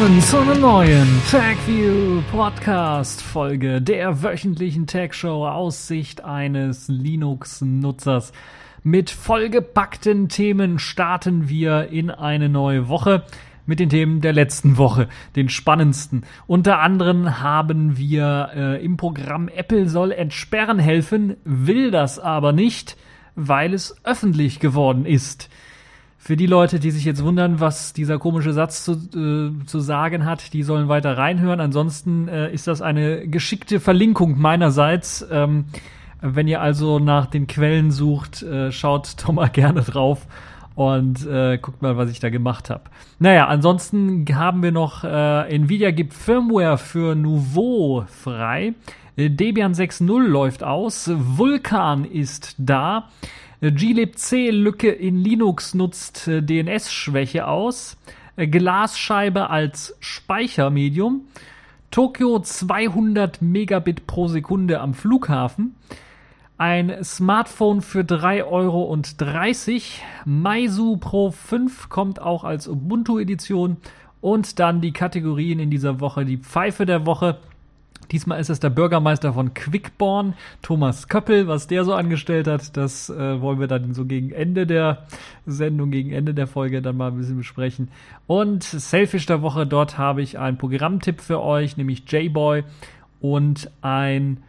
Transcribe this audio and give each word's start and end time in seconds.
Willkommen 0.00 0.22
zu 0.22 0.38
einer 0.38 0.54
neuen 0.54 1.22
TagView 1.30 2.22
Podcast 2.32 3.20
Folge 3.20 3.82
der 3.82 4.22
wöchentlichen 4.22 4.86
Tag 4.86 5.14
Show 5.14 5.46
aus 5.46 5.92
eines 6.24 6.88
Linux-Nutzers. 6.88 8.32
Mit 8.82 9.10
vollgepackten 9.10 10.30
Themen 10.30 10.78
starten 10.78 11.50
wir 11.50 11.88
in 11.88 12.10
eine 12.10 12.48
neue 12.48 12.88
Woche 12.88 13.26
mit 13.66 13.78
den 13.78 13.90
Themen 13.90 14.22
der 14.22 14.32
letzten 14.32 14.78
Woche, 14.78 15.06
den 15.36 15.50
spannendsten. 15.50 16.24
Unter 16.46 16.78
anderem 16.78 17.38
haben 17.38 17.98
wir 17.98 18.52
äh, 18.56 18.82
im 18.82 18.96
Programm 18.96 19.48
Apple 19.48 19.86
soll 19.86 20.12
entsperren 20.12 20.78
helfen, 20.78 21.36
will 21.44 21.90
das 21.90 22.18
aber 22.18 22.52
nicht, 22.52 22.96
weil 23.34 23.74
es 23.74 24.02
öffentlich 24.02 24.60
geworden 24.60 25.04
ist. 25.04 25.50
Für 26.22 26.36
die 26.36 26.46
Leute, 26.46 26.80
die 26.80 26.90
sich 26.90 27.06
jetzt 27.06 27.24
wundern, 27.24 27.60
was 27.60 27.94
dieser 27.94 28.18
komische 28.18 28.52
Satz 28.52 28.84
zu, 28.84 28.92
äh, 28.92 29.64
zu 29.64 29.80
sagen 29.80 30.26
hat, 30.26 30.52
die 30.52 30.62
sollen 30.62 30.86
weiter 30.86 31.16
reinhören. 31.16 31.60
Ansonsten 31.60 32.28
äh, 32.28 32.52
ist 32.52 32.66
das 32.66 32.82
eine 32.82 33.26
geschickte 33.26 33.80
Verlinkung 33.80 34.38
meinerseits. 34.38 35.26
Ähm, 35.30 35.64
wenn 36.20 36.46
ihr 36.46 36.60
also 36.60 36.98
nach 36.98 37.24
den 37.24 37.46
Quellen 37.46 37.90
sucht, 37.90 38.42
äh, 38.42 38.70
schaut 38.70 39.14
doch 39.22 39.32
mal 39.32 39.48
gerne 39.48 39.80
drauf 39.80 40.26
und 40.74 41.26
äh, 41.26 41.56
guckt 41.56 41.80
mal, 41.80 41.96
was 41.96 42.10
ich 42.10 42.20
da 42.20 42.28
gemacht 42.28 42.68
habe. 42.68 42.82
Naja, 43.18 43.46
ansonsten 43.46 44.26
haben 44.34 44.62
wir 44.62 44.72
noch, 44.72 45.04
äh, 45.04 45.54
Nvidia 45.54 45.90
gibt 45.90 46.12
Firmware 46.12 46.76
für 46.76 47.14
Nouveau 47.14 48.04
frei. 48.06 48.74
Äh, 49.16 49.30
Debian 49.30 49.72
6.0 49.72 50.26
läuft 50.26 50.64
aus. 50.64 51.10
Vulkan 51.14 52.04
ist 52.04 52.56
da. 52.58 53.08
glibc-Lücke 53.60 54.90
in 54.90 55.16
Linux 55.16 55.74
nutzt 55.74 56.28
äh, 56.28 56.42
DNS-Schwäche 56.42 57.46
aus. 57.46 57.96
Äh, 58.36 58.46
Glasscheibe 58.46 59.50
als 59.50 59.96
Speichermedium. 60.00 61.26
Tokio 61.90 62.38
200 62.38 63.42
Megabit 63.42 64.06
pro 64.06 64.28
Sekunde 64.28 64.80
am 64.80 64.94
Flughafen. 64.94 65.74
Ein 66.56 67.02
Smartphone 67.02 67.80
für 67.82 68.00
3,30 68.00 68.46
Euro. 68.46 68.98
Meizu 70.24 70.96
Pro 70.98 71.30
5 71.30 71.88
kommt 71.88 72.20
auch 72.20 72.44
als 72.44 72.68
Ubuntu-Edition. 72.68 73.78
Und 74.20 74.58
dann 74.58 74.80
die 74.80 74.92
Kategorien 74.92 75.58
in 75.58 75.70
dieser 75.70 76.00
Woche. 76.00 76.24
Die 76.24 76.36
Pfeife 76.36 76.86
der 76.86 77.06
Woche. 77.06 77.38
Diesmal 78.12 78.40
ist 78.40 78.50
es 78.50 78.60
der 78.60 78.70
Bürgermeister 78.70 79.32
von 79.32 79.54
Quickborn, 79.54 80.34
Thomas 80.62 81.08
Köppel. 81.08 81.46
Was 81.46 81.66
der 81.66 81.84
so 81.84 81.94
angestellt 81.94 82.46
hat, 82.46 82.76
das 82.76 83.08
äh, 83.10 83.40
wollen 83.40 83.60
wir 83.60 83.68
dann 83.68 83.94
so 83.94 84.04
gegen 84.04 84.32
Ende 84.32 84.66
der 84.66 85.06
Sendung, 85.46 85.90
gegen 85.90 86.10
Ende 86.10 86.34
der 86.34 86.46
Folge 86.46 86.82
dann 86.82 86.96
mal 86.96 87.12
ein 87.12 87.16
bisschen 87.16 87.36
besprechen. 87.36 87.88
Und 88.26 88.64
Selfish 88.64 89.26
der 89.26 89.42
Woche, 89.42 89.66
dort 89.66 89.98
habe 89.98 90.22
ich 90.22 90.38
einen 90.38 90.58
Programmtipp 90.58 91.20
für 91.20 91.40
euch, 91.40 91.76
nämlich 91.76 92.10
J-Boy 92.10 92.64
und 93.20 93.70
ein 93.82 94.42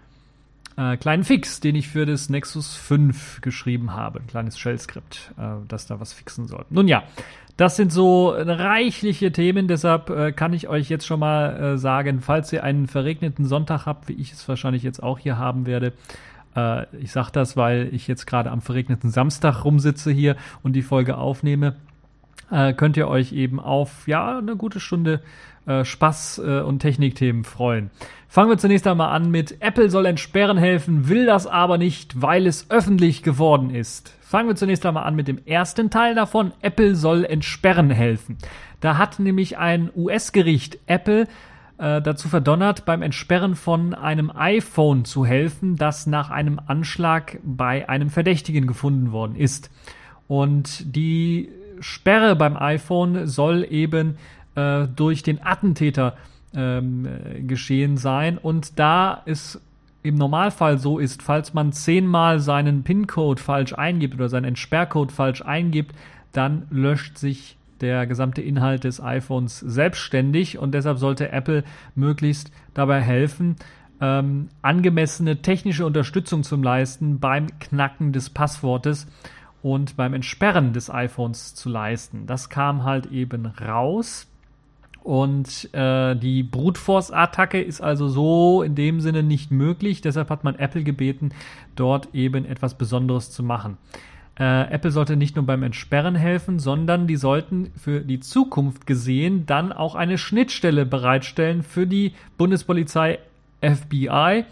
äh, 0.78 0.98
kleinen 0.98 1.24
Fix, 1.24 1.60
den 1.60 1.76
ich 1.76 1.88
für 1.88 2.06
das 2.06 2.30
Nexus 2.30 2.76
5 2.76 3.42
geschrieben 3.42 3.94
habe. 3.94 4.20
Ein 4.20 4.28
kleines 4.28 4.58
Shell-Skript, 4.58 5.34
äh, 5.38 5.66
das 5.68 5.88
da 5.88 6.00
was 6.00 6.14
fixen 6.14 6.48
soll. 6.48 6.66
Nun 6.70 6.88
ja, 6.88 7.04
das 7.58 7.76
sind 7.76 7.92
so 7.92 8.30
reichliche 8.30 9.32
Themen, 9.32 9.68
deshalb 9.68 10.10
äh, 10.10 10.32
kann 10.32 10.54
ich 10.54 10.68
euch 10.68 10.90
jetzt 10.90 11.06
schon 11.06 11.20
mal 11.20 11.74
äh, 11.74 11.78
sagen, 11.78 12.22
falls 12.22 12.52
ihr 12.54 12.64
einen 12.64 12.88
verregneten 12.88 13.46
Sonntag 13.46 13.86
habt, 13.86 14.08
wie 14.08 14.14
ich 14.14 14.32
es 14.32 14.48
wahrscheinlich 14.48 14.84
jetzt 14.84 15.04
auch 15.04 15.20
hier 15.20 15.38
haben 15.38 15.66
werde, 15.66 15.94
äh, 16.56 16.86
ich 16.98 17.12
sage 17.12 17.30
das, 17.32 17.58
weil 17.58 17.90
ich 17.92 18.08
jetzt 18.08 18.26
gerade 18.26 18.52
am 18.52 18.62
verregneten 18.62 19.10
Samstag 19.10 19.64
rumsitze 19.64 20.12
hier 20.12 20.36
und 20.64 20.74
die 20.74 20.82
Folge 20.82 21.18
aufnehme, 21.18 21.76
äh, 22.50 22.74
könnt 22.74 22.98
ihr 22.98 23.08
euch 23.08 23.32
eben 23.34 23.60
auf 23.60 24.08
ja 24.08 24.38
eine 24.38 24.56
gute 24.56 24.80
Stunde 24.80 25.22
äh, 25.66 25.86
Spaß 25.86 26.42
äh, 26.46 26.60
und 26.62 26.80
Technikthemen 26.80 27.44
freuen. 27.44 27.92
Fangen 28.28 28.50
wir 28.50 28.58
zunächst 28.58 28.88
einmal 28.88 29.14
an 29.14 29.30
mit 29.30 29.62
Apple 29.62 29.90
soll 29.90 30.06
entsperren 30.06 30.58
helfen, 30.58 31.10
will 31.10 31.26
das 31.26 31.48
aber 31.48 31.78
nicht, 31.78 32.22
weil 32.22 32.48
es 32.48 32.70
öffentlich 32.70 33.24
geworden 33.24 33.70
ist. 33.70 34.16
Fangen 34.22 34.48
wir 34.48 34.56
zunächst 34.56 34.86
einmal 34.86 35.04
an 35.04 35.16
mit 35.16 35.28
dem 35.28 35.46
ersten 35.46 35.90
Teil 35.90 36.16
davon. 36.16 36.54
Apple 36.62 36.96
soll 36.96 37.26
entsperren 37.26 37.90
helfen. 37.90 38.38
Da 38.80 38.98
hat 38.98 39.20
nämlich 39.20 39.58
ein 39.58 39.92
US-Gericht 39.96 40.80
Apple 40.88 41.28
äh, 41.78 42.02
dazu 42.02 42.30
verdonnert, 42.30 42.86
beim 42.86 43.02
Entsperren 43.02 43.56
von 43.56 43.94
einem 43.94 44.32
iPhone 44.34 45.04
zu 45.04 45.26
helfen, 45.26 45.76
das 45.76 46.08
nach 46.08 46.30
einem 46.30 46.60
Anschlag 46.66 47.40
bei 47.44 47.90
einem 47.90 48.10
Verdächtigen 48.10 48.68
gefunden 48.68 49.12
worden 49.12 49.36
ist. 49.36 49.70
Und 50.28 50.96
die 50.96 51.50
Sperre 51.82 52.36
beim 52.36 52.56
iPhone 52.56 53.28
soll 53.28 53.66
eben 53.70 54.18
äh, 54.56 54.88
durch 54.88 55.24
den 55.24 55.44
Attentäter 55.44 56.16
ähm, 56.54 57.08
geschehen 57.48 57.98
sein. 57.98 58.38
Und 58.38 58.80
da 58.80 59.22
es 59.26 59.62
im 60.04 60.16
Normalfall 60.16 60.78
so 60.78 61.00
ist, 61.00 61.22
falls 61.22 61.54
man 61.54 61.74
zehnmal 61.74 62.40
seinen 62.40 62.84
PIN-Code 62.84 63.42
falsch 63.42 63.74
eingibt 63.74 64.16
oder 64.16 64.30
seinen 64.30 64.46
Entsperrcode 64.46 65.12
falsch 65.12 65.42
eingibt, 65.44 65.96
dann 66.32 66.66
löscht 66.70 67.18
sich 67.18 67.58
der 67.82 68.06
gesamte 68.08 68.42
Inhalt 68.42 68.84
des 68.84 69.02
iPhones 69.02 69.60
selbstständig 69.60 70.58
und 70.58 70.74
deshalb 70.74 70.98
sollte 70.98 71.32
Apple 71.32 71.64
möglichst 71.96 72.52
dabei 72.74 73.02
helfen, 73.02 73.56
ähm, 74.00 74.50
angemessene 74.62 75.42
technische 75.42 75.86
Unterstützung 75.86 76.44
zu 76.44 76.56
leisten 76.58 77.20
beim 77.20 77.48
Knacken 77.60 78.14
des 78.14 78.30
Passwortes 78.30 79.08
und 79.62 79.98
beim 79.98 80.14
Entsperren 80.14 80.74
des 80.74 80.90
iPhones 80.90 81.54
zu 81.54 81.70
leisten. 81.70 82.26
Das 82.26 82.50
kam 82.50 82.84
halt 82.84 83.08
eben 83.08 83.46
raus. 83.46 84.28
Und 85.04 85.74
äh, 85.74 86.16
die 86.16 86.44
Brute 86.44 86.80
Force-Attacke 86.80 87.60
ist 87.60 87.82
also 87.82 88.08
so 88.08 88.62
in 88.62 88.76
dem 88.76 89.02
Sinne 89.02 89.24
nicht 89.24 89.52
möglich. 89.52 90.02
Deshalb 90.02 90.30
hat 90.30 90.44
man 90.44 90.56
Apple 90.56 90.84
gebeten, 90.84 91.32
dort 91.76 92.14
eben 92.14 92.46
etwas 92.46 92.78
Besonderes 92.78 93.32
zu 93.32 93.42
machen. 93.42 93.78
Äh, 94.40 94.72
Apple 94.72 94.92
sollte 94.92 95.18
nicht 95.18 95.36
nur 95.36 95.46
beim 95.46 95.64
Entsperren 95.64 96.16
helfen, 96.16 96.60
sondern 96.60 97.08
die 97.08 97.16
sollten 97.16 97.72
für 97.76 98.02
die 98.02 98.20
Zukunft 98.20 98.86
gesehen 98.86 99.46
dann 99.46 99.74
auch 99.74 99.96
eine 99.96 100.18
Schnittstelle 100.18 100.86
bereitstellen 100.86 101.64
für 101.64 101.88
die 101.88 102.14
Bundespolizei 102.38 103.20
FBI 103.62 104.46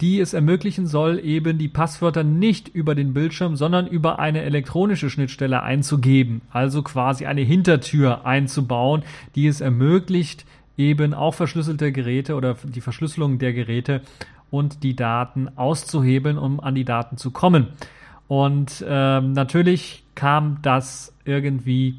die 0.00 0.20
es 0.20 0.32
ermöglichen 0.32 0.86
soll, 0.86 1.20
eben 1.22 1.58
die 1.58 1.68
Passwörter 1.68 2.24
nicht 2.24 2.68
über 2.68 2.94
den 2.94 3.12
Bildschirm, 3.12 3.56
sondern 3.56 3.86
über 3.86 4.18
eine 4.18 4.42
elektronische 4.42 5.10
Schnittstelle 5.10 5.62
einzugeben. 5.62 6.40
Also 6.50 6.82
quasi 6.82 7.26
eine 7.26 7.42
Hintertür 7.42 8.24
einzubauen, 8.24 9.02
die 9.34 9.46
es 9.46 9.60
ermöglicht, 9.60 10.46
eben 10.76 11.12
auch 11.12 11.34
verschlüsselte 11.34 11.92
Geräte 11.92 12.34
oder 12.34 12.56
die 12.64 12.80
Verschlüsselung 12.80 13.38
der 13.38 13.52
Geräte 13.52 14.00
und 14.50 14.82
die 14.82 14.96
Daten 14.96 15.48
auszuhebeln, 15.56 16.38
um 16.38 16.60
an 16.60 16.74
die 16.74 16.84
Daten 16.84 17.18
zu 17.18 17.30
kommen. 17.30 17.68
Und 18.26 18.84
ähm, 18.88 19.32
natürlich 19.32 20.04
kam 20.14 20.58
das 20.62 21.12
irgendwie 21.24 21.96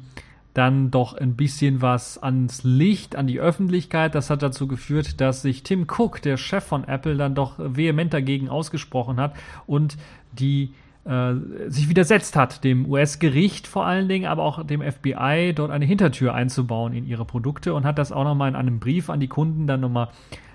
dann 0.54 0.90
doch 0.90 1.14
ein 1.14 1.34
bisschen 1.34 1.80
was 1.80 2.22
ans 2.22 2.62
Licht, 2.62 3.16
an 3.16 3.26
die 3.26 3.40
Öffentlichkeit. 3.40 4.14
Das 4.14 4.30
hat 4.30 4.42
dazu 4.42 4.66
geführt, 4.66 5.20
dass 5.20 5.42
sich 5.42 5.62
Tim 5.62 5.86
Cook, 5.88 6.20
der 6.22 6.36
Chef 6.36 6.64
von 6.64 6.84
Apple, 6.84 7.16
dann 7.16 7.34
doch 7.34 7.54
vehement 7.58 8.12
dagegen 8.12 8.48
ausgesprochen 8.48 9.18
hat 9.18 9.34
und 9.66 9.96
die 10.32 10.74
äh, 11.04 11.34
sich 11.68 11.88
widersetzt 11.88 12.36
hat, 12.36 12.64
dem 12.64 12.88
US-Gericht 12.88 13.66
vor 13.66 13.86
allen 13.86 14.08
Dingen, 14.08 14.26
aber 14.26 14.42
auch 14.42 14.64
dem 14.64 14.82
FBI, 14.82 15.52
dort 15.54 15.70
eine 15.70 15.84
Hintertür 15.84 16.34
einzubauen 16.34 16.92
in 16.92 17.06
ihre 17.06 17.24
Produkte 17.24 17.74
und 17.74 17.84
hat 17.84 17.98
das 17.98 18.12
auch 18.12 18.24
nochmal 18.24 18.50
in 18.50 18.56
einem 18.56 18.78
Brief 18.78 19.10
an 19.10 19.20
die 19.20 19.28
Kunden 19.28 19.66
dann 19.66 19.80
nochmal 19.80 20.08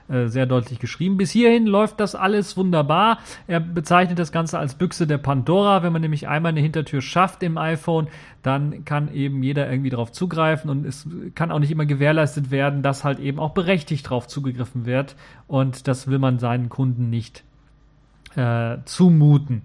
äh, 0.09 0.27
sehr 0.27 0.45
deutlich 0.45 0.80
geschrieben. 0.80 1.18
Bis 1.18 1.31
hierhin 1.31 1.65
läuft 1.65 2.00
das 2.00 2.15
alles 2.15 2.56
wunderbar. 2.56 3.19
Er 3.48 3.59
bezeichnet 3.59 4.19
das 4.19 4.31
Ganze 4.31 4.57
als 4.57 4.75
Büchse 4.75 5.06
der 5.06 5.18
Pandora. 5.18 5.83
Wenn 5.83 5.92
man 5.92 6.01
nämlich 6.01 6.27
einmal 6.27 6.51
eine 6.51 6.62
Hintertür 6.62 7.01
schafft 7.01 7.44
im 7.44 7.57
iPhone, 7.57 8.07
dann 8.42 8.86
kann 8.86 9.13
eben 9.13 9.44
jeder 9.44 9.69
irgendwie 9.69 9.89
darauf 9.89 10.12
zugreifen 10.13 10.69
und 10.69 10.86
es 10.86 11.07
kann 11.36 11.51
auch 11.51 11.59
nicht 11.59 11.71
immer 11.71 11.86
gewährleistet 11.86 12.51
werden, 12.51 12.83
dass 12.83 13.04
halt 13.04 13.19
eben 13.19 13.39
auch 13.39 13.51
berechtigt 13.51 14.06
darauf 14.06 14.27
zugegriffen 14.27 14.86
wird. 14.86 15.15
Und 15.48 15.88
das 15.88 16.07
will 16.07 16.19
man 16.19 16.39
seinen 16.39 16.69
Kunden 16.69 17.09
nicht 17.09 17.44
äh, 18.36 18.77
zumuten. 18.86 19.63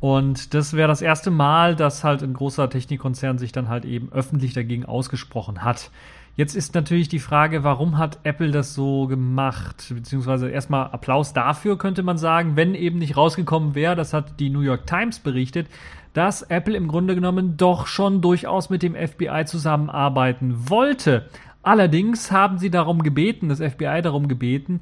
Und 0.00 0.54
das 0.54 0.74
wäre 0.74 0.88
das 0.88 1.02
erste 1.02 1.30
Mal, 1.30 1.74
dass 1.74 2.04
halt 2.04 2.22
ein 2.22 2.34
großer 2.34 2.70
Technikkonzern 2.70 3.38
sich 3.38 3.52
dann 3.52 3.68
halt 3.68 3.84
eben 3.84 4.12
öffentlich 4.12 4.54
dagegen 4.54 4.84
ausgesprochen 4.84 5.62
hat. 5.64 5.90
Jetzt 6.38 6.54
ist 6.54 6.72
natürlich 6.76 7.08
die 7.08 7.18
Frage, 7.18 7.64
warum 7.64 7.98
hat 7.98 8.20
Apple 8.22 8.52
das 8.52 8.72
so 8.72 9.08
gemacht? 9.08 9.92
Beziehungsweise 9.92 10.48
erstmal 10.48 10.86
Applaus 10.92 11.32
dafür, 11.32 11.76
könnte 11.76 12.04
man 12.04 12.16
sagen, 12.16 12.54
wenn 12.54 12.76
eben 12.76 13.00
nicht 13.00 13.16
rausgekommen 13.16 13.74
wäre, 13.74 13.96
das 13.96 14.12
hat 14.12 14.38
die 14.38 14.48
New 14.48 14.60
York 14.60 14.86
Times 14.86 15.18
berichtet, 15.18 15.66
dass 16.12 16.42
Apple 16.42 16.76
im 16.76 16.86
Grunde 16.86 17.16
genommen 17.16 17.56
doch 17.56 17.88
schon 17.88 18.20
durchaus 18.20 18.70
mit 18.70 18.84
dem 18.84 18.94
FBI 18.94 19.46
zusammenarbeiten 19.46 20.70
wollte. 20.70 21.28
Allerdings 21.64 22.30
haben 22.30 22.58
sie 22.58 22.70
darum 22.70 23.02
gebeten, 23.02 23.48
das 23.48 23.58
FBI 23.58 24.00
darum 24.00 24.28
gebeten, 24.28 24.80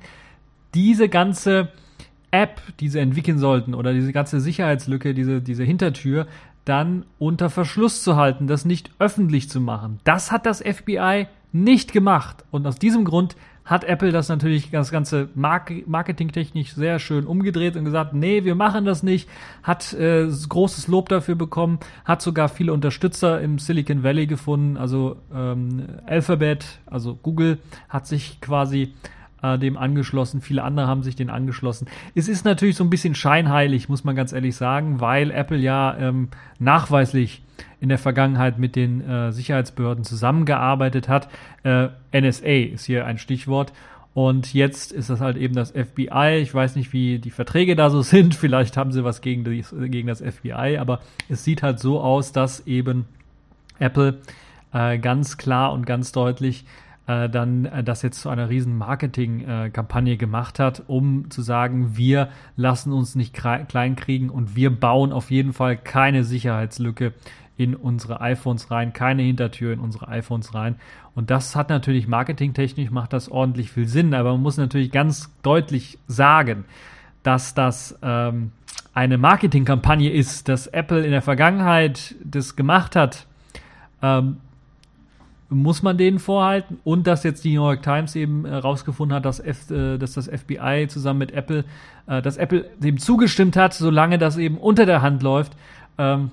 diese 0.75 1.09
ganze 1.09 1.69
App, 2.33 2.61
die 2.81 2.91
sie 2.91 2.99
entwickeln 2.99 3.39
sollten, 3.39 3.75
oder 3.75 3.95
diese 3.95 4.13
ganze 4.13 4.41
Sicherheitslücke, 4.41 5.15
diese, 5.15 5.41
diese 5.41 5.65
Hintertür, 5.65 6.27
dann 6.67 7.07
unter 7.19 7.49
Verschluss 7.49 8.03
zu 8.03 8.17
halten, 8.17 8.47
das 8.47 8.67
nicht 8.67 8.91
öffentlich 8.99 9.49
zu 9.49 9.61
machen. 9.61 10.01
Das 10.05 10.33
hat 10.33 10.45
das 10.45 10.61
FBI 10.61 11.29
nicht 11.65 11.93
gemacht. 11.93 12.45
Und 12.51 12.67
aus 12.67 12.79
diesem 12.79 13.05
Grund 13.05 13.37
hat 13.65 13.83
Apple 13.83 14.13
das 14.13 14.29
natürlich 14.29 14.71
das 14.71 14.93
ganze 14.93 15.29
marketingtechnisch 15.35 16.75
sehr 16.75 17.01
schön 17.01 17.27
umgedreht 17.27 17.77
und 17.77 17.85
gesagt, 17.85 18.15
nee, 18.15 18.45
wir 18.45 18.55
machen 18.55 18.85
das 18.85 19.03
nicht, 19.03 19.29
hat 19.65 19.93
äh, 19.93 20.29
großes 20.29 20.87
Lob 20.87 21.09
dafür 21.09 21.35
bekommen, 21.35 21.81
hat 22.05 22.23
sogar 22.23 22.49
viele 22.49 22.73
Unterstützer 22.73 23.41
im 23.41 23.59
Silicon 23.59 24.05
Valley 24.05 24.29
gefunden, 24.29 24.77
also 24.77 25.17
ähm, 25.35 25.85
Alphabet, 26.07 26.79
also 26.87 27.17
Google 27.17 27.59
hat 27.89 28.07
sich 28.07 28.41
quasi 28.41 28.95
äh, 29.43 29.59
dem 29.59 29.77
angeschlossen, 29.77 30.41
viele 30.41 30.63
andere 30.63 30.87
haben 30.87 31.03
sich 31.03 31.17
den 31.17 31.31
angeschlossen. 31.31 31.89
Es 32.15 32.29
ist 32.29 32.45
natürlich 32.45 32.77
so 32.77 32.85
ein 32.85 32.91
bisschen 32.91 33.15
scheinheilig, 33.15 33.89
muss 33.89 34.05
man 34.05 34.17
ganz 34.17 34.33
ehrlich 34.33 34.57
sagen, 34.57 35.01
weil 35.01 35.31
Apple 35.31 35.59
ja 35.59 35.97
ähm, 35.99 36.29
nachweislich 36.59 37.43
in 37.81 37.89
der 37.89 37.99
Vergangenheit 37.99 38.59
mit 38.59 38.77
den 38.77 39.07
äh, 39.07 39.33
Sicherheitsbehörden 39.33 40.05
zusammengearbeitet 40.05 41.09
hat. 41.09 41.29
Äh, 41.63 41.89
NSA 42.13 42.73
ist 42.73 42.87
hier 42.87 43.07
ein 43.07 43.19
Stichwort. 43.19 43.73
Und 44.15 44.55
jetzt 44.55 44.93
ist 44.93 45.11
das 45.11 45.21
halt 45.21 45.37
eben 45.37 45.55
das 45.55 45.73
FBI. 45.73 46.39
Ich 46.41 46.55
weiß 46.55 46.77
nicht, 46.77 46.95
wie 46.95 47.19
die 47.19 47.31
Verträge 47.31 47.77
da 47.77 47.91
so 47.91 48.01
sind. 48.03 48.35
Vielleicht 48.35 48.79
haben 48.79 48.93
sie 48.93 49.05
was 49.05 49.21
gegen, 49.21 49.45
die, 49.45 49.63
gegen 49.91 50.09
das 50.09 50.23
FBI. 50.23 50.79
Aber 50.79 51.01
es 51.29 51.45
sieht 51.45 51.63
halt 51.63 51.81
so 51.81 52.01
aus, 52.01 52.33
dass 52.33 52.67
eben 52.67 53.05
Apple 53.79 54.19
äh, 54.73 54.99
ganz 54.99 55.37
klar 55.37 55.73
und 55.73 55.85
ganz 55.85 56.13
deutlich 56.13 56.65
äh, 57.07 57.29
dann 57.29 57.67
äh, 57.67 57.85
das 57.85 58.03
jetzt 58.03 58.21
zu 58.21 58.29
einer 58.29 58.49
riesen 58.49 58.77
Marketing-Kampagne 58.77 60.15
äh, 60.15 60.17
gemacht 60.17 60.59
hat, 60.59 60.83
um 60.87 61.31
zu 61.31 61.43
sagen, 61.43 61.97
wir 61.97 62.29
lassen 62.57 62.93
uns 62.93 63.15
nicht 63.15 63.35
kleinkriegen 63.35 64.31
und 64.31 64.57
wir 64.57 64.71
bauen 64.71 65.13
auf 65.13 65.31
jeden 65.31 65.53
Fall 65.53 65.77
keine 65.77 66.25
Sicherheitslücke 66.25 67.13
in 67.57 67.75
unsere 67.75 68.21
iPhones 68.21 68.71
rein, 68.71 68.93
keine 68.93 69.23
Hintertür 69.23 69.73
in 69.73 69.81
unsere 69.81 70.09
iPhones 70.09 70.55
rein. 70.55 70.77
Und 71.15 71.31
das 71.31 71.57
hat 71.57 71.71
natürlich 71.71 72.07
marketingtechnisch 72.07 72.91
macht 72.91 73.13
das 73.13 73.31
ordentlich 73.31 73.71
viel 73.71 73.89
Sinn, 73.89 74.13
aber 74.13 74.33
man 74.33 74.43
muss 74.43 74.59
natürlich 74.59 74.93
ganz 74.93 75.31
deutlich 75.43 75.99
sagen, 76.07 76.65
dass 77.23 77.55
das 77.55 77.99
ähm, 78.03 78.53
eine 78.93 79.17
Marketingkampagne 79.17 80.11
ist, 80.11 80.49
dass 80.49 80.67
Apple 80.67 81.05
in 81.05 81.13
der 81.13 81.23
Vergangenheit 81.23 82.15
das 82.23 82.57
gemacht 82.57 82.97
hat, 82.97 83.27
ähm, 84.03 84.39
muss 85.49 85.83
man 85.83 85.97
denen 85.97 86.19
vorhalten 86.19 86.79
und 86.83 87.07
dass 87.07 87.23
jetzt 87.23 87.45
die 87.45 87.55
New 87.55 87.63
York 87.63 87.83
Times 87.83 88.17
eben 88.17 88.47
herausgefunden 88.47 89.15
äh, 89.15 89.17
hat, 89.17 89.25
dass, 89.25 89.39
F, 89.39 89.71
äh, 89.71 89.97
dass 89.99 90.15
das 90.15 90.29
FBI 90.29 90.87
zusammen 90.89 91.21
mit 91.21 91.33
Apple, 91.33 91.65
äh, 92.07 92.21
dass 92.21 92.37
Apple 92.37 92.69
dem 92.79 92.99
zugestimmt 92.99 93.57
hat, 93.57 93.73
solange 93.75 94.19
das 94.19 94.39
eben 94.39 94.59
unter 94.59 94.87
der 94.87 95.03
Hand 95.03 95.23
läuft. 95.23 95.57
Ähm, 95.99 96.31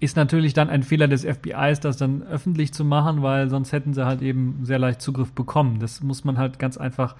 ist 0.00 0.16
natürlich 0.16 0.54
dann 0.54 0.70
ein 0.70 0.84
Fehler 0.84 1.08
des 1.08 1.24
FBIs, 1.24 1.80
das 1.80 1.96
dann 1.96 2.22
öffentlich 2.22 2.72
zu 2.72 2.84
machen, 2.84 3.22
weil 3.22 3.48
sonst 3.48 3.72
hätten 3.72 3.94
sie 3.94 4.06
halt 4.06 4.22
eben 4.22 4.60
sehr 4.62 4.78
leicht 4.78 5.02
Zugriff 5.02 5.32
bekommen. 5.32 5.80
Das 5.80 6.02
muss 6.02 6.24
man 6.24 6.38
halt 6.38 6.60
ganz 6.60 6.76
einfach 6.76 7.16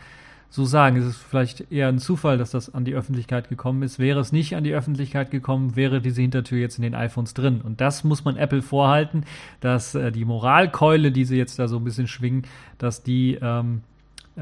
so 0.50 0.64
sagen. 0.64 0.96
Es 0.96 1.04
ist 1.04 1.18
vielleicht 1.18 1.70
eher 1.70 1.88
ein 1.88 1.98
Zufall, 1.98 2.38
dass 2.38 2.50
das 2.50 2.74
an 2.74 2.84
die 2.84 2.94
Öffentlichkeit 2.94 3.48
gekommen 3.48 3.82
ist. 3.82 3.98
Wäre 3.98 4.20
es 4.20 4.32
nicht 4.32 4.56
an 4.56 4.64
die 4.64 4.72
Öffentlichkeit 4.72 5.30
gekommen, 5.30 5.76
wäre 5.76 6.00
diese 6.00 6.22
Hintertür 6.22 6.58
jetzt 6.58 6.78
in 6.78 6.82
den 6.82 6.94
iPhones 6.94 7.34
drin. 7.34 7.60
Und 7.60 7.80
das 7.80 8.04
muss 8.04 8.24
man 8.24 8.36
Apple 8.36 8.62
vorhalten, 8.62 9.24
dass 9.60 9.94
äh, 9.94 10.10
die 10.10 10.24
Moralkeule, 10.24 11.12
die 11.12 11.24
sie 11.24 11.36
jetzt 11.36 11.58
da 11.58 11.68
so 11.68 11.76
ein 11.76 11.84
bisschen 11.84 12.06
schwingen, 12.06 12.42
dass 12.78 13.02
die 13.02 13.38
ähm, 13.40 13.82
äh, 14.36 14.40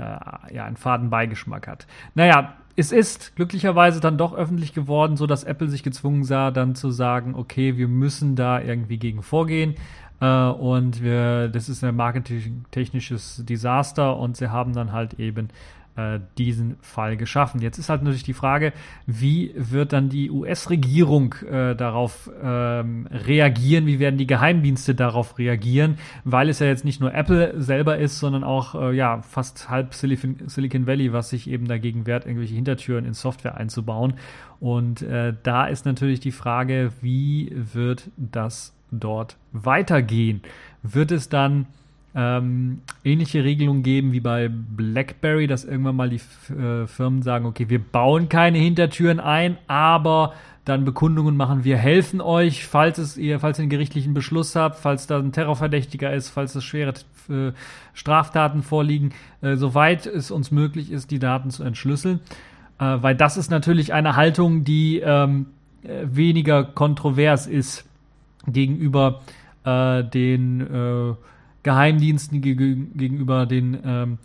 ja 0.55 0.65
einen 0.65 0.77
faden 0.77 1.11
Beigeschmack 1.11 1.67
hat. 1.67 1.87
Naja, 2.15 2.55
es 2.77 2.93
ist 2.93 3.35
glücklicherweise 3.37 4.01
dann 4.01 4.19
doch 4.19 4.35
öffentlich 4.35 4.75
geworden, 4.75 5.17
so 5.17 5.27
dass 5.27 5.45
Apple 5.45 5.69
sich 5.69 5.83
gezwungen 5.83 6.25
sah, 6.25 6.51
dann 6.51 6.75
zu 6.75 6.91
sagen, 6.91 7.35
okay, 7.35 7.79
wir 7.79 7.89
müssen 7.89 8.37
da 8.37 8.61
irgendwie 8.61 8.99
gegen 8.99 9.23
vorgehen. 9.23 9.75
Äh, 10.21 10.27
und 10.27 11.03
wir, 11.03 11.49
das 11.49 11.69
ist 11.69 11.83
ein 11.83 11.97
marketingtechnisches 11.97 13.43
Desaster 13.45 14.17
und 14.17 14.37
sie 14.37 14.51
haben 14.51 14.75
dann 14.75 14.93
halt 14.93 15.15
eben 15.15 15.49
äh, 15.97 16.21
diesen 16.39 16.77
Fall 16.81 17.17
geschaffen. 17.17 17.61
Jetzt 17.61 17.79
ist 17.79 17.89
halt 17.89 18.03
natürlich 18.03 18.23
die 18.23 18.35
Frage, 18.35 18.73
wie 19.07 19.53
wird 19.57 19.93
dann 19.93 20.09
die 20.09 20.31
US-Regierung 20.31 21.35
äh, 21.51 21.75
darauf 21.75 22.31
ähm, 22.43 23.07
reagieren, 23.11 23.87
wie 23.87 23.99
werden 23.99 24.19
die 24.19 24.27
Geheimdienste 24.27 24.95
darauf 24.95 25.39
reagieren, 25.39 25.99
weil 26.25 26.49
es 26.49 26.59
ja 26.59 26.67
jetzt 26.67 26.85
nicht 26.85 27.01
nur 27.01 27.15
Apple 27.15 27.61
selber 27.61 27.99
ist, 27.99 28.19
sondern 28.19 28.45
auch 28.45 28.75
äh, 28.75 28.95
ja 28.95 29.23
fast 29.23 29.71
halb 29.71 29.95
Silicon, 29.95 30.37
Silicon 30.47 30.87
Valley, 30.87 31.13
was 31.13 31.31
sich 31.31 31.49
eben 31.51 31.67
dagegen 31.67 32.07
wehrt, 32.07 32.27
irgendwelche 32.27 32.55
Hintertüren 32.55 33.05
in 33.05 33.15
Software 33.15 33.57
einzubauen. 33.57 34.15
Und 34.61 35.03
äh, 35.03 35.35
da 35.43 35.67
ist 35.67 35.87
natürlich 35.87 36.21
die 36.21 36.33
Frage, 36.33 36.93
wie 37.01 37.53
wird 37.55 38.11
das 38.17 38.75
dort 38.91 39.37
weitergehen? 39.53 40.43
Wird 40.83 41.11
es 41.11 41.29
dann 41.29 41.67
ähm, 42.17 42.81
ähnliche 43.05 43.45
Regelungen 43.45 43.83
geben 43.83 44.13
wie 44.13 44.21
bei 44.21 44.49
BlackBerry, 44.49 45.47
dass 45.47 45.65
irgendwann 45.65 45.97
mal 45.97 46.09
die 46.09 46.21
äh, 46.53 46.87
Firmen 46.87 47.21
sagen, 47.21 47.45
okay, 47.45 47.69
wir 47.69 47.79
bauen 47.79 48.31
keine 48.31 48.57
Hintertüren 48.57 49.21
ein, 49.21 49.59
aber 49.67 50.33
dann 50.65 50.85
Bekundungen 50.85 51.37
machen, 51.37 51.63
wir 51.63 51.77
helfen 51.77 52.23
euch, 52.23 52.67
falls 52.67 52.99
es 52.99 53.19
ihr, 53.19 53.39
falls 53.39 53.59
ihr 53.59 53.65
einen 53.65 53.71
gerichtlichen 53.71 54.15
Beschluss 54.15 54.57
habt, 54.57 54.79
falls 54.79 55.07
da 55.07 55.19
ein 55.19 55.31
Terrorverdächtiger 55.31 56.13
ist, 56.13 56.31
falls 56.31 56.55
es 56.55 56.65
schwere 56.65 56.95
äh, 57.29 57.53
Straftaten 57.93 58.63
vorliegen, 58.63 59.13
äh, 59.43 59.57
soweit 59.57 60.07
es 60.07 60.31
uns 60.31 60.51
möglich 60.51 60.91
ist, 60.91 61.11
die 61.11 61.19
Daten 61.19 61.51
zu 61.51 61.63
entschlüsseln. 61.65 62.21
Äh, 62.81 62.97
weil 63.01 63.15
das 63.15 63.37
ist 63.37 63.51
natürlich 63.51 63.93
eine 63.93 64.17
Haltung, 64.17 64.65
die 64.65 65.01
ähm, 65.05 65.47
äh, 65.83 66.07
weniger 66.07 66.65
kontrovers 66.65 67.47
ist 67.47 67.85
gegenüber 68.47 69.21
äh, 69.65 70.03
den 70.03 70.61
äh, 70.63 71.15
Geheimdiensten 71.67 72.43
gegenüber 72.43 73.45
den 73.45 73.77
ähm, 73.85 74.19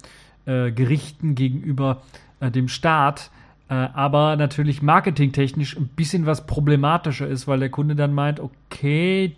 äh, 0.45 0.71
Gerichten, 0.71 1.33
gegenüber 1.33 2.03
äh, 2.39 2.51
dem 2.51 2.67
Staat, 2.67 3.31
äh, 3.67 3.73
aber 3.73 4.35
natürlich 4.35 4.83
marketingtechnisch 4.83 5.75
ein 5.75 5.87
bisschen 5.87 6.27
was 6.27 6.45
problematischer 6.45 7.27
ist, 7.27 7.47
weil 7.47 7.59
der 7.59 7.71
Kunde 7.71 7.95
dann 7.95 8.13
meint, 8.13 8.39
okay, 8.39 9.35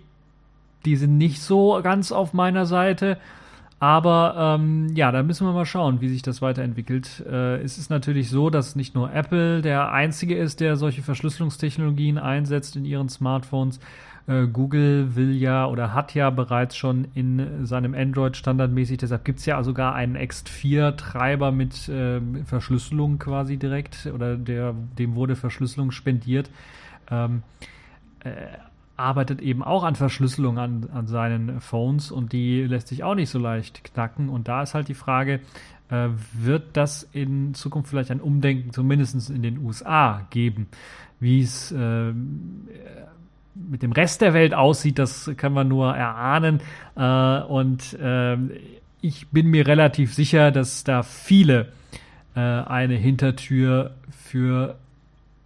die 0.84 0.98
sind 0.98 1.18
nicht 1.18 1.42
so 1.42 1.80
ganz 1.82 2.12
auf 2.12 2.34
meiner 2.34 2.66
Seite. 2.66 3.18
Aber 3.80 4.58
ähm, 4.60 4.94
ja, 4.96 5.14
da 5.14 5.24
müssen 5.24 5.48
wir 5.48 5.54
mal 5.54 5.66
schauen, 5.66 6.02
wie 6.02 6.10
sich 6.10 6.24
das 6.24 6.42
weiterentwickelt. 6.42 7.24
Äh, 7.26 7.62
es 7.62 7.78
ist 7.78 7.90
natürlich 7.90 8.30
so, 8.30 8.50
dass 8.50 8.76
nicht 8.76 8.96
nur 8.96 9.14
Apple 9.14 9.62
der 9.62 9.94
einzige 9.94 10.36
ist, 10.36 10.60
der 10.60 10.76
solche 10.76 11.04
Verschlüsselungstechnologien 11.04 12.18
einsetzt 12.18 12.76
in 12.76 12.84
ihren 12.84 13.08
Smartphones. 13.08 13.80
Äh, 14.28 14.48
Google 14.48 15.16
will 15.16 15.36
ja 15.36 15.66
oder 15.66 15.94
hat 15.94 16.14
ja 16.14 16.30
bereits 16.30 16.76
schon 16.76 17.08
in 17.14 17.66
seinem 17.66 17.94
Android 17.94 18.38
standardmäßig, 18.38 19.00
deshalb 19.00 19.26
gibt 19.26 19.40
es 19.40 19.46
ja 19.46 19.62
sogar 19.64 19.96
einen 19.96 20.16
X4-Treiber 20.16 21.52
mit 21.52 21.90
äh, 21.90 22.22
Verschlüsselung 22.46 23.20
quasi 23.20 23.58
direkt 23.58 24.10
oder 24.14 24.38
der, 24.38 24.74
dem 24.98 25.16
wurde 25.16 25.36
Verschlüsselung 25.36 25.92
spendiert. 25.92 26.50
Ähm, 27.12 27.44
äh, 28.22 28.32
arbeitet 28.96 29.42
eben 29.42 29.64
auch 29.64 29.84
an 29.84 29.96
Verschlüsselung 29.96 30.60
an, 30.60 30.90
an 30.94 31.08
seinen 31.08 31.60
Phones 31.62 32.12
und 32.12 32.32
die 32.32 32.64
lässt 32.64 32.88
sich 32.88 33.04
auch 33.04 33.16
nicht 33.16 33.30
so 33.30 33.40
leicht 33.40 33.84
knacken. 33.84 34.30
Und 34.30 34.48
da 34.48 34.62
ist 34.62 34.76
halt 34.76 34.88
die 34.88 34.94
Frage, 34.94 35.40
äh, 35.90 36.10
wird 36.34 36.78
das 36.78 37.04
in 37.12 37.54
Zukunft 37.54 37.90
vielleicht 37.90 38.12
ein 38.12 38.22
Umdenken 38.22 38.72
zumindest 38.72 39.30
in 39.30 39.42
den 39.42 39.58
USA 39.58 40.26
geben, 40.30 40.68
wie 41.20 41.42
es 41.42 41.72
äh, 41.72 42.14
mit 43.56 43.84
dem 43.84 43.92
Rest 43.92 44.22
der 44.22 44.34
Welt 44.34 44.54
aussieht, 44.54 45.00
das 45.00 45.32
kann 45.38 45.54
man 45.54 45.68
nur 45.68 45.96
erahnen. 45.96 46.62
Äh, 46.96 47.42
und 47.42 47.94
äh, 47.94 48.38
ich 49.02 49.28
bin 49.28 49.48
mir 49.48 49.68
relativ 49.68 50.14
sicher, 50.14 50.52
dass 50.52 50.84
da 50.84 51.04
viele 51.04 51.72
äh, 52.36 52.40
eine 52.40 52.96
Hintertür 52.96 53.92
für 54.12 54.78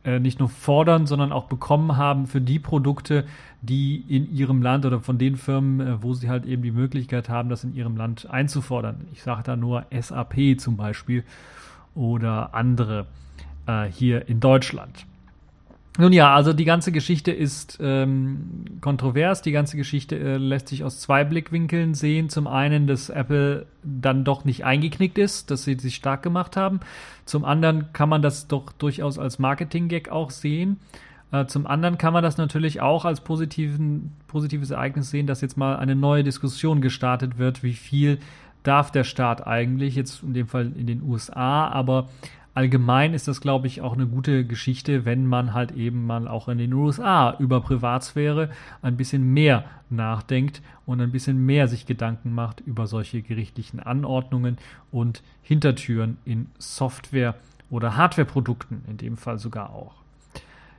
äh, 0.03 0.19
nicht 0.19 0.39
nur 0.39 0.47
fordern, 0.47 1.05
sondern 1.05 1.31
auch 1.31 1.45
bekommen 1.45 1.97
haben 1.97 2.27
für 2.27 2.39
die 2.39 2.59
Produkte, 2.59 3.25
die 3.61 3.97
in 4.07 4.33
ihrem 4.33 4.61
Land 4.61 4.85
oder 4.85 5.01
von 5.01 5.17
den 5.17 5.35
Firmen, 5.35 5.85
äh, 5.85 6.03
wo 6.03 6.13
sie 6.13 6.29
halt 6.29 6.45
eben 6.45 6.61
die 6.61 6.71
Möglichkeit 6.71 7.27
haben, 7.27 7.49
das 7.49 7.63
in 7.63 7.75
ihrem 7.75 7.97
Land 7.97 8.29
einzufordern. 8.29 9.07
Ich 9.11 9.23
sage 9.23 9.43
da 9.43 9.55
nur 9.57 9.85
SAP 9.91 10.59
zum 10.59 10.77
Beispiel 10.77 11.23
oder 11.93 12.53
andere 12.53 13.07
äh, 13.65 13.85
hier 13.85 14.29
in 14.29 14.39
Deutschland. 14.39 15.05
Nun 15.99 16.13
ja, 16.13 16.33
also 16.33 16.53
die 16.53 16.65
ganze 16.65 16.91
Geschichte 16.91 17.31
ist 17.31 17.79
ähm, 17.81 18.77
kontrovers. 18.81 19.41
Die 19.41 19.51
ganze 19.51 19.77
Geschichte 19.77 20.15
äh, 20.15 20.37
lässt 20.37 20.67
sich 20.67 20.83
aus 20.83 20.99
zwei 20.99 21.23
Blickwinkeln 21.23 21.95
sehen. 21.95 22.29
Zum 22.29 22.45
einen, 22.45 22.85
dass 22.85 23.09
Apple 23.09 23.65
dann 23.83 24.23
doch 24.23 24.45
nicht 24.45 24.63
eingeknickt 24.63 25.17
ist, 25.17 25.49
dass 25.49 25.63
sie 25.63 25.73
sich 25.73 25.95
stark 25.95 26.21
gemacht 26.21 26.55
haben. 26.55 26.81
Zum 27.25 27.43
anderen 27.43 27.91
kann 27.93 28.09
man 28.09 28.21
das 28.21 28.47
doch 28.47 28.71
durchaus 28.73 29.17
als 29.17 29.39
Marketing-Gag 29.39 30.09
auch 30.09 30.29
sehen. 30.29 30.79
Äh, 31.31 31.47
zum 31.47 31.65
anderen 31.65 31.97
kann 31.97 32.13
man 32.13 32.23
das 32.23 32.37
natürlich 32.37 32.79
auch 32.79 33.03
als 33.03 33.21
positiven, 33.21 34.11
positives 34.27 34.69
Ereignis 34.69 35.09
sehen, 35.09 35.25
dass 35.25 35.41
jetzt 35.41 35.57
mal 35.57 35.77
eine 35.77 35.95
neue 35.95 36.23
Diskussion 36.23 36.79
gestartet 36.79 37.39
wird, 37.39 37.63
wie 37.63 37.73
viel 37.73 38.19
darf 38.61 38.91
der 38.91 39.03
Staat 39.03 39.47
eigentlich, 39.47 39.95
jetzt 39.95 40.21
in 40.21 40.33
dem 40.33 40.47
Fall 40.47 40.71
in 40.77 40.85
den 40.85 41.01
USA, 41.01 41.67
aber 41.69 42.09
allgemein 42.57 43.13
ist 43.13 43.27
das, 43.27 43.39
glaube 43.39 43.67
ich, 43.67 43.81
auch 43.81 43.93
eine 43.93 44.07
gute 44.07 44.43
Geschichte, 44.43 45.05
wenn 45.05 45.27
man 45.27 45.53
halt 45.53 45.73
eben 45.73 46.07
mal 46.07 46.27
auch 46.27 46.47
in 46.47 46.57
den 46.57 46.73
USA 46.73 47.35
über 47.37 47.61
Privatsphäre 47.61 48.49
ein 48.81 48.97
bisschen 48.97 49.31
mehr 49.31 49.65
nachdenkt 49.91 50.63
und 50.87 50.99
ein 50.99 51.11
bisschen 51.11 51.45
mehr 51.45 51.67
sich 51.67 51.85
Gedanken 51.85 52.33
macht 52.33 52.61
über 52.61 52.87
solche 52.87 53.21
gerichtlichen 53.21 53.79
Anordnungen 53.79 54.57
und 54.91 55.21
Hintertüren 55.43 56.17
in 56.25 56.47
Software 56.57 57.35
oder 57.69 57.95
Hardwareprodukten, 57.95 58.85
in 58.87 58.97
dem 58.97 59.17
Fall 59.17 59.37
sogar 59.37 59.69
auch. 59.69 59.93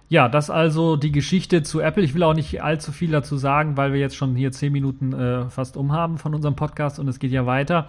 Ja, 0.08 0.28
das 0.28 0.50
also 0.50 0.96
die 0.96 1.12
Geschichte 1.12 1.62
zu 1.62 1.78
Apple. 1.78 2.02
Ich 2.02 2.12
will 2.12 2.24
auch 2.24 2.34
nicht 2.34 2.60
allzu 2.60 2.90
viel 2.90 3.12
dazu 3.12 3.36
sagen, 3.36 3.76
weil 3.76 3.92
wir 3.92 4.00
jetzt 4.00 4.16
schon 4.16 4.34
hier 4.34 4.50
zehn 4.50 4.72
Minuten 4.72 5.12
äh, 5.12 5.48
fast 5.48 5.76
um 5.76 5.92
haben 5.92 6.18
von 6.18 6.34
unserem 6.34 6.56
Podcast 6.56 6.98
und 6.98 7.06
es 7.06 7.20
geht 7.20 7.30
ja 7.30 7.46
weiter 7.46 7.88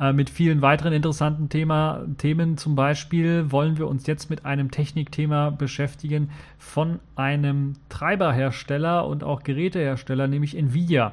äh, 0.00 0.14
mit 0.14 0.30
vielen 0.30 0.62
weiteren 0.62 0.94
interessanten 0.94 1.50
Thema, 1.50 2.06
Themen. 2.16 2.56
Zum 2.56 2.74
Beispiel 2.74 3.52
wollen 3.52 3.76
wir 3.76 3.86
uns 3.86 4.06
jetzt 4.06 4.30
mit 4.30 4.46
einem 4.46 4.70
Technikthema 4.70 5.50
beschäftigen 5.50 6.30
von 6.58 7.00
einem 7.16 7.74
Treiberhersteller 7.90 9.06
und 9.06 9.22
auch 9.22 9.42
Gerätehersteller, 9.42 10.26
nämlich 10.26 10.56
Nvidia. 10.56 11.12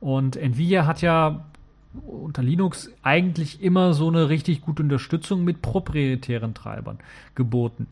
Und 0.00 0.36
Nvidia 0.36 0.86
hat 0.86 1.00
ja 1.00 1.46
unter 2.06 2.42
Linux 2.42 2.92
eigentlich 3.02 3.62
immer 3.62 3.94
so 3.94 4.08
eine 4.08 4.28
richtig 4.28 4.60
gute 4.60 4.82
Unterstützung 4.82 5.42
mit 5.42 5.62
proprietären 5.62 6.52
Treibern 6.52 6.98
geboten. 7.34 7.86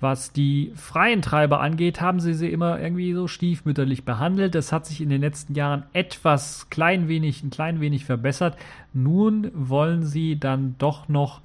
Was 0.00 0.32
die 0.32 0.72
freien 0.76 1.22
Treiber 1.22 1.60
angeht, 1.60 2.00
haben 2.00 2.20
sie 2.20 2.34
sie 2.34 2.50
immer 2.52 2.80
irgendwie 2.80 3.12
so 3.14 3.26
stiefmütterlich 3.26 4.04
behandelt. 4.04 4.54
Das 4.54 4.72
hat 4.72 4.86
sich 4.86 5.00
in 5.00 5.08
den 5.08 5.20
letzten 5.20 5.54
Jahren 5.54 5.82
etwas 5.92 6.70
klein 6.70 7.08
wenig, 7.08 7.42
ein 7.42 7.50
klein 7.50 7.80
wenig 7.80 8.04
verbessert. 8.04 8.56
Nun 8.92 9.50
wollen 9.54 10.04
sie 10.04 10.38
dann 10.38 10.76
doch 10.78 11.08
noch 11.08 11.40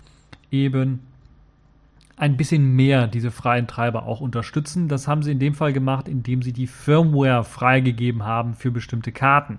eben 0.51 1.00
ein 2.15 2.38
bisschen 2.38 2.75
mehr 2.75 3.07
diese 3.07 3.31
freien 3.31 3.65
Treiber 3.65 4.05
auch 4.05 4.22
unterstützen. 4.22 4.88
Das 4.88 5.07
haben 5.07 5.24
sie 5.24 5.31
in 5.31 5.39
dem 5.39 5.55
Fall 5.55 5.74
gemacht, 5.74 6.07
indem 6.07 6.43
sie 6.43 6.53
die 6.53 6.67
Firmware 6.67 7.43
freigegeben 7.43 8.24
haben 8.24 8.53
für 8.53 8.69
bestimmte 8.69 9.12
Karten. 9.12 9.57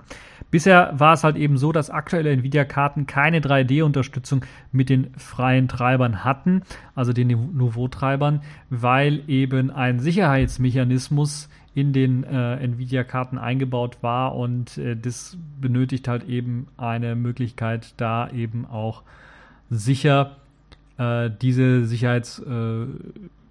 Bisher 0.54 0.94
war 1.00 1.14
es 1.14 1.24
halt 1.24 1.34
eben 1.34 1.58
so, 1.58 1.72
dass 1.72 1.90
aktuelle 1.90 2.30
Nvidia-Karten 2.30 3.08
keine 3.08 3.40
3D-Unterstützung 3.40 4.44
mit 4.70 4.88
den 4.88 5.12
freien 5.16 5.66
Treibern 5.66 6.22
hatten, 6.22 6.62
also 6.94 7.12
den 7.12 7.26
Nouveau-Treibern, 7.56 8.40
weil 8.70 9.22
eben 9.26 9.72
ein 9.72 9.98
Sicherheitsmechanismus 9.98 11.48
in 11.74 11.92
den 11.92 12.22
äh, 12.22 12.54
Nvidia-Karten 12.58 13.36
eingebaut 13.36 13.98
war 14.02 14.36
und 14.36 14.78
äh, 14.78 14.96
das 14.96 15.36
benötigt 15.60 16.06
halt 16.06 16.28
eben 16.28 16.68
eine 16.76 17.16
Möglichkeit, 17.16 17.92
da 17.96 18.30
eben 18.30 18.64
auch 18.64 19.02
sicher 19.70 20.36
äh, 20.98 21.30
diese 21.42 21.84
Sicherheits, 21.84 22.38
äh, 22.38 22.86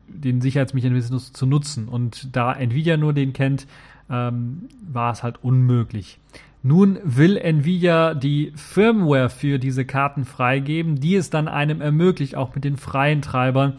den 0.08 0.40
Sicherheitsmechanismus 0.40 1.34
zu 1.34 1.48
nutzen. 1.48 1.90
Und 1.90 2.34
da 2.34 2.54
Nvidia 2.54 2.96
nur 2.96 3.12
den 3.12 3.34
kennt, 3.34 3.68
ähm, 4.10 4.70
war 4.90 5.12
es 5.12 5.22
halt 5.22 5.44
unmöglich. 5.44 6.22
Nun 6.66 6.98
will 7.04 7.36
Nvidia 7.36 8.14
die 8.14 8.54
Firmware 8.56 9.30
für 9.30 9.60
diese 9.60 9.84
Karten 9.84 10.24
freigeben, 10.24 10.96
die 11.00 11.16
es 11.16 11.30
dann 11.30 11.50
einem 11.50 11.82
ermöglicht, 11.82 12.36
auch 12.36 12.56
mit 12.56 12.64
den 12.64 12.78
freien 12.78 13.22
Treibern 13.22 13.74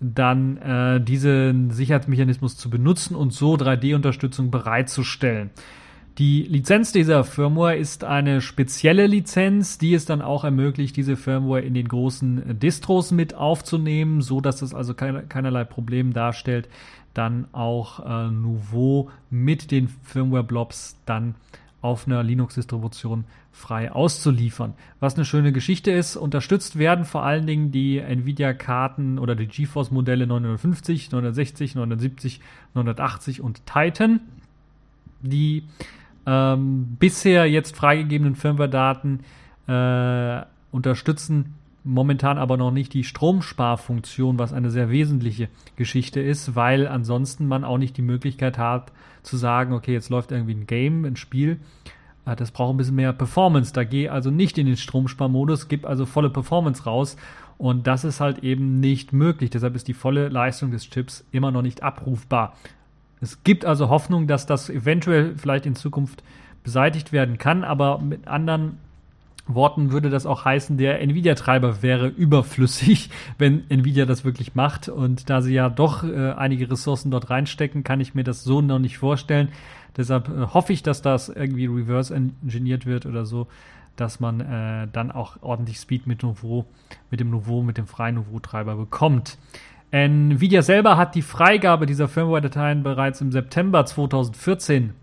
dann 0.00 0.56
äh, 0.58 1.00
diesen 1.00 1.70
Sicherheitsmechanismus 1.70 2.56
zu 2.56 2.68
benutzen 2.70 3.14
und 3.14 3.32
so 3.32 3.54
3D-Unterstützung 3.54 4.50
bereitzustellen. 4.50 5.50
Die 6.18 6.42
Lizenz 6.42 6.92
dieser 6.92 7.24
Firmware 7.24 7.76
ist 7.76 8.04
eine 8.04 8.40
spezielle 8.40 9.06
Lizenz, 9.06 9.78
die 9.78 9.94
es 9.94 10.04
dann 10.04 10.20
auch 10.20 10.44
ermöglicht, 10.44 10.96
diese 10.96 11.16
Firmware 11.16 11.62
in 11.62 11.74
den 11.74 11.88
großen 11.88 12.58
Distros 12.58 13.12
mit 13.12 13.34
aufzunehmen, 13.34 14.22
so 14.22 14.40
dass 14.40 14.60
es 14.62 14.74
also 14.74 14.94
keine, 14.94 15.22
keinerlei 15.22 15.64
Problem 15.64 16.12
darstellt, 16.12 16.68
dann 17.14 17.46
auch 17.52 18.00
äh, 18.04 18.30
Nouveau 18.30 19.10
mit 19.30 19.70
den 19.70 19.88
Firmware-Blobs 20.02 20.96
dann 21.06 21.36
auf 21.84 22.06
einer 22.06 22.22
Linux-Distribution 22.22 23.26
frei 23.52 23.92
auszuliefern. 23.92 24.72
Was 25.00 25.16
eine 25.16 25.26
schöne 25.26 25.52
Geschichte 25.52 25.90
ist. 25.90 26.16
Unterstützt 26.16 26.78
werden 26.78 27.04
vor 27.04 27.24
allen 27.24 27.46
Dingen 27.46 27.72
die 27.72 27.98
Nvidia-Karten 27.98 29.18
oder 29.18 29.34
die 29.34 29.46
GeForce-Modelle 29.46 30.26
950, 30.26 31.12
960, 31.12 31.74
970, 31.74 32.40
980 32.72 33.42
und 33.42 33.66
Titan. 33.66 34.20
Die 35.20 35.64
ähm, 36.24 36.96
bisher 36.98 37.50
jetzt 37.50 37.76
freigegebenen 37.76 38.34
Firmware-Daten 38.34 39.20
äh, 39.68 40.42
unterstützen 40.72 41.54
momentan 41.84 42.38
aber 42.38 42.56
noch 42.56 42.70
nicht 42.70 42.94
die 42.94 43.04
Stromsparfunktion, 43.04 44.38
was 44.38 44.52
eine 44.52 44.70
sehr 44.70 44.90
wesentliche 44.90 45.48
Geschichte 45.76 46.20
ist, 46.20 46.56
weil 46.56 46.88
ansonsten 46.88 47.46
man 47.46 47.62
auch 47.62 47.78
nicht 47.78 47.96
die 47.96 48.02
Möglichkeit 48.02 48.58
hat 48.58 48.90
zu 49.22 49.36
sagen, 49.36 49.72
okay, 49.74 49.92
jetzt 49.92 50.08
läuft 50.08 50.32
irgendwie 50.32 50.54
ein 50.54 50.66
Game, 50.66 51.04
ein 51.04 51.16
Spiel, 51.16 51.60
äh, 52.26 52.36
das 52.36 52.50
braucht 52.50 52.74
ein 52.74 52.76
bisschen 52.78 52.96
mehr 52.96 53.12
Performance. 53.12 53.72
Da 53.72 53.84
gehe 53.84 54.10
also 54.10 54.30
nicht 54.30 54.58
in 54.58 54.66
den 54.66 54.76
Stromsparmodus, 54.76 55.68
gib 55.68 55.86
also 55.86 56.06
volle 56.06 56.30
Performance 56.30 56.84
raus 56.84 57.16
und 57.58 57.86
das 57.86 58.04
ist 58.04 58.20
halt 58.20 58.38
eben 58.42 58.80
nicht 58.80 59.12
möglich. 59.12 59.50
Deshalb 59.50 59.76
ist 59.76 59.86
die 59.88 59.94
volle 59.94 60.28
Leistung 60.28 60.70
des 60.70 60.88
Chips 60.88 61.24
immer 61.32 61.50
noch 61.50 61.62
nicht 61.62 61.82
abrufbar. 61.82 62.56
Es 63.20 63.42
gibt 63.44 63.64
also 63.64 63.88
Hoffnung, 63.88 64.26
dass 64.26 64.46
das 64.46 64.68
eventuell 64.68 65.36
vielleicht 65.36 65.66
in 65.66 65.74
Zukunft 65.74 66.22
beseitigt 66.62 67.12
werden 67.12 67.38
kann, 67.38 67.62
aber 67.62 67.98
mit 67.98 68.26
anderen 68.26 68.78
Worten 69.46 69.92
würde 69.92 70.08
das 70.08 70.24
auch 70.24 70.44
heißen, 70.44 70.78
der 70.78 71.00
Nvidia-Treiber 71.02 71.82
wäre 71.82 72.08
überflüssig, 72.08 73.10
wenn 73.38 73.68
Nvidia 73.68 74.06
das 74.06 74.24
wirklich 74.24 74.54
macht. 74.54 74.88
Und 74.88 75.28
da 75.28 75.42
sie 75.42 75.54
ja 75.54 75.68
doch 75.68 76.04
äh, 76.04 76.32
einige 76.32 76.70
Ressourcen 76.70 77.10
dort 77.10 77.30
reinstecken, 77.30 77.84
kann 77.84 78.00
ich 78.00 78.14
mir 78.14 78.24
das 78.24 78.44
so 78.44 78.62
noch 78.62 78.78
nicht 78.78 78.98
vorstellen. 78.98 79.50
Deshalb 79.96 80.28
äh, 80.28 80.46
hoffe 80.54 80.72
ich, 80.72 80.82
dass 80.82 81.02
das 81.02 81.28
irgendwie 81.28 81.66
reverse 81.66 82.14
engineert 82.14 82.86
wird 82.86 83.06
oder 83.06 83.26
so, 83.26 83.46
dass 83.96 84.18
man 84.18 84.40
äh, 84.40 84.88
dann 84.90 85.12
auch 85.12 85.36
ordentlich 85.42 85.78
Speed 85.78 86.06
mit 86.06 86.22
Nouveau, 86.22 86.64
mit 87.10 87.20
dem 87.20 87.30
Nouveau, 87.30 87.62
mit 87.62 87.76
dem 87.76 87.86
freien 87.86 88.16
Nouveau-Treiber 88.16 88.76
bekommt. 88.76 89.38
Nvidia 89.90 90.62
selber 90.62 90.96
hat 90.96 91.14
die 91.14 91.22
Freigabe 91.22 91.86
dieser 91.86 92.08
Firmware-Dateien 92.08 92.82
bereits 92.82 93.20
im 93.20 93.30
September 93.30 93.86
2014 93.86 94.94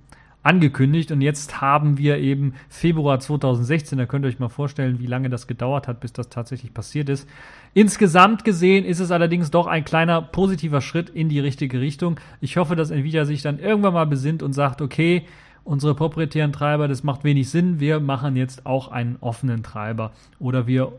angekündigt 0.43 1.12
und 1.12 1.21
jetzt 1.21 1.62
haben 1.62 1.98
wir 1.98 2.17
eben 2.17 2.53
Februar 2.67 3.19
2016. 3.19 3.98
Da 3.98 4.05
könnt 4.05 4.25
ihr 4.25 4.29
euch 4.29 4.39
mal 4.39 4.50
vorstellen, 4.50 5.00
wie 5.00 5.05
lange 5.05 5.29
das 5.29 5.48
gedauert 5.48 5.88
hat, 5.88 6.00
bis 6.00 6.13
das 6.13 6.29
tatsächlich 6.29 6.74
passiert 6.74 7.10
ist. 7.10 7.27
Insgesamt 7.74 8.43
gesehen 8.43 8.83
ist 8.83 9.00
es 9.00 9.12
allerdings 9.12 9.51
doch 9.51 9.67
ein 9.67 9.86
kleiner 9.86 10.21
positiver 10.21 10.81
Schritt 10.81 11.10
in 11.10 11.29
die 11.29 11.39
richtige 11.39 11.79
Richtung. 11.79 12.19
Ich 12.41 12.57
hoffe, 12.57 12.75
dass 12.75 12.91
Nvidia 12.91 13.25
sich 13.25 13.41
dann 13.41 13.60
irgendwann 13.60 13.93
mal 13.93 14.05
besinnt 14.05 14.41
und 14.41 14.53
sagt, 14.53 14.81
okay, 14.81 15.25
unsere 15.63 15.93
proprietären 15.93 16.51
Treiber, 16.51 16.88
das 16.88 17.03
macht 17.03 17.24
wenig 17.24 17.50
Sinn. 17.50 17.79
Wir 17.79 18.00
machen 18.00 18.36
jetzt 18.36 18.65
auch 18.65 18.88
einen 18.88 19.17
offenen 19.21 19.62
Treiber 19.62 20.12
oder 20.39 20.65
wir 20.65 20.91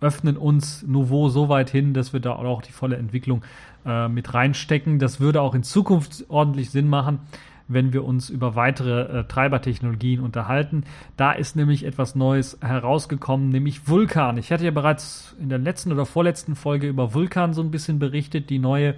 öffnen 0.00 0.36
uns 0.36 0.84
Nouveau 0.86 1.30
so 1.30 1.48
weit 1.48 1.70
hin, 1.70 1.94
dass 1.94 2.12
wir 2.12 2.20
da 2.20 2.34
auch 2.34 2.62
die 2.62 2.72
volle 2.72 2.96
Entwicklung 2.96 3.42
äh, 3.86 4.06
mit 4.08 4.34
reinstecken. 4.34 4.98
Das 4.98 5.18
würde 5.18 5.40
auch 5.40 5.54
in 5.54 5.62
Zukunft 5.62 6.26
ordentlich 6.28 6.70
Sinn 6.70 6.88
machen 6.88 7.20
wenn 7.68 7.92
wir 7.92 8.04
uns 8.04 8.30
über 8.30 8.54
weitere 8.54 9.20
äh, 9.20 9.24
Treibertechnologien 9.24 10.20
unterhalten. 10.20 10.84
Da 11.16 11.32
ist 11.32 11.56
nämlich 11.56 11.84
etwas 11.84 12.14
Neues 12.14 12.58
herausgekommen, 12.60 13.48
nämlich 13.48 13.88
Vulkan. 13.88 14.36
Ich 14.36 14.52
hatte 14.52 14.64
ja 14.64 14.70
bereits 14.70 15.34
in 15.40 15.48
der 15.48 15.58
letzten 15.58 15.92
oder 15.92 16.06
vorletzten 16.06 16.56
Folge 16.56 16.88
über 16.88 17.14
Vulkan 17.14 17.54
so 17.54 17.62
ein 17.62 17.70
bisschen 17.70 17.98
berichtet, 17.98 18.50
die 18.50 18.58
neue 18.58 18.96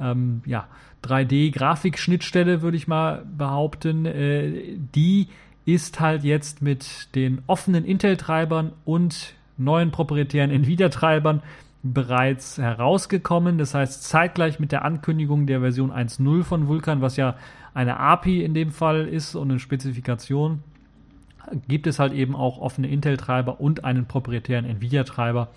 ähm, 0.00 0.42
ja, 0.46 0.66
3D-Grafikschnittstelle, 1.04 2.62
würde 2.62 2.76
ich 2.76 2.88
mal 2.88 3.24
behaupten. 3.36 4.06
Äh, 4.06 4.76
die 4.94 5.28
ist 5.64 6.00
halt 6.00 6.24
jetzt 6.24 6.62
mit 6.62 7.14
den 7.14 7.42
offenen 7.46 7.84
Intel-Treibern 7.84 8.72
und 8.84 9.34
neuen 9.58 9.90
proprietären 9.90 10.50
Nvidia-Treibern 10.50 11.42
bereits 11.82 12.58
herausgekommen. 12.58 13.58
Das 13.58 13.74
heißt, 13.74 14.04
zeitgleich 14.04 14.58
mit 14.58 14.72
der 14.72 14.84
Ankündigung 14.84 15.46
der 15.46 15.60
Version 15.60 15.92
1.0 15.92 16.44
von 16.44 16.68
Vulkan, 16.68 17.00
was 17.00 17.16
ja 17.16 17.36
eine 17.76 18.00
API 18.00 18.42
in 18.42 18.54
dem 18.54 18.70
Fall 18.70 19.06
ist 19.06 19.34
und 19.34 19.50
eine 19.50 19.60
Spezifikation, 19.60 20.62
gibt 21.68 21.86
es 21.86 21.98
halt 21.98 22.14
eben 22.14 22.34
auch 22.34 22.58
offene 22.58 22.88
Intel-Treiber 22.88 23.60
und 23.60 23.84
einen 23.84 24.06
proprietären 24.06 24.64
Nvidia-Treiber, 24.64 25.48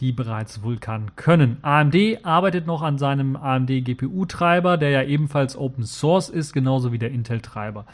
die 0.00 0.12
bereits 0.12 0.62
Vulkan 0.62 1.12
können. 1.16 1.58
AMD 1.62 1.96
arbeitet 2.22 2.66
noch 2.66 2.82
an 2.82 2.96
seinem 2.96 3.36
AMD 3.36 3.68
GPU-Treiber, 3.84 4.78
der 4.78 4.90
ja 4.90 5.02
ebenfalls 5.02 5.56
Open 5.56 5.84
Source 5.84 6.30
ist, 6.30 6.54
genauso 6.54 6.92
wie 6.92 6.98
der 6.98 7.10
Intel-Treiber. 7.10 7.84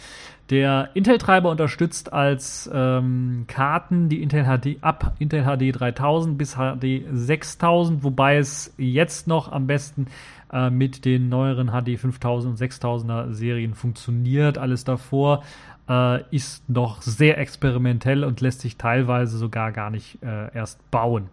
Der 0.50 0.90
Intel-Treiber 0.94 1.50
unterstützt 1.50 2.12
als 2.12 2.70
ähm, 2.72 3.46
Karten 3.48 4.08
die 4.08 4.22
Intel 4.22 4.44
HD 4.44 4.78
ab 4.80 5.14
Intel 5.18 5.44
HD 5.44 5.74
3000 5.78 6.38
bis 6.38 6.56
HD 6.56 7.04
6000, 7.12 8.04
wobei 8.04 8.36
es 8.36 8.74
jetzt 8.78 9.26
noch 9.26 9.50
am 9.50 9.66
besten 9.66 10.06
äh, 10.52 10.70
mit 10.70 11.04
den 11.04 11.28
neueren 11.28 11.68
HD 11.68 11.98
5000 11.98 12.52
und 12.52 12.58
6000er 12.58 13.32
Serien 13.32 13.74
funktioniert. 13.74 14.58
Alles 14.58 14.84
davor 14.84 15.42
äh, 15.88 16.22
ist 16.34 16.68
noch 16.68 17.02
sehr 17.02 17.38
experimentell 17.38 18.24
und 18.24 18.40
lässt 18.40 18.60
sich 18.60 18.76
teilweise 18.76 19.38
sogar 19.38 19.72
gar 19.72 19.90
nicht 19.90 20.22
äh, 20.22 20.54
erst 20.54 20.90
bauen. 20.90 21.28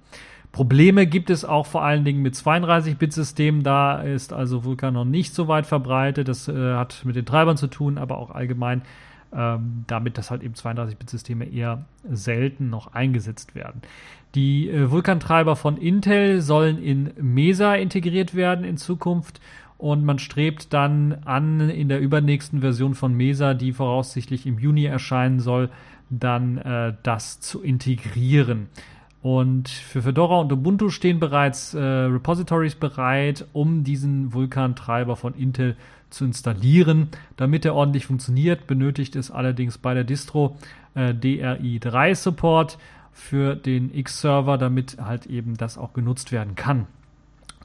Probleme 0.51 1.05
gibt 1.05 1.29
es 1.29 1.45
auch 1.45 1.67
vor 1.67 1.83
allen 1.83 2.05
Dingen 2.05 2.21
mit 2.21 2.33
32-Bit-Systemen. 2.33 3.61
Da 3.61 4.01
ist 4.01 4.33
also 4.33 4.63
Vulkan 4.63 4.95
noch 4.95 5.05
nicht 5.05 5.35
so 5.35 5.47
weit 5.47 5.67
verbreitet. 5.67 6.27
Das 6.27 6.47
äh, 6.47 6.73
hat 6.73 7.05
mit 7.05 7.15
den 7.15 7.25
Treibern 7.25 7.55
zu 7.55 7.67
tun, 7.67 7.97
aber 7.99 8.17
auch 8.17 8.31
allgemein 8.31 8.81
ähm, 9.31 9.83
damit, 9.85 10.17
dass 10.17 10.31
halt 10.31 10.41
eben 10.41 10.55
32-Bit-Systeme 10.55 11.45
eher 11.45 11.85
selten 12.09 12.69
noch 12.69 12.93
eingesetzt 12.93 13.53
werden. 13.53 13.81
Die 14.35 14.69
äh, 14.69 14.91
Vulkan-Treiber 14.91 15.55
von 15.55 15.77
Intel 15.77 16.41
sollen 16.41 16.81
in 16.81 17.11
Mesa 17.19 17.75
integriert 17.75 18.35
werden 18.35 18.63
in 18.63 18.77
Zukunft 18.77 19.39
und 19.77 20.03
man 20.03 20.19
strebt 20.19 20.73
dann 20.73 21.19
an, 21.25 21.69
in 21.69 21.89
der 21.89 21.99
übernächsten 21.99 22.59
Version 22.59 22.95
von 22.95 23.13
Mesa, 23.13 23.53
die 23.53 23.71
voraussichtlich 23.71 24.45
im 24.45 24.59
Juni 24.59 24.85
erscheinen 24.85 25.39
soll, 25.39 25.69
dann 26.09 26.57
äh, 26.57 26.93
das 27.03 27.39
zu 27.39 27.63
integrieren. 27.63 28.67
Und 29.21 29.67
für 29.67 30.01
Fedora 30.01 30.39
und 30.39 30.51
Ubuntu 30.51 30.89
stehen 30.89 31.19
bereits 31.19 31.73
äh, 31.73 31.79
Repositories 31.79 32.75
bereit, 32.75 33.45
um 33.51 33.83
diesen 33.83 34.33
Vulkan-Treiber 34.33 35.15
von 35.15 35.33
Intel 35.33 35.75
zu 36.09 36.25
installieren. 36.25 37.09
Damit 37.35 37.65
er 37.65 37.75
ordentlich 37.75 38.05
funktioniert, 38.05 38.67
benötigt 38.67 39.15
es 39.15 39.31
allerdings 39.31 39.77
bei 39.77 39.93
der 39.93 40.03
Distro 40.03 40.57
äh, 40.93 41.13
DRI3 41.13 42.15
Support 42.15 42.77
für 43.19 43.55
den 43.55 43.93
X-Server, 43.93 44.57
damit 44.57 44.97
halt 44.99 45.25
eben 45.25 45.57
das 45.57 45.77
auch 45.77 45.93
genutzt 45.93 46.31
werden 46.31 46.55
kann. 46.55 46.87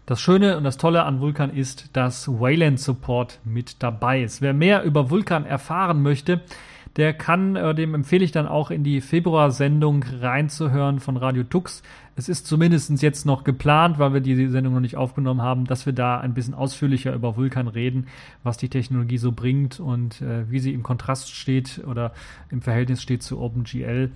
Das 0.07 0.21
Schöne 0.21 0.59
und 0.59 0.65
das 0.65 0.77
Tolle 0.77 1.05
an 1.05 1.21
Vulkan 1.21 1.51
ist, 1.51 1.97
dass 1.97 2.29
Wayland 2.29 2.79
Support 2.79 3.41
mit 3.45 3.83
dabei 3.83 4.23
ist. 4.23 4.43
Wer 4.43 4.53
mehr 4.53 4.83
über 4.83 5.09
Vulkan 5.09 5.47
erfahren 5.47 6.03
möchte, 6.03 6.43
der 6.97 7.13
kann, 7.15 7.57
äh, 7.57 7.75
dem 7.75 7.95
empfehle 7.95 8.25
ich 8.25 8.31
dann 8.31 8.47
auch 8.47 8.71
in 8.71 8.85
die 8.85 9.01
Februar-Sendung 9.01 10.05
reinzuhören 10.21 11.01
von 11.01 11.17
Radio 11.17 11.43
Tux. 11.43 11.83
Es 12.17 12.29
ist 12.29 12.47
zumindest 12.47 13.03
jetzt 13.03 13.27
noch 13.27 13.43
geplant, 13.43 13.99
weil 13.99 14.13
wir 14.13 14.21
die 14.21 14.47
Sendung 14.49 14.75
noch 14.75 14.81
nicht 14.81 14.97
aufgenommen 14.97 15.43
haben, 15.43 15.65
dass 15.65 15.87
wir 15.87 15.93
da 15.93 16.21
ein 16.21 16.35
bisschen 16.35 16.55
ausführlicher 16.55 17.13
über 17.15 17.37
Vulkan 17.37 17.67
reden, 17.67 18.07
was 18.43 18.59
die 18.59 18.69
Technologie 18.69 19.19
so 19.19 19.33
bringt 19.33 19.81
und 19.81 20.21
äh, 20.21 20.49
wie 20.51 20.61
sie 20.61 20.73
im 20.73 20.83
Kontrast 20.83 21.35
steht 21.35 21.83
oder 21.87 22.13
im 22.51 22.63
Verhältnis 22.63 23.03
steht 23.03 23.23
zu 23.23 23.41
OpenGL. 23.41 24.13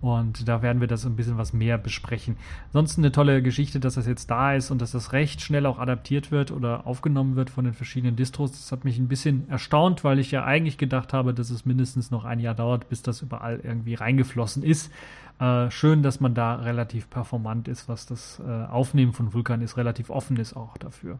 Und 0.00 0.48
da 0.48 0.62
werden 0.62 0.80
wir 0.80 0.88
das 0.88 1.04
ein 1.04 1.16
bisschen 1.16 1.36
was 1.36 1.52
mehr 1.52 1.76
besprechen. 1.76 2.36
Ansonsten 2.68 3.02
eine 3.02 3.12
tolle 3.12 3.42
Geschichte, 3.42 3.80
dass 3.80 3.94
das 3.94 4.06
jetzt 4.06 4.30
da 4.30 4.54
ist 4.54 4.70
und 4.70 4.80
dass 4.80 4.92
das 4.92 5.12
recht 5.12 5.42
schnell 5.42 5.66
auch 5.66 5.78
adaptiert 5.78 6.30
wird 6.30 6.52
oder 6.52 6.86
aufgenommen 6.86 7.36
wird 7.36 7.50
von 7.50 7.66
den 7.66 7.74
verschiedenen 7.74 8.16
Distros. 8.16 8.52
Das 8.52 8.72
hat 8.72 8.84
mich 8.84 8.98
ein 8.98 9.08
bisschen 9.08 9.48
erstaunt, 9.50 10.02
weil 10.02 10.18
ich 10.18 10.30
ja 10.30 10.44
eigentlich 10.44 10.78
gedacht 10.78 11.12
habe, 11.12 11.34
dass 11.34 11.50
es 11.50 11.66
mindestens 11.66 12.10
noch 12.10 12.24
ein 12.24 12.40
Jahr 12.40 12.54
dauert, 12.54 12.88
bis 12.88 13.02
das 13.02 13.20
überall 13.20 13.60
irgendwie 13.62 13.94
reingeflossen 13.94 14.62
ist. 14.62 14.90
Äh, 15.38 15.70
schön, 15.70 16.02
dass 16.02 16.20
man 16.20 16.34
da 16.34 16.56
relativ 16.56 17.10
performant 17.10 17.68
ist, 17.68 17.88
was 17.88 18.06
das 18.06 18.40
äh, 18.46 18.64
Aufnehmen 18.66 19.12
von 19.12 19.34
Vulkan 19.34 19.60
ist, 19.60 19.76
relativ 19.76 20.08
offen 20.08 20.36
ist 20.36 20.54
auch 20.56 20.78
dafür. 20.78 21.18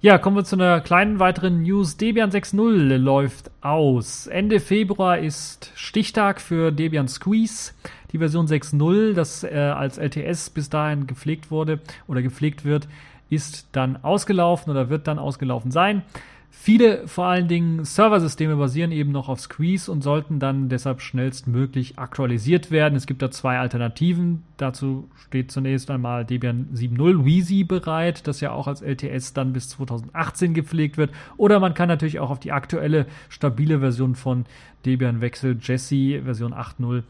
Ja, 0.00 0.16
kommen 0.16 0.36
wir 0.36 0.44
zu 0.44 0.54
einer 0.54 0.80
kleinen 0.80 1.18
weiteren 1.18 1.62
News. 1.62 1.96
Debian 1.96 2.30
6.0 2.30 2.98
läuft 2.98 3.50
aus. 3.62 4.28
Ende 4.28 4.60
Februar 4.60 5.18
ist 5.18 5.72
Stichtag 5.74 6.40
für 6.40 6.70
Debian 6.70 7.08
Squeeze. 7.08 7.72
Die 8.12 8.18
Version 8.18 8.46
6.0, 8.46 9.14
das 9.14 9.42
äh, 9.42 9.56
als 9.56 9.98
LTS 9.98 10.50
bis 10.50 10.70
dahin 10.70 11.08
gepflegt 11.08 11.50
wurde 11.50 11.80
oder 12.06 12.22
gepflegt 12.22 12.64
wird, 12.64 12.86
ist 13.28 13.66
dann 13.72 13.96
ausgelaufen 14.04 14.70
oder 14.70 14.88
wird 14.88 15.08
dann 15.08 15.18
ausgelaufen 15.18 15.72
sein. 15.72 16.02
Viele, 16.50 17.06
vor 17.06 17.26
allen 17.26 17.46
Dingen 17.46 17.84
Serversysteme, 17.84 18.56
basieren 18.56 18.90
eben 18.90 19.12
noch 19.12 19.28
auf 19.28 19.40
Squeeze 19.40 19.90
und 19.90 20.02
sollten 20.02 20.38
dann 20.40 20.68
deshalb 20.68 21.00
schnellstmöglich 21.00 21.98
aktualisiert 21.98 22.70
werden. 22.70 22.96
Es 22.96 23.06
gibt 23.06 23.22
da 23.22 23.30
zwei 23.30 23.58
Alternativen. 23.58 24.42
Dazu 24.56 25.08
steht 25.14 25.52
zunächst 25.52 25.90
einmal 25.90 26.24
Debian 26.24 26.68
7.0 26.74 27.24
Wheezy 27.24 27.64
bereit, 27.64 28.26
das 28.26 28.40
ja 28.40 28.52
auch 28.52 28.66
als 28.66 28.82
LTS 28.82 29.34
dann 29.34 29.52
bis 29.52 29.68
2018 29.70 30.54
gepflegt 30.54 30.96
wird. 30.96 31.10
Oder 31.36 31.60
man 31.60 31.74
kann 31.74 31.88
natürlich 31.88 32.18
auch 32.18 32.30
auf 32.30 32.40
die 32.40 32.52
aktuelle 32.52 33.06
stabile 33.28 33.80
Version 33.80 34.14
von 34.14 34.44
Debian 34.84 35.20
wechseln, 35.20 35.60
Jesse 35.62 36.22
Version 36.22 36.54
8.0 36.54 37.02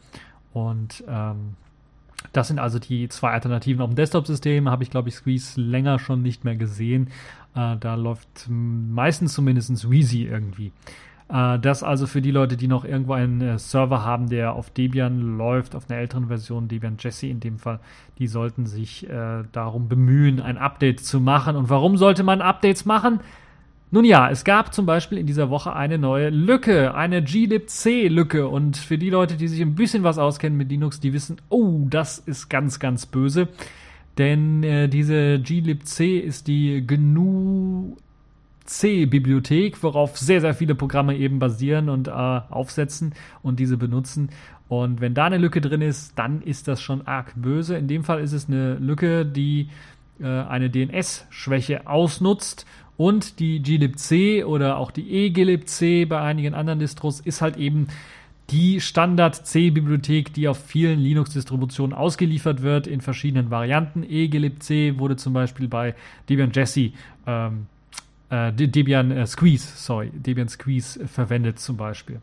und 0.53 1.05
ähm, 1.09 1.55
das 2.33 2.49
sind 2.49 2.59
also 2.59 2.79
die 2.79 3.09
zwei 3.09 3.31
Alternativen. 3.31 3.81
Auf 3.81 3.91
dem 3.91 3.97
Desktop-System 3.97 4.69
habe 4.69 4.83
ich, 4.83 4.91
glaube 4.91 5.09
ich, 5.09 5.15
Squeeze 5.15 5.61
länger 5.61 5.99
schon 5.99 6.23
nicht 6.23 6.45
mehr 6.45 6.57
gesehen. 6.57 7.11
Äh, 7.55 7.77
da 7.79 7.95
läuft 7.95 8.47
meistens 8.49 9.35
zumindest 9.35 9.91
Wheezy 9.91 10.25
irgendwie. 10.25 10.73
Äh, 11.29 11.59
das 11.59 11.83
also 11.83 12.07
für 12.07 12.23
die 12.23 12.31
Leute, 12.31 12.57
die 12.57 12.69
noch 12.69 12.85
irgendwo 12.85 13.15
einen 13.15 13.41
äh, 13.41 13.59
Server 13.59 14.05
haben, 14.05 14.29
der 14.29 14.55
auf 14.55 14.71
Debian 14.71 15.37
läuft, 15.37 15.75
auf 15.75 15.89
einer 15.89 15.99
älteren 15.99 16.29
Version, 16.29 16.69
Debian 16.69 16.97
Jesse 16.99 17.27
in 17.27 17.41
dem 17.41 17.59
Fall, 17.59 17.81
die 18.19 18.27
sollten 18.27 18.67
sich 18.67 19.07
darum 19.53 19.89
bemühen, 19.89 20.41
ein 20.41 20.59
Update 20.59 21.01
zu 21.01 21.21
machen. 21.21 21.55
Und 21.55 21.71
warum 21.71 21.97
sollte 21.97 22.25
man 22.25 22.41
Updates 22.41 22.85
machen? 22.85 23.21
Nun 23.91 24.05
ja, 24.05 24.29
es 24.29 24.45
gab 24.45 24.75
zum 24.75 24.85
Beispiel 24.85 25.17
in 25.17 25.27
dieser 25.27 25.49
Woche 25.49 25.75
eine 25.75 25.97
neue 25.97 26.29
Lücke, 26.29 26.95
eine 26.95 27.23
glibc-Lücke. 27.23 28.47
Und 28.49 28.77
für 28.77 28.99
die 28.99 29.09
Leute, 29.09 29.37
die 29.37 29.49
sich 29.49 29.63
ein 29.63 29.77
bisschen 29.77 30.03
was 30.03 30.19
auskennen 30.19 30.59
mit 30.59 30.69
Linux, 30.69 31.01
die 31.01 31.15
wissen, 31.15 31.41
oh, 31.49 31.87
das 31.89 32.19
ist 32.19 32.51
ganz, 32.51 32.81
ganz 32.81 33.07
böse. 33.07 33.49
Denn 34.19 34.65
äh, 34.65 34.89
diese 34.89 35.39
glibc 35.39 36.01
ist 36.01 36.49
die 36.49 36.85
GNU 36.85 37.97
C-Bibliothek, 38.65 39.83
worauf 39.83 40.19
sehr, 40.19 40.41
sehr 40.41 40.55
viele 40.55 40.75
Programme 40.75 41.17
eben 41.17 41.39
basieren 41.39 41.89
und 41.89 42.09
äh, 42.09 42.11
aufsetzen 42.11 43.15
und 43.43 43.59
diese 43.61 43.77
benutzen. 43.79 44.29
Und 44.69 45.01
wenn 45.01 45.15
da 45.15 45.25
eine 45.25 45.39
Lücke 45.39 45.61
drin 45.61 45.81
ist, 45.81 46.19
dann 46.19 46.43
ist 46.43 46.69
das 46.69 46.83
schon 46.83 47.07
arg 47.07 47.33
böse. 47.37 47.77
In 47.77 47.89
dem 47.89 48.05
Fall 48.05 48.21
ist 48.21 48.33
es 48.33 48.49
eine 48.49 48.75
Lücke, 48.75 49.25
die 49.25 49.71
äh, 50.21 50.27
eine 50.27 50.69
DNS-Schwäche 50.69 51.87
ausnutzt 51.87 52.67
und 52.99 53.39
die 53.39 53.63
glibc 53.63 54.45
oder 54.45 54.77
auch 54.77 54.91
die 54.91 55.27
eglibc 55.27 56.09
bei 56.09 56.21
einigen 56.21 56.53
anderen 56.55 56.81
Distros 56.81 57.21
ist 57.21 57.41
halt 57.41 57.57
eben 57.57 57.87
die 58.51 58.81
Standard-C-Bibliothek, 58.81 60.33
die 60.33 60.49
auf 60.49 60.59
vielen 60.59 60.99
Linux-Distributionen 61.01 61.95
ausgeliefert 61.95 62.63
wird 62.63 62.87
in 62.87 63.01
verschiedenen 63.01 63.51
Varianten. 63.51 64.03
eglibc 64.03 64.99
wurde 64.99 65.17
zum 65.17 65.35
Beispiel 65.35 65.69
bei 65.69 65.95
Debian 66.29 66.51
Jesse, 66.53 66.93
ähm, 67.27 67.67
äh, 68.31 68.53
Debian 68.53 69.11
äh, 69.11 69.27
Squeeze, 69.27 69.69
sorry, 69.77 70.11
Debian 70.15 70.49
Squeeze 70.49 71.07
verwendet 71.07 71.59
zum 71.59 71.77
Beispiel. 71.77 72.21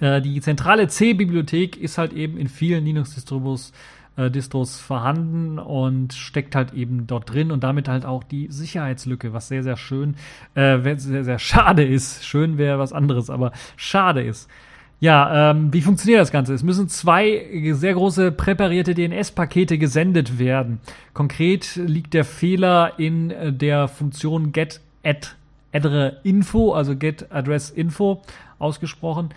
Äh, 0.00 0.22
die 0.22 0.40
zentrale 0.40 0.88
C-Bibliothek 0.88 1.76
ist 1.76 1.98
halt 1.98 2.12
eben 2.12 2.38
in 2.38 2.48
vielen 2.48 2.84
Linux-Distribus 2.84 3.72
äh, 4.16 4.30
Distros 4.30 4.80
vorhanden 4.80 5.58
und 5.58 6.14
steckt 6.14 6.54
halt 6.54 6.72
eben 6.72 7.06
dort 7.06 7.30
drin 7.30 7.50
und 7.50 7.62
damit 7.62 7.88
halt 7.88 8.06
auch 8.06 8.24
die 8.24 8.48
Sicherheitslücke, 8.50 9.32
was 9.32 9.48
sehr, 9.48 9.62
sehr 9.62 9.76
schön, 9.76 10.16
äh, 10.54 10.78
sehr, 10.96 11.24
sehr 11.24 11.38
schade 11.38 11.84
ist. 11.84 12.24
Schön 12.24 12.56
wäre 12.56 12.78
was 12.78 12.92
anderes, 12.94 13.28
aber 13.28 13.52
schade 13.76 14.22
ist. 14.22 14.48
Ja, 14.98 15.50
ähm, 15.50 15.72
wie 15.72 15.82
funktioniert 15.82 16.20
das 16.20 16.32
Ganze? 16.32 16.54
Es 16.54 16.62
müssen 16.62 16.88
zwei 16.88 17.46
sehr 17.72 17.94
große 17.94 18.32
präparierte 18.32 18.94
DNS-Pakete 18.94 19.76
gesendet 19.76 20.38
werden. 20.38 20.80
Konkret 21.12 21.76
liegt 21.76 22.14
der 22.14 22.24
Fehler 22.24 22.98
in 22.98 23.30
äh, 23.30 23.52
der 23.52 23.88
Funktion 23.88 24.52
get 24.52 24.80
addre 25.72 26.20
info, 26.24 26.72
also 26.72 26.96
get 26.96 27.30
address 27.30 27.68
info 27.68 28.22
ausgesprochen 28.58 29.30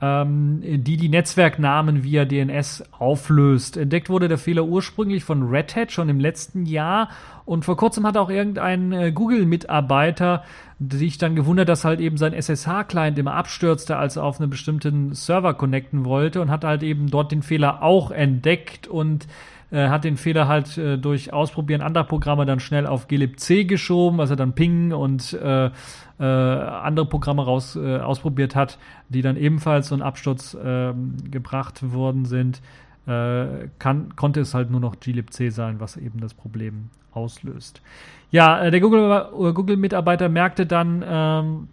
ähm, 0.00 0.60
die 0.62 0.96
die 0.96 1.08
Netzwerknamen 1.08 2.04
via 2.04 2.24
DNS 2.24 2.84
auflöst. 2.98 3.76
Entdeckt 3.76 4.10
wurde 4.10 4.28
der 4.28 4.38
Fehler 4.38 4.64
ursprünglich 4.64 5.24
von 5.24 5.48
Red 5.48 5.74
Hat 5.74 5.92
schon 5.92 6.08
im 6.08 6.20
letzten 6.20 6.66
Jahr 6.66 7.08
und 7.46 7.64
vor 7.64 7.76
kurzem 7.76 8.06
hat 8.06 8.16
auch 8.16 8.28
irgendein 8.28 8.92
äh, 8.92 9.12
Google-Mitarbeiter 9.12 10.44
sich 10.78 11.16
dann 11.16 11.36
gewundert, 11.36 11.70
dass 11.70 11.84
halt 11.86 12.00
eben 12.00 12.18
sein 12.18 12.34
SSH-Client 12.34 13.18
immer 13.18 13.34
abstürzte, 13.34 13.96
als 13.96 14.16
er 14.16 14.24
auf 14.24 14.38
einen 14.38 14.50
bestimmten 14.50 15.14
Server 15.14 15.54
connecten 15.54 16.04
wollte 16.04 16.42
und 16.42 16.50
hat 16.50 16.64
halt 16.64 16.82
eben 16.82 17.10
dort 17.10 17.32
den 17.32 17.42
Fehler 17.42 17.82
auch 17.82 18.10
entdeckt 18.10 18.86
und 18.86 19.26
äh, 19.70 19.88
hat 19.88 20.04
den 20.04 20.16
Fehler 20.16 20.48
halt 20.48 20.78
äh, 20.78 20.96
durch 20.96 21.32
Ausprobieren 21.32 21.82
anderer 21.82 22.04
Programme 22.04 22.46
dann 22.46 22.60
schnell 22.60 22.86
auf 22.86 23.08
glibc 23.08 23.66
geschoben, 23.66 24.20
also 24.20 24.34
dann 24.34 24.54
Ping 24.54 24.92
und 24.92 25.32
äh, 25.32 25.66
äh, 25.66 26.22
andere 26.22 27.06
Programme 27.06 27.44
raus 27.44 27.76
äh, 27.76 27.98
ausprobiert 27.98 28.54
hat, 28.54 28.78
die 29.08 29.22
dann 29.22 29.36
ebenfalls 29.36 29.88
so 29.88 29.94
einen 29.94 30.02
Absturz 30.02 30.54
äh, 30.54 30.92
gebracht 31.30 31.92
worden 31.92 32.24
sind, 32.24 32.62
äh, 33.06 33.68
kann, 33.78 34.16
konnte 34.16 34.40
es 34.40 34.54
halt 34.54 34.70
nur 34.70 34.80
noch 34.80 34.98
glibc 35.00 35.50
sein, 35.50 35.80
was 35.80 35.96
eben 35.96 36.20
das 36.20 36.34
Problem 36.34 36.90
auslöst. 37.12 37.82
Ja, 38.30 38.60
äh, 38.60 38.70
der 38.70 38.80
Google-Mitarbeiter 38.80 40.26
Google 40.26 40.32
merkte 40.32 40.66
dann, 40.66 41.04
ähm, 41.06 41.68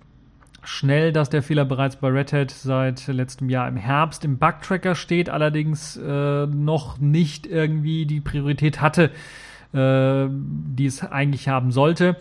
schnell, 0.63 1.12
dass 1.12 1.30
der 1.30 1.43
Fehler 1.43 1.65
bereits 1.65 1.95
bei 1.95 2.10
Red 2.10 2.34
Hat 2.34 2.52
seit 2.52 3.08
letztem 3.08 3.49
Jahr 3.49 3.67
im 3.67 3.78
Herbst 3.78 4.26
im 4.26 4.38
Bugtracker 4.38 4.95
steht, 4.95 5.30
allerdings 5.30 5.97
äh, 5.97 6.45
noch 6.47 6.99
nicht 6.99 7.45
irgendwie 7.45 8.06
die 8.06 8.21
Priorität 8.21 8.82
hatte, 8.82 9.12
äh, 9.73 10.28
die 10.30 10.86
es 10.86 11.04
eigentlich 11.04 11.47
haben 11.47 11.71
sollte. 11.71 12.17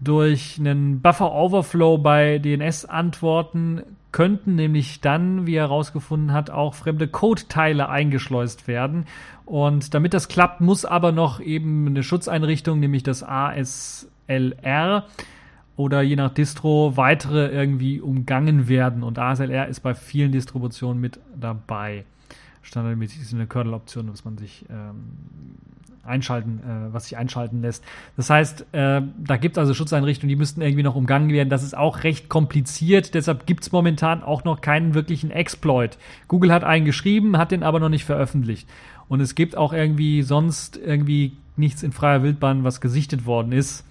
Durch 0.00 0.56
einen 0.58 1.00
Buffer 1.00 1.32
Overflow 1.32 1.98
bei 1.98 2.38
DNS-Antworten 2.38 3.82
könnten 4.12 4.54
nämlich 4.54 5.00
dann, 5.00 5.46
wie 5.46 5.56
er 5.56 5.64
herausgefunden 5.64 6.32
hat, 6.32 6.50
auch 6.50 6.74
fremde 6.74 7.08
Code-Teile 7.08 7.88
eingeschleust 7.88 8.68
werden. 8.68 9.06
Und 9.44 9.92
damit 9.94 10.14
das 10.14 10.28
klappt, 10.28 10.60
muss 10.60 10.84
aber 10.84 11.10
noch 11.10 11.40
eben 11.40 11.86
eine 11.86 12.02
Schutzeinrichtung, 12.02 12.80
nämlich 12.80 13.02
das 13.02 13.22
ASLR 13.22 15.06
oder 15.76 16.02
je 16.02 16.16
nach 16.16 16.32
Distro 16.32 16.96
weitere 16.96 17.48
irgendwie 17.48 18.00
umgangen 18.00 18.68
werden. 18.68 19.02
Und 19.02 19.18
ASLR 19.18 19.68
ist 19.68 19.80
bei 19.80 19.94
vielen 19.94 20.32
Distributionen 20.32 21.00
mit 21.00 21.18
dabei. 21.34 22.04
Standardmäßig 22.62 23.22
ist 23.22 23.34
eine 23.34 23.46
Kernel-Option, 23.46 24.10
was 24.10 24.24
man 24.24 24.38
sich 24.38 24.64
ähm, 24.70 25.56
einschalten, 26.06 26.60
äh, 26.60 26.92
was 26.92 27.04
sich 27.04 27.16
einschalten 27.16 27.60
lässt. 27.60 27.84
Das 28.16 28.30
heißt, 28.30 28.66
äh, 28.72 29.02
da 29.18 29.36
gibt 29.36 29.56
es 29.56 29.58
also 29.58 29.74
Schutzeinrichtungen, 29.74 30.28
die 30.28 30.36
müssten 30.36 30.62
irgendwie 30.62 30.82
noch 30.82 30.94
umgangen 30.94 31.30
werden. 31.30 31.48
Das 31.48 31.62
ist 31.62 31.76
auch 31.76 32.04
recht 32.04 32.28
kompliziert, 32.28 33.14
deshalb 33.14 33.46
gibt 33.46 33.64
es 33.64 33.72
momentan 33.72 34.22
auch 34.22 34.44
noch 34.44 34.60
keinen 34.60 34.94
wirklichen 34.94 35.30
Exploit. 35.30 35.98
Google 36.28 36.52
hat 36.52 36.64
einen 36.64 36.84
geschrieben, 36.84 37.36
hat 37.36 37.50
den 37.50 37.62
aber 37.62 37.80
noch 37.80 37.88
nicht 37.88 38.04
veröffentlicht. 38.04 38.68
Und 39.08 39.20
es 39.20 39.34
gibt 39.34 39.56
auch 39.56 39.72
irgendwie 39.72 40.22
sonst 40.22 40.76
irgendwie 40.76 41.36
nichts 41.56 41.82
in 41.82 41.92
freier 41.92 42.22
Wildbahn, 42.22 42.64
was 42.64 42.80
gesichtet 42.80 43.26
worden 43.26 43.52
ist. 43.52 43.84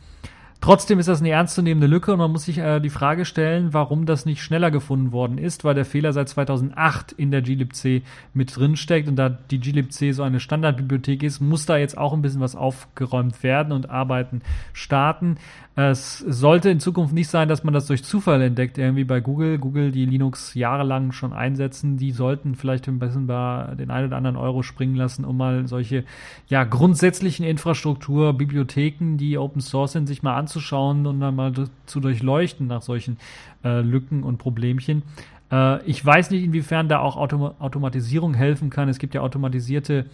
Trotzdem 0.64 0.98
ist 0.98 1.10
das 1.10 1.20
eine 1.20 1.32
ernstzunehmende 1.32 1.88
Lücke 1.88 2.14
und 2.14 2.20
man 2.20 2.32
muss 2.32 2.46
sich 2.46 2.58
äh, 2.58 2.80
die 2.80 2.90
Frage 2.90 3.26
stellen, 3.26 3.74
warum 3.74 4.06
das 4.06 4.26
nicht 4.26 4.42
schneller 4.42 4.72
gefunden 4.72 5.12
worden 5.12 5.38
ist, 5.38 5.66
weil 5.66 5.76
der 5.76 5.84
Fehler 5.84 6.14
seit 6.14 6.30
2008 6.30 7.12
in 7.12 7.32
der 7.32 7.42
glibc 7.42 8.02
mit 8.34 8.56
drin 8.56 8.78
steckt 8.78 9.10
und 9.10 9.18
da 9.18 9.28
die 9.28 9.60
glibc 9.60 10.14
so 10.14 10.24
eine 10.24 10.40
Standardbibliothek 10.40 11.22
ist, 11.22 11.42
muss 11.42 11.66
da 11.66 11.76
jetzt 11.76 11.98
auch 11.98 12.14
ein 12.14 12.22
bisschen 12.22 12.40
was 12.40 12.56
aufgeräumt 12.56 13.44
werden 13.44 13.74
und 13.74 13.90
Arbeiten 13.90 14.42
starten. 14.72 15.36
Es 15.76 16.20
sollte 16.20 16.70
in 16.70 16.80
Zukunft 16.80 17.16
nicht 17.16 17.30
sein, 17.30 17.50
dass 17.50 17.64
man 17.64 17.74
das 17.74 17.88
durch 17.88 18.04
Zufall 18.04 18.44
entdeckt, 18.44 18.78
irgendwie 18.78 19.06
bei 19.06 19.22
Google. 19.22 19.58
Google, 19.58 19.92
die 19.92 20.06
Linux 20.06 20.54
jahrelang 20.54 21.12
schon 21.14 21.34
einsetzen, 21.34 21.98
die 21.98 22.12
sollten 22.12 22.54
vielleicht 22.54 22.88
ein 22.88 23.00
bisschen 23.00 23.26
bei 23.26 23.74
den 23.80 23.90
einen 23.90 24.08
oder 24.08 24.18
anderen 24.18 24.38
Euro 24.38 24.62
springen 24.62 24.96
lassen, 24.96 25.26
um 25.26 25.36
mal 25.38 25.68
solche 25.68 26.04
ja, 26.48 26.64
grundsätzlichen 26.64 27.44
Infrastruktur, 27.44 28.34
Bibliotheken, 28.34 29.18
die 29.18 29.36
Open 29.40 29.62
Source 29.62 29.94
sind, 29.94 30.06
sich 30.06 30.22
mal 30.22 30.36
anzuschauen 30.36 31.08
und 31.08 31.20
dann 31.20 31.36
mal 31.36 31.52
zu 31.88 32.00
durchleuchten 32.00 32.68
nach 32.68 32.84
solchen 32.84 33.18
äh, 33.64 33.82
Lücken 33.82 34.22
und 34.22 34.38
Problemchen. 34.38 35.02
Äh, 35.52 35.84
ich 35.86 36.06
weiß 36.06 36.30
nicht, 36.30 36.44
inwiefern 36.44 36.88
da 36.88 37.00
auch 37.00 37.18
Autom 37.18 37.52
Automatisierung 37.58 38.36
helfen 38.36 38.70
kann. 38.70 38.90
Es 38.90 39.00
gibt 39.00 39.16
ja 39.16 39.22
automatisierte 39.22 40.06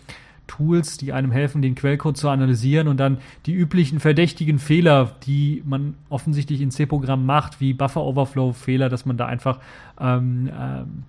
Tools, 0.50 0.98
die 0.98 1.14
einem 1.14 1.32
helfen, 1.32 1.62
den 1.62 1.76
Quellcode 1.76 2.18
zu 2.18 2.28
analysieren 2.28 2.90
und 2.90 2.98
dann 2.98 3.20
die 3.46 3.54
üblichen 3.54 4.00
verdächtigen 4.02 4.60
Fehler, 4.60 5.16
die 5.24 5.64
man 5.66 5.94
offensichtlich 6.10 6.60
in 6.60 6.72
C-Programm 6.72 7.26
macht, 7.26 7.62
wie 7.62 7.74
Buffer 7.74 8.02
Overflow 8.02 8.52
Fehler, 8.52 8.90
dass 8.90 9.06
man 9.06 9.16
da 9.16 9.28
einfach 9.28 9.60
ähm, 10.00 10.50
ähm 10.54 11.04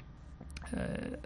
äh, 0.73 1.17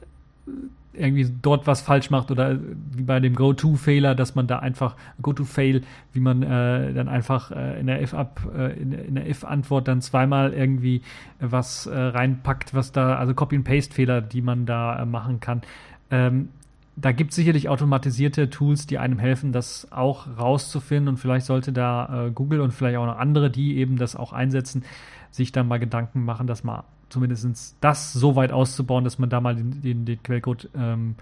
irgendwie 0.97 1.29
dort 1.43 1.67
was 1.67 1.83
falsch 1.83 2.11
macht 2.11 2.31
oder 2.31 2.59
wie 2.93 3.03
bei 3.03 3.21
dem 3.21 3.35
Go-To-Fehler, 3.35 4.15
dass 4.15 4.35
man 4.35 4.47
da 4.47 4.61
einfach 4.61 4.95
Go-To-Fail, 5.21 5.83
wie 6.13 6.21
man 6.21 6.43
äh, 6.43 6.93
dann 6.93 7.09
einfach 7.09 7.51
äh, 7.51 7.81
in 7.81 7.87
der 7.89 8.01
if-up 8.01 8.41
äh, 8.57 8.81
in, 8.81 8.93
in, 8.93 9.15
der 9.17 9.29
if-Antwort 9.29 9.89
dann 9.89 10.01
zweimal 10.01 10.53
irgendwie 10.53 11.03
was 11.41 11.87
äh, 11.87 11.99
reinpackt, 11.99 12.75
was 12.75 12.93
da 12.93 13.17
also 13.17 13.35
Copy-and-Paste-Fehler, 13.35 14.21
die 14.21 14.41
man 14.41 14.67
da 14.67 15.03
äh, 15.03 15.05
machen 15.05 15.41
kann. 15.41 15.63
Ähm, 16.11 16.51
da 16.97 17.13
gibt 17.13 17.31
es 17.31 17.37
sicherlich 17.37 17.69
automatisierte 17.69 18.51
Tools, 18.51 18.87
die 18.87 18.99
einem 18.99 19.19
helfen, 19.19 19.53
das 19.53 19.91
auch 19.91 20.27
rauszufinden. 20.39 21.09
Und 21.09 21.17
vielleicht 21.17 21.47
sollte 21.47 21.73
da 21.73 22.27
äh, 22.27 22.31
Google 22.31 22.61
und 22.61 22.73
vielleicht 22.73 22.97
auch 22.99 23.07
noch 23.07 23.19
andere, 23.19 23.51
die 23.51 23.77
eben 23.79 23.97
das 23.97 24.15
auch 24.17 24.33
einsetzen, 24.33 24.85
sich 25.31 25.51
dann 25.51 25.67
mal 25.67 25.79
Gedanken 25.79 26.25
machen, 26.25 26.47
dass 26.47 26.63
man 26.63 26.85
zumindest 27.09 27.77
das 27.81 28.13
so 28.13 28.37
weit 28.37 28.53
auszubauen, 28.53 29.05
dass 29.05 29.19
man 29.19 29.29
da 29.29 29.41
mal 29.41 29.57
den, 29.57 29.83
den, 29.83 30.05
den 30.05 30.23
Quellcode 30.23 30.71
ähm, 30.77 31.17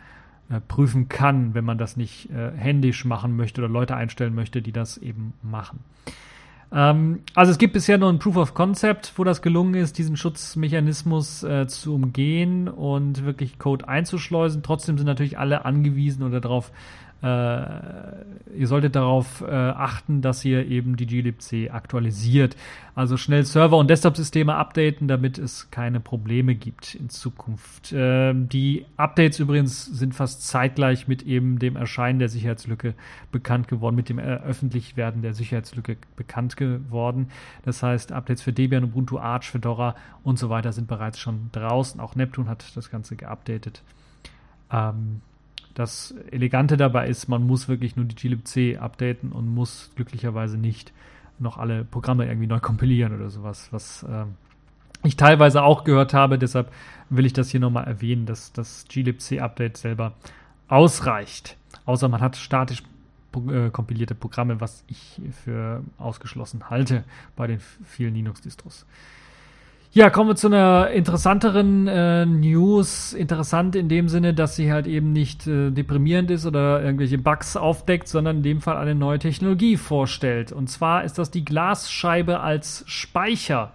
äh, 0.50 0.60
prüfen 0.60 1.08
kann, 1.08 1.54
wenn 1.54 1.64
man 1.64 1.78
das 1.78 1.96
nicht 1.96 2.30
äh, 2.30 2.52
händisch 2.54 3.04
machen 3.04 3.36
möchte 3.36 3.62
oder 3.62 3.70
Leute 3.70 3.96
einstellen 3.96 4.34
möchte, 4.34 4.60
die 4.60 4.72
das 4.72 4.98
eben 4.98 5.32
machen. 5.42 5.80
Ähm, 6.72 7.20
also 7.34 7.52
es 7.52 7.58
gibt 7.58 7.74
bisher 7.74 7.98
nur 7.98 8.08
ein 8.08 8.18
Proof 8.18 8.36
of 8.36 8.54
Concept, 8.54 9.12
wo 9.16 9.24
das 9.24 9.42
gelungen 9.42 9.74
ist, 9.74 9.98
diesen 9.98 10.16
Schutzmechanismus 10.16 11.42
äh, 11.42 11.66
zu 11.66 11.94
umgehen 11.94 12.68
und 12.68 13.24
wirklich 13.24 13.58
Code 13.58 13.88
einzuschleusen. 13.88 14.62
Trotzdem 14.62 14.96
sind 14.96 15.06
natürlich 15.06 15.38
alle 15.38 15.64
angewiesen 15.64 16.22
oder 16.22 16.40
darauf 16.40 16.72
äh, 17.22 18.58
ihr 18.58 18.66
solltet 18.66 18.96
darauf 18.96 19.42
äh, 19.42 19.50
achten, 19.50 20.22
dass 20.22 20.44
ihr 20.44 20.66
eben 20.66 20.96
die 20.96 21.06
glibc 21.06 21.70
aktualisiert. 21.72 22.56
Also 22.96 23.16
schnell 23.16 23.44
Server- 23.44 23.78
und 23.78 23.88
Desktop-Systeme 23.88 24.56
updaten, 24.56 25.06
damit 25.06 25.38
es 25.38 25.70
keine 25.70 26.00
Probleme 26.00 26.56
gibt 26.56 26.96
in 26.96 27.10
Zukunft. 27.10 27.92
Äh, 27.92 28.34
die 28.34 28.86
Updates 28.96 29.38
übrigens 29.38 29.84
sind 29.86 30.14
fast 30.14 30.46
zeitgleich 30.46 31.06
mit 31.06 31.22
eben 31.22 31.60
dem 31.60 31.76
Erscheinen 31.76 32.18
der 32.18 32.28
Sicherheitslücke 32.28 32.94
bekannt 33.30 33.68
geworden, 33.68 33.94
mit 33.94 34.08
dem 34.08 34.18
Öffentlichwerden 34.18 35.22
der 35.22 35.32
Sicherheitslücke 35.32 35.96
bekannt 36.16 36.56
geworden. 36.56 37.28
Das 37.64 37.84
heißt, 37.84 38.10
Updates 38.10 38.42
für 38.42 38.52
Debian, 38.52 38.84
Ubuntu, 38.84 39.18
Arch, 39.18 39.50
Fedora 39.50 39.94
und 40.24 40.40
so 40.40 40.50
weiter 40.50 40.72
sind 40.72 40.88
bereits 40.88 41.20
schon 41.20 41.50
draußen. 41.52 42.00
Auch 42.00 42.16
Neptune 42.16 42.48
hat 42.48 42.76
das 42.76 42.90
Ganze 42.90 43.14
geupdatet. 43.14 43.82
Ähm, 44.72 45.20
das 45.74 46.14
Elegante 46.30 46.76
dabei 46.76 47.08
ist, 47.08 47.28
man 47.28 47.46
muss 47.46 47.68
wirklich 47.68 47.96
nur 47.96 48.04
die 48.04 48.14
glibc 48.14 48.80
updaten 48.80 49.32
und 49.32 49.48
muss 49.48 49.90
glücklicherweise 49.94 50.58
nicht 50.58 50.92
noch 51.38 51.58
alle 51.58 51.84
Programme 51.84 52.26
irgendwie 52.26 52.46
neu 52.46 52.60
kompilieren 52.60 53.14
oder 53.14 53.30
sowas, 53.30 53.68
was 53.70 54.02
äh, 54.04 54.24
ich 55.02 55.16
teilweise 55.16 55.62
auch 55.62 55.84
gehört 55.84 56.14
habe. 56.14 56.38
Deshalb 56.38 56.72
will 57.10 57.26
ich 57.26 57.32
das 57.32 57.50
hier 57.50 57.60
nochmal 57.60 57.84
erwähnen, 57.84 58.26
dass 58.26 58.52
das 58.52 58.84
glibc-Update 58.88 59.76
selber 59.76 60.12
ausreicht. 60.68 61.56
Außer 61.84 62.08
man 62.08 62.20
hat 62.20 62.36
statisch 62.36 62.82
äh, 63.48 63.70
kompilierte 63.70 64.14
Programme, 64.14 64.60
was 64.60 64.84
ich 64.88 65.20
für 65.44 65.82
ausgeschlossen 65.98 66.70
halte 66.70 67.04
bei 67.34 67.46
den 67.46 67.60
vielen 67.84 68.14
Linux-Distros. 68.14 68.86
Ja, 69.94 70.08
kommen 70.08 70.30
wir 70.30 70.36
zu 70.36 70.46
einer 70.46 70.88
interessanteren 70.88 71.86
äh, 71.86 72.24
News. 72.24 73.12
Interessant 73.12 73.76
in 73.76 73.90
dem 73.90 74.08
Sinne, 74.08 74.32
dass 74.32 74.56
sie 74.56 74.72
halt 74.72 74.86
eben 74.86 75.12
nicht 75.12 75.46
äh, 75.46 75.70
deprimierend 75.70 76.30
ist 76.30 76.46
oder 76.46 76.82
irgendwelche 76.82 77.18
Bugs 77.18 77.58
aufdeckt, 77.58 78.08
sondern 78.08 78.38
in 78.38 78.42
dem 78.42 78.60
Fall 78.62 78.78
eine 78.78 78.94
neue 78.94 79.18
Technologie 79.18 79.76
vorstellt. 79.76 80.50
Und 80.50 80.68
zwar 80.70 81.04
ist 81.04 81.18
das 81.18 81.30
die 81.30 81.44
Glasscheibe 81.44 82.40
als 82.40 82.84
Speicher. 82.86 83.72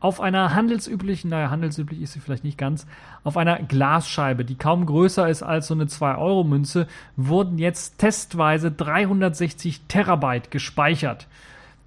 Auf 0.00 0.20
einer 0.20 0.56
handelsüblichen, 0.56 1.30
naja, 1.30 1.50
handelsüblich 1.50 2.02
ist 2.02 2.14
sie 2.14 2.20
vielleicht 2.20 2.42
nicht 2.42 2.58
ganz, 2.58 2.84
auf 3.22 3.36
einer 3.36 3.62
Glasscheibe, 3.62 4.44
die 4.44 4.56
kaum 4.56 4.86
größer 4.86 5.28
ist 5.28 5.44
als 5.44 5.68
so 5.68 5.74
eine 5.74 5.84
2-Euro-Münze, 5.84 6.88
wurden 7.14 7.58
jetzt 7.58 7.98
testweise 7.98 8.72
360 8.72 9.82
Terabyte 9.86 10.50
gespeichert. 10.50 11.28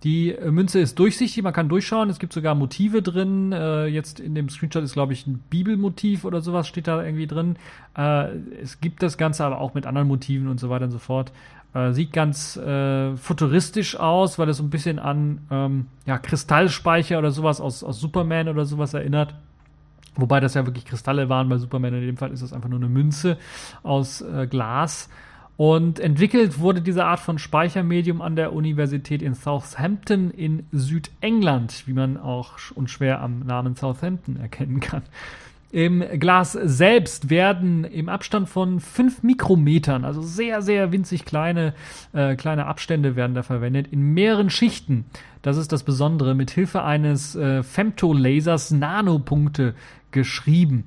Die 0.04 0.32
äh, 0.32 0.52
Münze 0.52 0.80
ist 0.80 1.00
durchsichtig, 1.00 1.44
man 1.44 1.54
kann 1.54 1.70
durchschauen. 1.70 2.10
Es 2.10 2.20
gibt 2.20 2.34
sogar 2.34 2.56
Motive 2.56 3.02
drin. 3.02 3.52
Äh, 3.54 3.88
jetzt 3.88 4.20
in 4.20 4.36
dem 4.36 4.50
Screenshot 4.50 4.84
ist, 4.84 4.94
glaube 4.94 5.14
ich, 5.14 5.26
ein 5.26 5.40
Bibelmotiv 5.50 6.26
oder 6.26 6.42
sowas 6.42 6.68
steht 6.68 6.88
da 6.88 7.04
irgendwie 7.04 7.28
drin. 7.28 7.56
Äh, 7.98 8.36
es 8.62 8.82
gibt 8.82 9.02
das 9.02 9.18
Ganze 9.18 9.46
aber 9.46 9.62
auch 9.62 9.74
mit 9.74 9.86
anderen 9.86 10.08
Motiven 10.08 10.48
und 10.50 10.60
so 10.60 10.70
weiter 10.70 10.86
und 10.86 10.92
so 10.92 11.00
fort. 11.00 11.32
Äh, 11.74 11.94
sieht 11.94 12.12
ganz 12.12 12.58
äh, 12.58 13.16
futuristisch 13.16 13.98
aus, 13.98 14.38
weil 14.38 14.50
es 14.50 14.58
so 14.58 14.64
ein 14.64 14.70
bisschen 14.70 15.00
an 15.00 15.40
ähm, 15.50 15.88
ja, 16.06 16.20
Kristallspeicher 16.20 17.18
oder 17.18 17.32
sowas 17.32 17.62
aus, 17.62 17.84
aus 17.84 18.00
Superman 18.00 18.50
oder 18.50 18.66
sowas 18.66 18.94
erinnert. 18.94 19.34
Wobei 20.16 20.40
das 20.40 20.54
ja 20.54 20.66
wirklich 20.66 20.86
Kristalle 20.86 21.30
waren 21.30 21.50
bei 21.50 21.58
Superman. 21.58 21.96
In 21.96 22.02
dem 22.02 22.18
Fall 22.18 22.32
ist 22.32 22.44
das 22.44 22.54
einfach 22.54 22.70
nur 22.70 22.80
eine 22.80 22.90
Münze 22.90 23.38
aus 23.82 24.22
äh, 24.22 24.48
Glas. 24.48 25.10
Und 25.56 26.00
entwickelt 26.00 26.60
wurde 26.60 26.82
diese 26.82 27.06
Art 27.06 27.20
von 27.20 27.38
Speichermedium 27.38 28.22
an 28.22 28.36
der 28.36 28.54
Universität 28.54 29.22
in 29.22 29.36
Southampton 29.36 30.32
in 30.32 30.66
Südengland, 30.72 31.84
wie 31.86 31.94
man 31.94 32.18
auch 32.18 32.54
unschwer 32.74 33.22
am 33.22 33.40
Namen 33.46 33.76
Southampton 33.76 34.38
erkennen 34.38 34.80
kann. 34.80 35.04
Im 35.72 36.04
Glas 36.20 36.52
selbst 36.52 37.32
werden 37.32 37.84
im 37.84 38.08
Abstand 38.08 38.48
von 38.48 38.80
5 38.80 39.24
Mikrometern, 39.24 40.06
also 40.06 40.22
sehr, 40.22 40.62
sehr 40.62 40.92
winzig 40.92 41.26
kleine, 41.26 41.74
äh, 42.14 42.36
kleine 42.36 42.68
Abstände 42.68 43.16
werden 43.16 43.34
da 43.34 43.42
verwendet, 43.42 43.88
in 43.90 44.14
mehreren 44.14 44.52
Schichten, 44.52 45.06
das 45.42 45.58
ist 45.58 45.72
das 45.72 45.82
Besondere, 45.82 46.36
mit 46.36 46.52
Hilfe 46.52 46.84
eines 46.84 47.36
äh, 47.36 47.64
Femtolasers 47.64 48.70
Nanopunkte 48.70 49.74
geschrieben. 50.12 50.84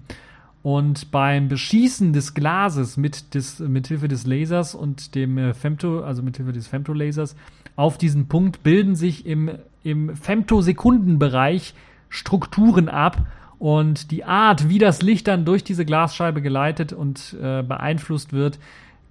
Und 0.66 1.12
beim 1.12 1.46
Beschießen 1.46 2.12
des 2.12 2.34
Glases 2.34 2.96
mit, 2.96 3.34
des, 3.34 3.58
Hilfe 3.86 4.08
des 4.08 4.26
Lasers 4.26 4.74
und 4.74 5.14
dem 5.14 5.38
äh, 5.38 5.54
Femto, 5.54 6.00
also 6.00 6.24
mit 6.24 6.38
Hilfe 6.38 6.52
des 6.52 6.66
Femtolasers, 6.66 7.36
auf 7.76 7.98
diesen 7.98 8.26
Punkt 8.26 8.64
bilden 8.64 8.96
sich 8.96 9.26
im, 9.26 9.48
im 9.84 10.16
Femtosekundenbereich 10.16 11.72
Strukturen 12.08 12.88
ab. 12.88 13.28
Und 13.60 14.10
die 14.10 14.24
Art, 14.24 14.68
wie 14.68 14.80
das 14.80 15.02
Licht 15.02 15.28
dann 15.28 15.44
durch 15.44 15.62
diese 15.62 15.84
Glasscheibe 15.84 16.42
geleitet 16.42 16.92
und 16.92 17.36
äh, 17.40 17.62
beeinflusst 17.62 18.32
wird, 18.32 18.58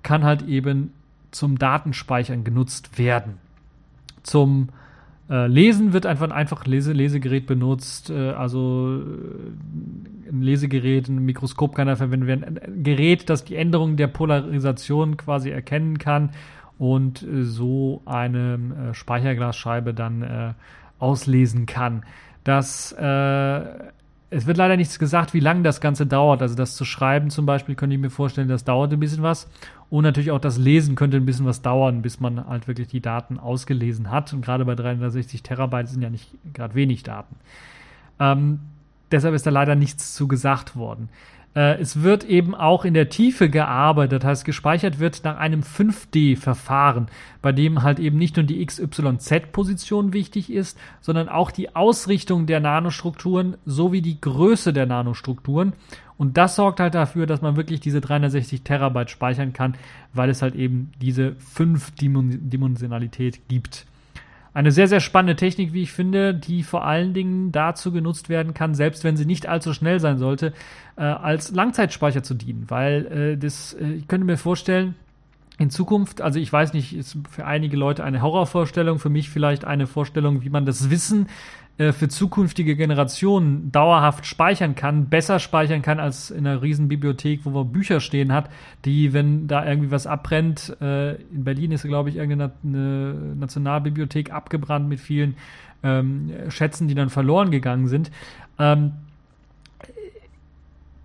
kann 0.03 0.25
halt 0.25 0.41
eben 0.41 0.91
zum 1.31 1.57
Datenspeichern 1.57 2.43
genutzt 2.43 2.97
werden. 2.99 3.35
Zum 4.23 4.67
äh, 5.29 5.47
Lesen 5.47 5.93
wird 5.93 6.05
einfach 6.05 6.25
ein 6.25 6.33
einfaches 6.33 6.67
Lese 6.67 6.91
Lesegerät 6.91 7.47
benutzt. 7.47 8.09
Äh, 8.09 8.31
also 8.31 9.01
ein 10.29 10.41
Lesegerät, 10.41 11.07
ein 11.07 11.19
Mikroskop 11.19 11.75
kann 11.75 11.87
da 11.87 11.95
verwendet 11.95 12.27
werden. 12.27 12.57
Ein 12.57 12.83
Gerät, 12.83 13.29
das 13.29 13.45
die 13.45 13.55
Änderung 13.55 13.97
der 13.97 14.07
Polarisation 14.07 15.17
quasi 15.17 15.49
erkennen 15.49 15.97
kann 15.97 16.31
und 16.77 17.23
äh, 17.23 17.43
so 17.43 18.01
eine 18.05 18.59
äh, 18.91 18.93
Speicherglasscheibe 18.93 19.93
dann 19.93 20.21
äh, 20.21 20.53
auslesen 20.99 21.65
kann. 21.65 22.03
Das 22.43 22.91
äh, 22.93 23.61
es 24.35 24.45
wird 24.47 24.57
leider 24.57 24.75
nichts 24.75 24.99
gesagt, 24.99 25.33
wie 25.33 25.39
lange 25.39 25.61
das 25.61 25.79
Ganze 25.79 26.05
dauert. 26.05 26.41
Also 26.41 26.55
das 26.55 26.75
zu 26.75 26.83
schreiben 26.83 27.29
zum 27.29 27.45
Beispiel, 27.45 27.75
könnte 27.75 27.95
ich 27.95 28.01
mir 28.01 28.09
vorstellen, 28.09 28.47
das 28.47 28.65
dauert 28.65 28.91
ein 28.91 28.99
bisschen 28.99 29.23
was. 29.23 29.49
Und 29.89 30.03
natürlich 30.03 30.31
auch 30.31 30.39
das 30.39 30.57
Lesen 30.57 30.95
könnte 30.95 31.17
ein 31.17 31.25
bisschen 31.25 31.45
was 31.45 31.61
dauern, 31.61 32.01
bis 32.01 32.19
man 32.19 32.45
halt 32.45 32.67
wirklich 32.67 32.87
die 32.87 33.01
Daten 33.01 33.39
ausgelesen 33.39 34.11
hat. 34.11 34.33
Und 34.33 34.43
gerade 34.43 34.65
bei 34.65 34.75
360 34.75 35.43
Terabyte 35.43 35.87
sind 35.87 36.01
ja 36.01 36.09
nicht 36.09 36.31
gerade 36.53 36.73
wenig 36.75 37.03
Daten. 37.03 37.35
Ähm, 38.19 38.59
deshalb 39.11 39.35
ist 39.35 39.45
da 39.45 39.51
leider 39.51 39.75
nichts 39.75 40.13
zu 40.15 40.27
gesagt 40.27 40.75
worden. 40.75 41.09
Äh, 41.55 41.79
es 41.79 42.03
wird 42.03 42.23
eben 42.25 42.53
auch 42.53 42.85
in 42.85 42.93
der 42.93 43.09
Tiefe 43.09 43.49
gearbeitet, 43.49 44.23
das 44.23 44.29
heißt 44.29 44.45
gespeichert 44.45 44.99
wird 44.99 45.23
nach 45.23 45.37
einem 45.37 45.61
5D-Verfahren, 45.61 47.07
bei 47.41 47.51
dem 47.51 47.81
halt 47.81 47.99
eben 47.99 48.17
nicht 48.17 48.35
nur 48.35 48.45
die 48.45 48.63
XYZ-Position 48.63 50.13
wichtig 50.13 50.51
ist, 50.51 50.77
sondern 51.01 51.29
auch 51.29 51.51
die 51.51 51.75
Ausrichtung 51.75 52.45
der 52.45 52.59
Nanostrukturen 52.59 53.57
sowie 53.65 54.01
die 54.01 54.19
Größe 54.19 54.73
der 54.73 54.85
Nanostrukturen. 54.85 55.73
Und 56.17 56.37
das 56.37 56.55
sorgt 56.55 56.79
halt 56.79 56.95
dafür, 56.95 57.25
dass 57.25 57.41
man 57.41 57.57
wirklich 57.57 57.79
diese 57.81 57.99
360 57.99 58.61
Terabyte 58.61 59.09
speichern 59.09 59.51
kann, 59.53 59.75
weil 60.13 60.29
es 60.29 60.41
halt 60.41 60.55
eben 60.55 60.91
diese 61.01 61.35
5-Dimensionalität 61.55 63.49
gibt. 63.49 63.85
Eine 64.55 64.71
sehr, 64.71 64.87
sehr 64.87 65.01
spannende 65.01 65.35
Technik, 65.35 65.73
wie 65.73 65.81
ich 65.81 65.91
finde, 65.91 66.33
die 66.33 66.63
vor 66.63 66.85
allen 66.85 67.13
Dingen 67.13 67.51
dazu 67.51 67.91
genutzt 67.91 68.29
werden 68.29 68.53
kann, 68.53 68.73
selbst 68.73 69.03
wenn 69.03 69.17
sie 69.17 69.25
nicht 69.25 69.47
allzu 69.47 69.73
schnell 69.73 69.99
sein 69.99 70.17
sollte, 70.17 70.53
äh, 70.95 71.01
als 71.01 71.51
Langzeitspeicher 71.51 72.23
zu 72.23 72.35
dienen. 72.35 72.63
Weil 72.69 73.05
äh, 73.05 73.37
das, 73.37 73.73
äh, 73.73 73.95
ich 73.95 74.07
könnte 74.07 74.25
mir 74.25 74.37
vorstellen, 74.37 74.95
in 75.57 75.69
Zukunft, 75.69 76.21
also 76.21 76.39
ich 76.39 76.51
weiß 76.51 76.71
nicht, 76.71 76.95
ist 76.95 77.17
für 77.29 77.45
einige 77.45 77.75
Leute 77.75 78.05
eine 78.05 78.21
Horrorvorstellung, 78.21 78.97
für 78.97 79.09
mich 79.09 79.29
vielleicht 79.29 79.65
eine 79.65 79.87
Vorstellung, 79.87 80.41
wie 80.41 80.49
man 80.49 80.65
das 80.65 80.89
Wissen 80.89 81.27
äh, 81.77 81.91
für 81.91 82.07
zukünftige 82.07 82.75
Generationen 82.75 83.71
dauerhaft 83.71 84.25
speichern 84.25 84.75
kann, 84.75 85.09
besser 85.09 85.39
speichern 85.39 85.81
kann 85.81 85.99
als 85.99 86.31
in 86.31 86.47
einer 86.47 86.61
riesen 86.61 86.87
Bibliothek, 86.87 87.41
wo 87.43 87.49
man 87.49 87.71
Bücher 87.71 87.99
stehen 87.99 88.31
hat, 88.31 88.49
die, 88.85 89.11
wenn 89.11 89.47
da 89.47 89.65
irgendwie 89.65 89.91
was 89.91 90.07
abbrennt, 90.07 90.77
äh, 90.81 91.15
in 91.15 91.43
Berlin 91.43 91.71
ist, 91.71 91.83
glaube 91.83 92.09
ich, 92.09 92.15
irgendeine 92.15 93.35
Nationalbibliothek 93.35 94.31
abgebrannt 94.31 94.87
mit 94.87 94.99
vielen 94.99 95.35
ähm, 95.83 96.31
Schätzen, 96.49 96.87
die 96.87 96.95
dann 96.95 97.09
verloren 97.09 97.51
gegangen 97.51 97.87
sind. 97.87 98.09
Ähm, 98.57 98.93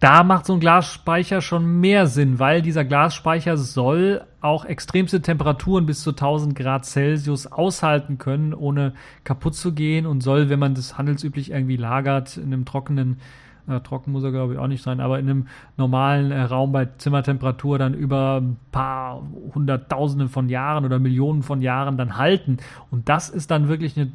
da 0.01 0.25
macht 0.25 0.47
so 0.47 0.55
ein 0.55 0.61
Glasspeicher 0.61 1.43
schon 1.43 1.81
mehr 1.81 2.07
Sinn, 2.07 2.39
weil 2.39 2.63
dieser 2.63 2.87
Glasspeicher 2.87 3.59
soll 3.59 4.23
auch 4.41 4.65
extremste 4.65 5.21
Temperaturen 5.21 5.85
bis 5.85 6.03
zu 6.03 6.11
1000 6.11 6.55
Grad 6.55 6.87
Celsius 6.87 7.47
aushalten 7.47 8.17
können, 8.17 8.55
ohne 8.55 8.95
kaputt 9.25 9.55
zu 9.55 9.75
gehen 9.75 10.07
und 10.07 10.23
soll, 10.23 10.49
wenn 10.49 10.59
man 10.59 10.75
das 10.75 10.97
handelsüblich 10.97 11.51
irgendwie 11.51 11.77
lagert, 11.77 12.39
in 12.39 12.47
einem 12.47 12.65
trockenen, 12.65 13.21
äh, 13.69 13.81
trocken 13.81 14.13
muss 14.13 14.25
er 14.25 14.33
glaube 14.33 14.55
ich 14.55 14.59
auch 14.59 14.69
nicht 14.69 14.83
sein, 14.83 15.01
aber 15.01 15.19
in 15.19 15.29
einem 15.29 15.49
normalen 15.77 16.31
äh, 16.31 16.41
Raum 16.41 16.73
bei 16.73 16.87
Zimmertemperatur 16.87 17.77
dann 17.77 17.93
über 17.93 18.41
ein 18.41 18.57
paar 18.73 19.23
hunderttausende 19.55 20.29
von 20.29 20.49
Jahren 20.49 20.87
oder 20.87 20.99
Millionen 20.99 21.43
von 21.43 21.61
Jahren 21.61 21.99
dann 21.99 22.17
halten. 22.17 22.57
Und 22.91 23.11
das 23.11 23.29
ist 23.29 23.51
dann 23.51 23.69
wirklich 23.69 23.99
eine 23.99 24.11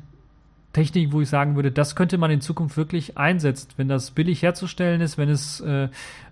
Technik, 0.76 1.14
wo 1.14 1.22
ich 1.22 1.30
sagen 1.30 1.56
würde, 1.56 1.72
das 1.72 1.96
könnte 1.96 2.18
man 2.18 2.32
in 2.32 2.42
Zukunft 2.42 2.76
wirklich 2.76 3.18
einsetzen, 3.18 3.70
wenn 3.78 3.88
das 3.88 4.12
billig 4.12 4.42
herzustellen 4.42 5.00
ist, 5.00 5.18
wenn 5.18 5.30
es 5.30 5.62
äh, 5.62 5.88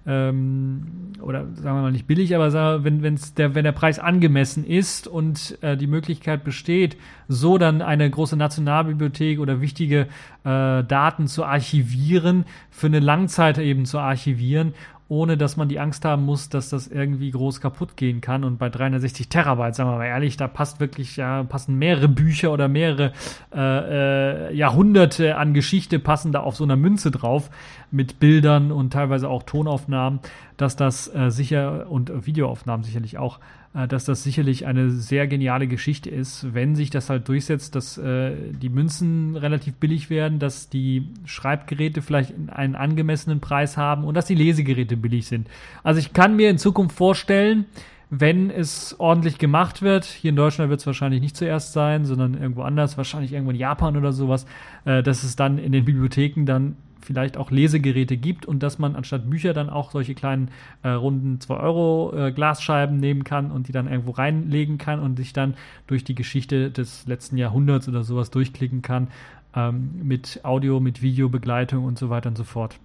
ähm, 0.06 1.13
oder 1.21 1.45
sagen 1.56 1.77
wir 1.77 1.82
mal 1.82 1.91
nicht 1.93 2.08
billig, 2.08 2.36
aber 2.36 2.84
wenn 2.84 3.03
wenn's 3.03 3.34
der 3.36 3.56
wenn 3.56 3.63
der 3.63 3.71
Preis 3.71 3.99
angemessen 3.99 4.65
ist 4.65 5.08
und 5.08 5.58
äh, 5.62 5.77
die 5.77 5.88
Möglichkeit 5.88 6.43
besteht, 6.43 6.97
so 7.29 7.58
dann 7.58 7.82
eine 7.82 8.10
große 8.10 8.36
Nationalbibliothek 8.36 9.39
oder 9.39 9.62
wichtige 9.62 10.08
äh, 10.43 10.84
Daten 10.84 11.27
zu 11.27 11.45
archivieren, 11.45 12.43
für 12.69 12.88
eine 12.88 12.99
Langzeit 12.99 13.58
eben 13.60 13.86
zu 13.86 13.97
archivieren 13.99 14.73
ohne 15.13 15.38
dass 15.38 15.58
man 15.58 15.69
die 15.69 15.80
Angst 15.80 16.06
haben 16.06 16.26
muss, 16.26 16.49
dass 16.49 16.69
das 16.69 16.88
irgendwie 16.88 17.30
groß 17.30 17.62
kaputt 17.62 17.95
gehen 17.97 18.19
kann. 18.19 18.43
Und 18.43 18.58
bei 18.58 18.69
360 18.69 19.30
Terabyte, 19.30 19.76
sagen 19.76 19.91
wir 19.91 19.97
mal 19.97 20.06
ehrlich, 20.06 20.38
da 20.38 20.47
passt 20.47 20.80
wirklich, 20.80 21.17
ja, 21.17 21.43
passen 21.43 21.78
mehrere 21.78 22.08
Bücher 22.08 22.52
oder 22.52 22.67
mehrere 22.67 23.13
äh, 23.54 24.49
äh, 24.49 24.56
Jahrhunderte 24.56 25.38
an 25.38 25.54
Geschichte 25.54 25.99
passen 25.99 26.32
da 26.32 26.39
auf 26.39 26.56
so 26.56 26.63
einer 26.63 26.78
Münze 26.78 27.12
drauf 27.12 27.52
mit 27.91 28.19
Bildern 28.19 28.71
und 28.71 28.91
teilweise 28.91 29.30
auch 29.30 29.43
Tonaufnahmen, 29.43 30.19
dass 30.58 30.76
das 30.76 31.13
äh, 31.13 31.30
sicher 31.30 31.91
und 31.91 32.26
Videoaufnahmen 32.26 32.84
sicherlich 32.84 33.19
auch 33.19 33.39
dass 33.73 34.05
das 34.05 34.23
sicherlich 34.23 34.67
eine 34.67 34.91
sehr 34.91 35.25
geniale 35.27 35.67
Geschichte 35.67 36.09
ist, 36.09 36.53
wenn 36.53 36.75
sich 36.75 36.91
das 36.91 37.09
halt 37.09 37.27
durchsetzt, 37.27 37.75
dass 37.75 37.97
äh, 37.97 38.36
die 38.51 38.69
Münzen 38.69 39.36
relativ 39.36 39.75
billig 39.75 40.12
werden, 40.12 40.38
dass 40.38 40.69
die 40.69 41.09
Schreibgeräte 41.25 42.03
vielleicht 42.03 42.33
einen 42.49 42.75
angemessenen 42.75 43.39
Preis 43.39 43.75
haben 43.75 44.03
und 44.03 44.15
dass 44.15 44.25
die 44.25 44.36
Lesegeräte 44.36 44.95
billig 44.95 45.25
sind. 45.25 45.47
Also 45.83 45.99
ich 45.99 46.13
kann 46.13 46.36
mir 46.36 46.51
in 46.51 46.59
Zukunft 46.59 46.95
vorstellen, 46.95 47.65
wenn 48.12 48.51
es 48.51 48.95
ordentlich 48.99 49.39
gemacht 49.39 49.81
wird, 49.81 50.05
hier 50.05 50.29
in 50.29 50.36
Deutschland 50.36 50.69
wird 50.69 50.81
es 50.81 50.86
wahrscheinlich 50.86 51.19
nicht 51.19 51.36
zuerst 51.36 51.73
sein, 51.73 52.05
sondern 52.05 52.36
irgendwo 52.36 52.62
anders, 52.62 52.95
wahrscheinlich 52.95 53.33
irgendwo 53.33 53.49
in 53.49 53.57
Japan 53.57 53.97
oder 53.97 54.12
sowas, 54.12 54.45
äh, 54.86 55.01
dass 55.01 55.23
es 55.23 55.36
dann 55.36 55.57
in 55.57 55.71
den 55.71 55.83
Bibliotheken 55.83 56.45
dann 56.45 56.75
vielleicht 57.05 57.37
auch 57.37 57.51
Lesegeräte 57.51 58.17
gibt 58.17 58.45
und 58.45 58.63
dass 58.63 58.79
man 58.79 58.95
anstatt 58.95 59.29
Bücher 59.29 59.53
dann 59.53 59.69
auch 59.69 59.91
solche 59.91 60.15
kleinen 60.15 60.49
äh, 60.83 60.89
runden 60.89 61.39
2 61.39 61.55
Euro 61.55 62.13
äh, 62.15 62.31
Glasscheiben 62.31 62.97
nehmen 62.97 63.23
kann 63.23 63.51
und 63.51 63.67
die 63.67 63.71
dann 63.71 63.87
irgendwo 63.87 64.11
reinlegen 64.11 64.77
kann 64.77 64.99
und 64.99 65.17
sich 65.17 65.33
dann 65.33 65.55
durch 65.87 66.03
die 66.03 66.15
Geschichte 66.15 66.71
des 66.71 67.05
letzten 67.07 67.37
Jahrhunderts 67.37 67.87
oder 67.87 68.03
sowas 68.03 68.31
durchklicken 68.31 68.81
kann 68.81 69.07
ähm, 69.55 69.91
mit 70.03 70.41
Audio, 70.43 70.79
mit 70.79 71.01
Videobegleitung 71.01 71.83
und 71.85 71.97
so 71.97 72.09
weiter 72.09 72.29
und 72.29 72.37
so 72.37 72.43
fort. 72.43 72.77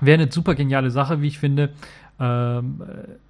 Wäre 0.00 0.22
eine 0.22 0.30
super 0.30 0.54
geniale 0.54 0.90
Sache, 0.90 1.22
wie 1.22 1.28
ich 1.28 1.38
finde, 1.38 1.70
ähm, 2.20 2.82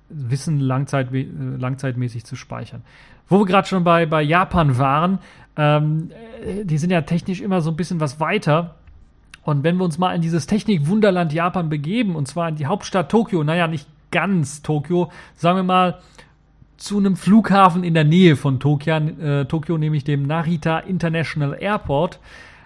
Wissen 0.08 0.60
langzeit, 0.60 1.12
äh, 1.12 1.26
langzeitmäßig 1.58 2.24
zu 2.24 2.36
speichern. 2.36 2.82
Wo 3.28 3.40
wir 3.40 3.46
gerade 3.46 3.66
schon 3.66 3.84
bei, 3.84 4.06
bei 4.06 4.22
Japan 4.22 4.78
waren, 4.78 5.18
ähm, 5.56 6.10
äh, 6.44 6.64
die 6.64 6.78
sind 6.78 6.90
ja 6.90 7.02
technisch 7.02 7.40
immer 7.40 7.60
so 7.60 7.70
ein 7.70 7.76
bisschen 7.76 8.00
was 8.00 8.20
weiter 8.20 8.76
und 9.46 9.62
wenn 9.62 9.76
wir 9.76 9.85
uns 9.85 9.96
mal 9.96 10.12
in 10.12 10.22
dieses 10.22 10.46
Technik-Wunderland 10.46 11.32
Japan 11.32 11.68
begeben, 11.68 12.16
und 12.16 12.26
zwar 12.26 12.48
in 12.48 12.56
die 12.56 12.66
Hauptstadt 12.66 13.11
Tokio, 13.11 13.44
naja, 13.44 13.68
nicht 13.68 13.88
ganz 14.11 14.61
Tokio, 14.62 15.11
sagen 15.37 15.59
wir 15.59 15.62
mal 15.62 15.98
zu 16.76 16.98
einem 16.98 17.14
Flughafen 17.14 17.85
in 17.85 17.94
der 17.94 18.02
Nähe 18.02 18.35
von 18.35 18.59
Tokio, 18.59 18.96
äh, 18.96 19.44
Tokio 19.44 19.78
nämlich 19.78 20.02
dem 20.02 20.24
Narita 20.24 20.80
International 20.80 21.56
Airport. 21.61 22.18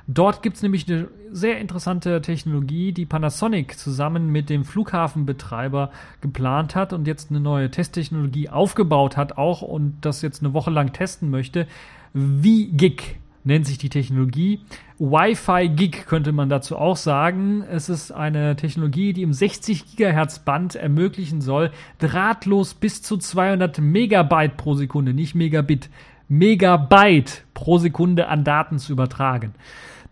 Dort 0.07 0.43
gibt 0.43 0.57
es 0.57 0.63
nämlich 0.63 0.89
eine 0.89 1.09
sehr 1.31 1.59
interessante 1.59 2.23
Technologie, 2.23 2.93
die 2.93 3.05
Panasonic 3.05 3.79
zusammen 3.79 4.31
mit 4.31 4.49
dem 4.49 4.65
Flughafenbetreiber 4.65 5.91
geplant 6.23 6.75
hat 6.75 6.95
und 6.95 7.07
jetzt 7.07 7.31
eine 7.31 7.41
neue 7.41 7.71
Testtechnologie 7.71 8.49
aufgebaut 8.49 9.19
hat 9.19 9.37
auch 9.37 9.61
und 9.61 9.99
das 10.01 10.23
jetzt 10.23 10.43
eine 10.43 10.55
Woche 10.55 10.71
lang 10.71 10.95
testen 10.95 11.29
möchte. 11.29 11.67
Wie 12.15 12.69
Gig 12.69 13.21
nennt 13.45 13.67
sich 13.67 13.79
die 13.79 13.89
Technologie. 13.89 14.61
Wi-Fi 14.99 15.69
Gig 15.69 16.07
könnte 16.07 16.33
man 16.33 16.49
dazu 16.49 16.77
auch 16.77 16.97
sagen. 16.97 17.63
Es 17.63 17.89
ist 17.89 18.13
eine 18.13 18.57
Technologie, 18.57 19.13
die 19.13 19.23
im 19.23 19.33
60 19.33 19.87
Gigahertz 19.87 20.41
Band 20.41 20.75
ermöglichen 20.75 21.41
soll, 21.41 21.71
drahtlos 21.99 22.75
bis 22.75 23.03
zu 23.03 23.17
200 23.17 23.79
Megabyte 23.79 24.57
pro 24.57 24.75
Sekunde, 24.75 25.15
nicht 25.15 25.35
Megabit, 25.35 25.89
Megabyte 26.29 27.45
pro 27.55 27.79
Sekunde 27.79 28.29
an 28.29 28.45
Daten 28.45 28.79
zu 28.79 28.93
übertragen. 28.93 29.55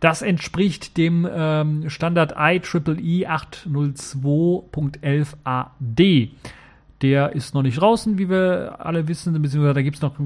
Das 0.01 0.23
entspricht 0.23 0.97
dem 0.97 1.29
ähm, 1.31 1.91
Standard 1.91 2.35
IEEE 2.37 3.29
802.11ad. 3.29 6.29
Der 7.01 7.33
ist 7.33 7.55
noch 7.55 7.63
nicht 7.63 7.81
draußen, 7.81 8.19
wie 8.19 8.29
wir 8.29 8.77
alle 8.81 9.07
wissen, 9.07 9.33
beziehungsweise 9.41 9.75
da 9.75 9.83
gibt 9.83 9.97
es 9.97 10.03
noch 10.03 10.17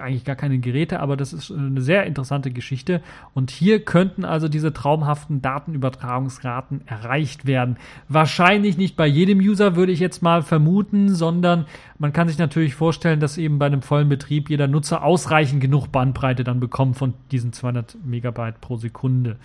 eigentlich 0.00 0.24
gar 0.24 0.34
keine 0.34 0.58
Geräte, 0.58 1.00
aber 1.00 1.14
das 1.14 1.34
ist 1.34 1.50
eine 1.50 1.82
sehr 1.82 2.06
interessante 2.06 2.50
Geschichte. 2.50 3.02
Und 3.34 3.50
hier 3.50 3.84
könnten 3.84 4.24
also 4.24 4.48
diese 4.48 4.72
traumhaften 4.72 5.42
Datenübertragungsraten 5.42 6.80
erreicht 6.86 7.46
werden. 7.46 7.76
Wahrscheinlich 8.08 8.78
nicht 8.78 8.96
bei 8.96 9.06
jedem 9.06 9.40
User, 9.40 9.76
würde 9.76 9.92
ich 9.92 10.00
jetzt 10.00 10.22
mal 10.22 10.42
vermuten, 10.42 11.14
sondern 11.14 11.66
man 11.98 12.14
kann 12.14 12.28
sich 12.28 12.38
natürlich 12.38 12.74
vorstellen, 12.74 13.20
dass 13.20 13.36
eben 13.36 13.58
bei 13.58 13.66
einem 13.66 13.82
vollen 13.82 14.08
Betrieb 14.08 14.48
jeder 14.48 14.68
Nutzer 14.68 15.04
ausreichend 15.04 15.60
genug 15.60 15.92
Bandbreite 15.92 16.44
dann 16.44 16.60
bekommt 16.60 16.96
von 16.96 17.12
diesen 17.30 17.52
200 17.52 17.98
Megabyte 18.04 18.60
pro 18.62 18.76
Sekunde 18.76 19.36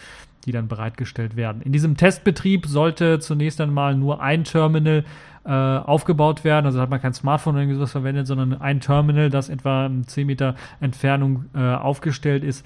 die 0.46 0.52
dann 0.52 0.68
bereitgestellt 0.68 1.36
werden. 1.36 1.62
In 1.62 1.72
diesem 1.72 1.98
Testbetrieb 1.98 2.66
sollte 2.66 3.20
zunächst 3.20 3.62
einmal 3.62 3.96
nur 3.96 4.22
ein 4.22 4.44
Terminal 4.44 5.06
äh, 5.46 5.50
aufgebaut 5.50 6.44
werden. 6.44 6.66
Also 6.66 6.80
hat 6.82 6.90
man 6.90 7.02
kein 7.02 7.14
Smartphone 7.14 7.56
oder 7.56 7.64
irgendwas 7.64 7.92
verwendet, 7.92 8.28
sondern 8.28 8.60
ein 8.62 8.80
Terminal, 8.80 9.30
das 9.30 9.50
etwa 9.50 9.90
10 10.06 10.28
Meter 10.28 10.56
Entfernung 10.80 11.46
äh, 11.54 11.60
aufgestellt 11.60 12.44
ist 12.44 12.66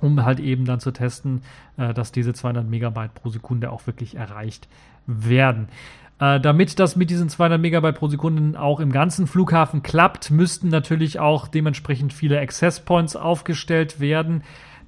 um 0.00 0.24
halt 0.24 0.40
eben 0.40 0.64
dann 0.64 0.80
zu 0.80 0.90
testen, 0.90 1.42
äh, 1.76 1.94
dass 1.94 2.12
diese 2.12 2.34
200 2.34 2.68
Megabyte 2.68 3.14
pro 3.14 3.30
Sekunde 3.30 3.70
auch 3.70 3.86
wirklich 3.86 4.16
erreicht 4.16 4.68
werden. 5.06 5.68
Äh, 6.18 6.40
damit 6.40 6.78
das 6.78 6.96
mit 6.96 7.10
diesen 7.10 7.28
200 7.28 7.60
Megabyte 7.60 7.96
pro 7.96 8.08
Sekunde 8.08 8.58
auch 8.60 8.80
im 8.80 8.90
ganzen 8.90 9.26
Flughafen 9.26 9.82
klappt, 9.82 10.30
müssten 10.30 10.68
natürlich 10.68 11.18
auch 11.18 11.48
dementsprechend 11.48 12.12
viele 12.12 12.40
Access 12.40 12.80
Points 12.80 13.16
aufgestellt 13.16 14.00
werden. 14.00 14.42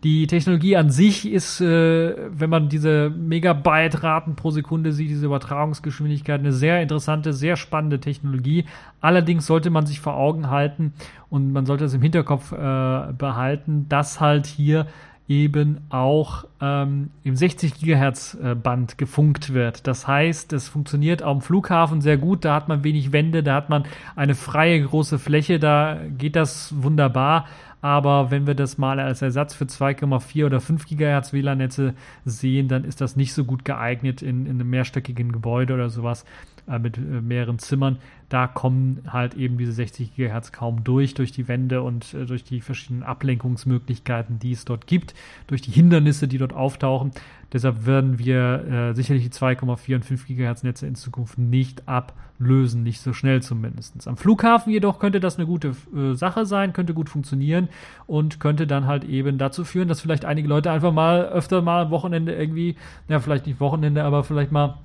Die 0.04 0.28
Technologie 0.28 0.76
an 0.76 0.90
sich 0.90 1.28
ist, 1.28 1.60
äh, 1.60 2.14
wenn 2.30 2.48
man 2.48 2.68
diese 2.68 3.10
Megabyte-Raten 3.10 4.36
pro 4.36 4.50
Sekunde 4.50 4.92
sieht, 4.92 5.10
diese 5.10 5.26
Übertragungsgeschwindigkeit, 5.26 6.38
eine 6.38 6.52
sehr 6.52 6.80
interessante, 6.80 7.32
sehr 7.32 7.56
spannende 7.56 7.98
Technologie. 7.98 8.64
Allerdings 9.00 9.46
sollte 9.46 9.70
man 9.70 9.86
sich 9.86 9.98
vor 9.98 10.14
Augen 10.14 10.50
halten 10.50 10.92
und 11.30 11.52
man 11.52 11.66
sollte 11.66 11.84
es 11.84 11.94
im 11.94 12.02
Hinterkopf 12.02 12.52
äh, 12.52 13.12
behalten, 13.12 13.86
dass 13.88 14.20
halt 14.20 14.46
hier 14.46 14.86
eben 15.28 15.80
auch 15.90 16.44
ähm, 16.60 17.10
im 17.22 17.36
60 17.36 17.74
Gigahertz 17.74 18.36
äh, 18.42 18.54
Band 18.54 18.96
gefunkt 18.96 19.52
wird. 19.52 19.86
Das 19.86 20.08
heißt, 20.08 20.54
es 20.54 20.68
funktioniert 20.68 21.22
am 21.22 21.42
Flughafen 21.42 22.00
sehr 22.00 22.16
gut. 22.16 22.46
Da 22.46 22.54
hat 22.54 22.68
man 22.68 22.82
wenig 22.82 23.12
Wände, 23.12 23.42
da 23.42 23.54
hat 23.54 23.68
man 23.68 23.84
eine 24.16 24.34
freie 24.34 24.82
große 24.82 25.18
Fläche, 25.18 25.58
da 25.58 25.98
geht 26.16 26.34
das 26.34 26.72
wunderbar. 26.82 27.46
Aber 27.80 28.30
wenn 28.30 28.46
wir 28.46 28.54
das 28.54 28.76
mal 28.76 28.98
als 28.98 29.22
Ersatz 29.22 29.54
für 29.54 29.64
2,4 29.64 30.46
oder 30.46 30.60
5 30.60 30.86
Gigahertz 30.86 31.32
WLAN-Netze 31.32 31.94
sehen, 32.24 32.68
dann 32.68 32.84
ist 32.84 33.00
das 33.00 33.14
nicht 33.14 33.32
so 33.32 33.44
gut 33.44 33.64
geeignet 33.64 34.20
in, 34.22 34.46
in 34.46 34.60
einem 34.60 34.70
mehrstöckigen 34.70 35.30
Gebäude 35.30 35.74
oder 35.74 35.88
sowas 35.88 36.24
äh, 36.68 36.78
mit 36.78 36.98
äh, 36.98 37.00
mehreren 37.00 37.58
Zimmern. 37.58 37.98
Da 38.28 38.46
kommen 38.46 39.02
halt 39.08 39.34
eben 39.34 39.56
diese 39.56 39.72
60 39.72 40.14
Gigahertz 40.14 40.52
kaum 40.52 40.84
durch, 40.84 41.14
durch 41.14 41.32
die 41.32 41.48
Wände 41.48 41.82
und 41.82 42.12
äh, 42.14 42.26
durch 42.26 42.44
die 42.44 42.60
verschiedenen 42.60 43.02
Ablenkungsmöglichkeiten, 43.02 44.38
die 44.38 44.52
es 44.52 44.64
dort 44.64 44.86
gibt, 44.86 45.14
durch 45.46 45.62
die 45.62 45.70
Hindernisse, 45.70 46.28
die 46.28 46.38
dort 46.38 46.52
auftauchen. 46.52 47.12
Deshalb 47.52 47.86
werden 47.86 48.18
wir 48.18 48.90
äh, 48.90 48.94
sicherlich 48.94 49.24
die 49.24 49.30
2,4 49.30 49.94
und 49.94 50.04
5 50.04 50.26
Gigahertz 50.26 50.62
Netze 50.62 50.86
in 50.86 50.94
Zukunft 50.94 51.38
nicht 51.38 51.88
ablösen, 51.88 52.82
nicht 52.82 53.00
so 53.00 53.14
schnell 53.14 53.40
zumindest. 53.40 54.06
Am 54.06 54.18
Flughafen 54.18 54.70
jedoch 54.70 54.98
könnte 54.98 55.20
das 55.20 55.36
eine 55.36 55.46
gute 55.46 55.74
äh, 55.96 56.12
Sache 56.14 56.44
sein, 56.44 56.74
könnte 56.74 56.92
gut 56.92 57.08
funktionieren 57.08 57.70
und 58.06 58.40
könnte 58.40 58.66
dann 58.66 58.86
halt 58.86 59.04
eben 59.04 59.38
dazu 59.38 59.64
führen, 59.64 59.88
dass 59.88 60.02
vielleicht 60.02 60.26
einige 60.26 60.48
Leute 60.48 60.70
einfach 60.70 60.92
mal 60.92 61.24
öfter 61.24 61.62
mal 61.62 61.84
am 61.84 61.90
Wochenende 61.90 62.34
irgendwie, 62.34 62.76
ja 63.08 63.18
vielleicht 63.20 63.46
nicht 63.46 63.60
Wochenende, 63.60 64.04
aber 64.04 64.24
vielleicht 64.24 64.52
mal 64.52 64.76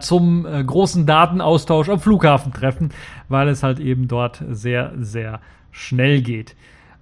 zum 0.00 0.46
äh, 0.46 0.64
großen 0.64 1.06
Datenaustausch 1.06 1.88
am 1.88 2.00
Flughafen 2.00 2.52
treffen, 2.52 2.90
weil 3.28 3.48
es 3.48 3.62
halt 3.62 3.78
eben 3.78 4.08
dort 4.08 4.42
sehr, 4.50 4.92
sehr 4.98 5.40
schnell 5.70 6.22
geht. 6.22 6.56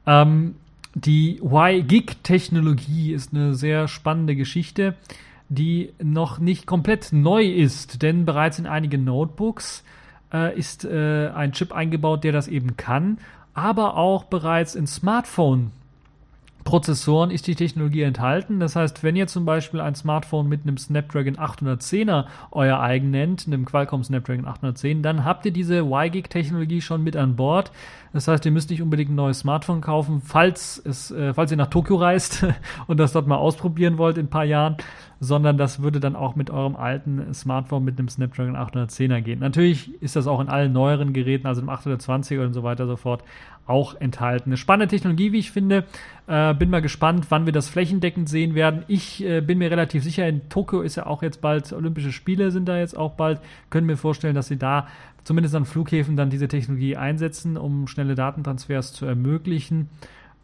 Ähm, 0.07 0.57
die 0.95 1.41
Y-Gig-Technologie 1.43 3.13
ist 3.13 3.35
eine 3.35 3.55
sehr 3.55 3.89
spannende 3.89 4.37
Geschichte, 4.37 4.95
die 5.49 5.93
noch 6.03 6.39
nicht 6.39 6.67
komplett 6.67 7.13
neu 7.13 7.45
ist, 7.45 8.03
denn 8.03 8.25
bereits 8.25 8.59
in 8.59 8.67
einigen 8.67 9.05
Notebooks 9.05 9.85
äh, 10.33 10.57
ist 10.57 10.85
äh, 10.85 11.31
ein 11.35 11.53
Chip 11.53 11.73
eingebaut, 11.73 12.25
der 12.25 12.33
das 12.33 12.49
eben 12.49 12.77
kann, 12.77 13.19
aber 13.55 13.97
auch 13.97 14.25
bereits 14.25 14.75
in 14.75 14.87
Smartphone 14.87 15.71
Prozessoren 16.65 17.31
ist 17.31 17.47
die 17.47 17.55
Technologie 17.55 18.03
enthalten. 18.03 18.59
Das 18.59 18.75
heißt, 18.75 19.03
wenn 19.03 19.17
ihr 19.17 19.27
zum 19.27 19.45
Beispiel 19.45 19.81
ein 19.81 19.95
Smartphone 19.95 20.49
mit 20.49 20.63
einem 20.63 20.79
Snapdragon 20.79 21.37
810er 21.37 22.25
euer 22.51 22.81
eigen 22.81 23.11
nennt, 23.11 23.47
einem 23.47 23.67
Qualcomm 23.67 24.03
Snapdragon 24.03 24.47
810, 24.47 25.03
dann 25.03 25.25
habt 25.25 25.45
ihr 25.45 25.53
diese 25.53 25.81
Y-Gig-Technologie 25.81 26.81
schon 26.81 27.05
mit 27.05 27.17
an 27.17 27.37
Bord. 27.37 27.71
Das 28.15 28.29
heißt, 28.29 28.45
ihr 28.47 28.53
müsst 28.53 28.71
nicht 28.71 28.81
unbedingt 28.81 29.11
ein 29.11 29.17
neues 29.17 29.41
Smartphone 29.41 29.81
kaufen, 29.81 30.23
falls, 30.25 30.81
es, 30.85 31.11
äh, 31.11 31.35
falls 31.35 31.51
ihr 31.51 31.57
nach 31.57 31.69
Tokio 31.69 31.97
reist 31.97 32.47
und 32.87 32.99
das 32.99 33.13
dort 33.13 33.27
mal 33.27 33.37
ausprobieren 33.37 33.99
wollt 33.99 34.17
in 34.17 34.27
ein 34.27 34.31
paar 34.31 34.45
Jahren, 34.45 34.77
sondern 35.25 35.57
das 35.57 35.83
würde 35.83 36.01
dann 36.01 36.17
auch 36.17 36.37
mit 36.37 36.51
eurem 36.51 36.77
alten 36.77 37.33
Smartphone 37.33 37.85
mit 37.85 37.99
einem 37.99 38.09
Snapdragon 38.09 38.57
810er 38.57 39.23
gehen. 39.23 39.41
Natürlich 39.41 39.91
ist 40.03 40.17
das 40.17 40.27
auch 40.27 40.41
in 40.41 40.49
allen 40.49 40.73
neueren 40.73 41.13
Geräten, 41.13 41.47
also 41.47 41.63
im 41.63 41.71
820er 41.71 42.45
und 42.45 42.53
so 42.53 42.63
weiter 42.63 42.87
so 42.87 42.97
fort, 42.97 43.25
auch 43.67 43.99
enthalten. 43.99 44.51
Eine 44.51 44.59
spannende 44.59 44.89
Technologie, 44.89 45.33
wie 45.33 45.39
ich 45.39 45.51
finde. 45.51 45.85
Äh, 46.27 46.53
bin 46.55 46.69
mal 46.69 46.83
gespannt, 46.83 47.27
wann 47.31 47.47
wir 47.47 47.53
das 47.53 47.69
flächendeckend 47.71 48.29
sehen 48.29 48.55
werden. 48.55 48.85
Ich 48.89 49.25
äh, 49.25 49.41
bin 49.41 49.59
mir 49.59 49.71
relativ 49.71 50.05
sicher, 50.05 50.29
in 50.29 50.49
Tokio 50.51 50.83
ist 50.83 50.97
ja 50.97 51.07
auch 51.07 51.23
jetzt 51.23 51.41
bald 51.41 51.73
Olympische 51.73 52.13
Spiele, 52.13 52.51
sind 52.51 52.69
da 52.69 52.77
jetzt 52.77 52.97
auch 52.97 53.13
bald. 53.13 53.41
Können 53.71 53.87
mir 53.87 53.97
vorstellen, 53.97 54.35
dass 54.35 54.49
sie 54.49 54.59
da 54.59 54.87
zumindest 55.25 55.55
an 55.55 55.65
Flughäfen 55.65 56.17
dann 56.17 56.29
diese 56.29 56.49
Technologie 56.49 56.97
einsetzen, 56.97 57.57
um 57.57 57.87
schnelle 57.87 58.15
Datentransfers 58.15 58.93
zu 58.93 59.07
ermöglichen. 59.07 59.89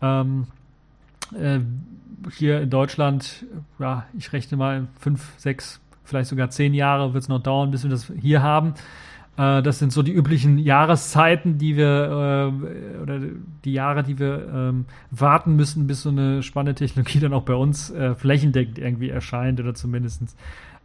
Ähm, 0.01 0.47
äh, 1.39 1.61
hier 2.37 2.61
in 2.61 2.71
Deutschland, 2.71 3.45
ja, 3.79 4.05
ich 4.17 4.33
rechne 4.33 4.57
mal 4.57 4.89
fünf, 4.99 5.33
sechs, 5.37 5.81
vielleicht 6.05 6.29
sogar 6.29 6.51
zehn 6.51 6.75
Jahre 6.75 7.15
wird 7.15 7.23
es 7.23 7.29
noch 7.29 7.43
dauern, 7.43 7.71
bis 7.71 7.83
wir 7.83 7.91
das 7.91 8.13
hier 8.21 8.43
haben. 8.43 8.75
Äh, 9.37 9.63
das 9.63 9.79
sind 9.79 9.93
so 9.93 10.03
die 10.03 10.13
üblichen 10.13 10.59
Jahreszeiten, 10.59 11.59
die 11.59 11.77
wir 11.77 12.53
äh, 12.53 13.03
oder 13.03 13.21
die 13.65 13.73
Jahre, 13.73 14.03
die 14.03 14.19
wir 14.19 14.49
ähm, 14.53 14.85
warten 15.11 15.57
müssen, 15.57 15.87
bis 15.87 16.03
so 16.03 16.11
eine 16.11 16.43
spannende 16.43 16.75
Technologie 16.75 17.21
dann 17.21 17.33
auch 17.33 17.45
bei 17.45 17.55
uns 17.55 17.91
äh, 17.91 18.15
flächendeckend 18.15 18.79
irgendwie 18.79 19.11
erscheint 19.11 19.61
oder 19.61 19.75
zumindest 19.75 20.37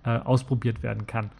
äh, 0.05 0.09
ausprobiert 0.09 0.83
werden 0.83 1.05
kann. 1.07 1.31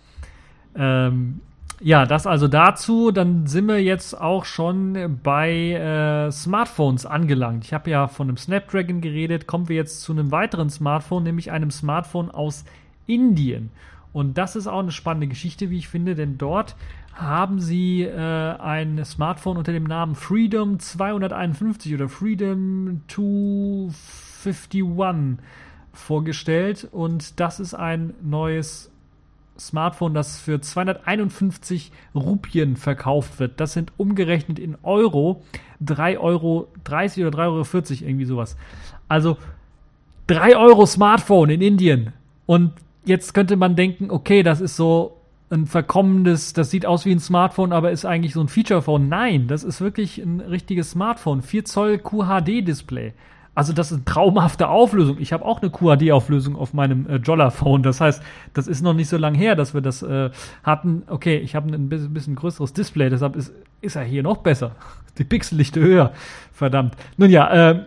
Ähm, 0.76 1.40
ja, 1.82 2.06
das 2.06 2.28
also 2.28 2.48
dazu. 2.48 3.12
Dann 3.12 3.48
sind 3.48 3.68
wir 3.68 3.82
jetzt 3.82 4.20
auch 4.20 4.46
schon 4.46 5.20
bei 5.24 5.72
äh, 5.72 6.32
Smartphones 6.32 7.06
angelangt. 7.06 7.66
Ich 7.66 7.74
habe 7.74 7.90
ja 7.90 8.08
von 8.08 8.28
einem 8.28 8.38
Snapdragon 8.38 9.02
geredet. 9.02 9.48
Kommen 9.48 9.70
wir 9.70 9.76
jetzt 9.76 10.02
zu 10.02 10.12
einem 10.12 10.32
weiteren 10.32 10.70
Smartphone, 10.70 11.24
nämlich 11.24 11.52
einem 11.52 11.72
Smartphone 11.72 12.32
aus 12.32 12.66
Indien. 13.08 13.72
Und 14.14 14.38
das 14.38 14.56
ist 14.56 14.68
auch 14.68 14.80
eine 14.80 14.92
spannende 14.92 15.28
Geschichte, 15.28 15.70
wie 15.70 15.78
ich 15.78 15.90
finde, 15.90 16.16
denn 16.16 16.38
dort 16.38 16.76
haben 17.14 17.60
sie 17.60 18.04
äh, 18.04 18.12
ein 18.12 19.04
Smartphone 19.04 19.58
unter 19.58 19.74
dem 19.74 19.84
Namen 19.84 20.16
Freedom 20.16 20.80
251 20.80 21.94
oder 21.94 22.10
Freedom 22.10 23.02
251 23.08 25.46
vorgestellt. 25.94 26.88
Und 26.92 27.40
das 27.40 27.60
ist 27.60 27.74
ein 27.74 28.14
neues 28.22 28.92
Smartphone, 29.58 30.14
das 30.14 30.38
für 30.38 30.60
251 30.60 31.92
Rupien 32.14 32.76
verkauft 32.76 33.40
wird. 33.40 33.60
Das 33.60 33.74
sind 33.74 33.94
umgerechnet 33.98 34.60
in 34.60 34.78
Euro 34.84 35.44
3,30 35.84 36.20
Euro 36.20 36.68
oder 37.26 37.38
3,40 37.38 37.44
Euro, 37.46 38.08
irgendwie 38.08 38.26
sowas. 38.26 38.58
Also 39.08 39.38
3 40.28 40.58
Euro 40.58 40.86
Smartphone 40.86 41.50
in 41.50 41.62
Indien. 41.62 42.14
Und 42.46 42.74
jetzt 43.06 43.34
könnte 43.34 43.56
man 43.56 43.76
denken, 43.76 44.12
okay, 44.12 44.44
das 44.44 44.62
ist 44.62 44.76
so 44.76 45.18
ein 45.50 45.68
verkommendes, 45.68 46.54
das 46.54 46.72
sieht 46.72 46.86
aus 46.86 47.06
wie 47.06 47.12
ein 47.12 47.20
Smartphone, 47.20 47.72
aber 47.72 47.92
ist 47.92 48.06
eigentlich 48.06 48.34
so 48.34 48.42
ein 48.42 48.48
Feature-Phone. 48.48 49.08
Nein, 49.08 49.48
das 49.48 49.64
ist 49.64 49.80
wirklich 49.80 50.18
ein 50.18 50.42
richtiges 50.42 50.92
Smartphone. 50.92 51.42
4 51.42 51.66
Zoll 51.66 51.98
QHD-Display. 52.00 53.14
Also 53.56 53.72
das 53.72 53.92
ist 53.92 53.98
eine 53.98 54.06
traumhafte 54.06 54.68
Auflösung. 54.68 55.18
Ich 55.20 55.32
habe 55.32 55.46
auch 55.46 55.62
eine 55.62 55.72
QHD-Auflösung 55.72 56.58
auf 56.58 56.74
meinem 56.74 57.10
äh, 57.10 57.16
Jolla-Phone. 57.16 57.84
Das 57.84 58.02
heißt, 58.02 58.22
das 58.54 58.68
ist 58.68 58.82
noch 58.82 58.94
nicht 58.94 59.08
so 59.08 59.18
lange 59.18 59.38
her, 59.38 59.56
dass 59.56 59.74
wir 59.74 59.82
das 59.82 60.04
äh, 60.04 60.30
hatten. 60.64 61.04
Okay, 61.08 61.38
ich 61.38 61.56
habe 61.56 61.74
ein 61.74 61.88
bisschen, 61.88 62.36
größeres 62.36 62.74
Display, 62.74 63.10
deshalb 63.10 63.38
ist, 63.38 63.54
ist 63.82 63.96
er 63.96 64.04
hier 64.04 64.24
noch 64.24 64.38
besser. 64.38 64.72
Die 65.18 65.24
Pixellichte 65.24 65.80
höher. 65.80 66.12
Verdammt. 66.52 66.96
Nun 67.16 67.30
ja, 67.30 67.72
äh, 67.72 67.86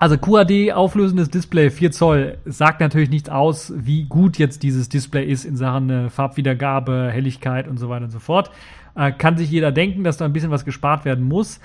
also 0.00 0.18
QAD 0.18 0.72
auflösendes 0.72 1.30
Display 1.30 1.70
4 1.70 1.92
Zoll 1.92 2.38
sagt 2.44 2.80
natürlich 2.80 3.08
nichts 3.08 3.28
aus, 3.28 3.72
wie 3.76 4.02
gut 4.02 4.36
jetzt 4.36 4.64
dieses 4.64 4.88
Display 4.88 5.24
ist 5.24 5.44
in 5.44 5.56
Sachen 5.56 5.90
äh, 5.90 6.10
Farbwiedergabe, 6.10 7.08
Helligkeit 7.12 7.68
und 7.68 7.78
so 7.78 7.88
weiter 7.88 8.06
und 8.06 8.10
so 8.10 8.18
fort. 8.18 8.50
Äh, 8.96 9.12
kann 9.12 9.36
sich 9.36 9.48
jeder 9.48 9.70
denken, 9.70 10.02
dass 10.02 10.16
da 10.16 10.24
ein 10.24 10.32
bisschen 10.32 10.50
was 10.50 10.64
gespart 10.64 11.04
werden 11.04 11.28
muss. 11.28 11.60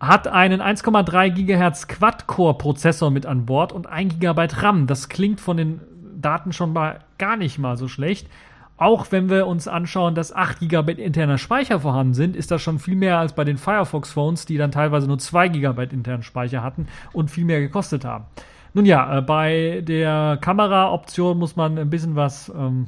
Hat 0.00 0.28
einen 0.28 0.62
1,3 0.62 1.30
GHz 1.30 1.86
Quad-Core-Prozessor 1.86 3.10
mit 3.10 3.26
an 3.26 3.44
Bord 3.44 3.72
und 3.72 3.86
1 3.86 4.18
GB 4.18 4.48
RAM. 4.56 4.86
Das 4.86 5.08
klingt 5.10 5.40
von 5.40 5.58
den 5.58 5.80
Daten 6.20 6.52
schon 6.52 6.72
mal 6.72 7.00
gar 7.18 7.36
nicht 7.36 7.58
mal 7.58 7.76
so 7.76 7.86
schlecht. 7.86 8.26
Auch 8.80 9.12
wenn 9.12 9.28
wir 9.28 9.46
uns 9.46 9.68
anschauen, 9.68 10.14
dass 10.14 10.34
8 10.34 10.60
GB 10.60 10.92
interner 10.92 11.36
Speicher 11.36 11.80
vorhanden 11.80 12.14
sind, 12.14 12.34
ist 12.34 12.50
das 12.50 12.62
schon 12.62 12.78
viel 12.78 12.96
mehr 12.96 13.18
als 13.18 13.34
bei 13.34 13.44
den 13.44 13.58
Firefox 13.58 14.10
Phones, 14.10 14.46
die 14.46 14.56
dann 14.56 14.72
teilweise 14.72 15.06
nur 15.06 15.18
2 15.18 15.48
GB 15.48 15.82
internen 15.92 16.22
Speicher 16.22 16.62
hatten 16.62 16.88
und 17.12 17.30
viel 17.30 17.44
mehr 17.44 17.60
gekostet 17.60 18.06
haben. 18.06 18.24
Nun 18.72 18.86
ja, 18.86 19.18
äh, 19.18 19.20
bei 19.20 19.82
der 19.86 20.38
Kameraoption 20.40 21.38
muss 21.38 21.56
man 21.56 21.76
ein 21.76 21.90
bisschen 21.90 22.16
was 22.16 22.50
ähm, 22.56 22.86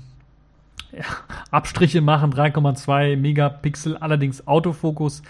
ja, 0.92 1.04
Abstriche 1.50 2.00
machen. 2.00 2.32
3,2 2.32 3.18
Megapixel, 3.18 3.98
allerdings 3.98 4.46
Autofokus. 4.46 5.22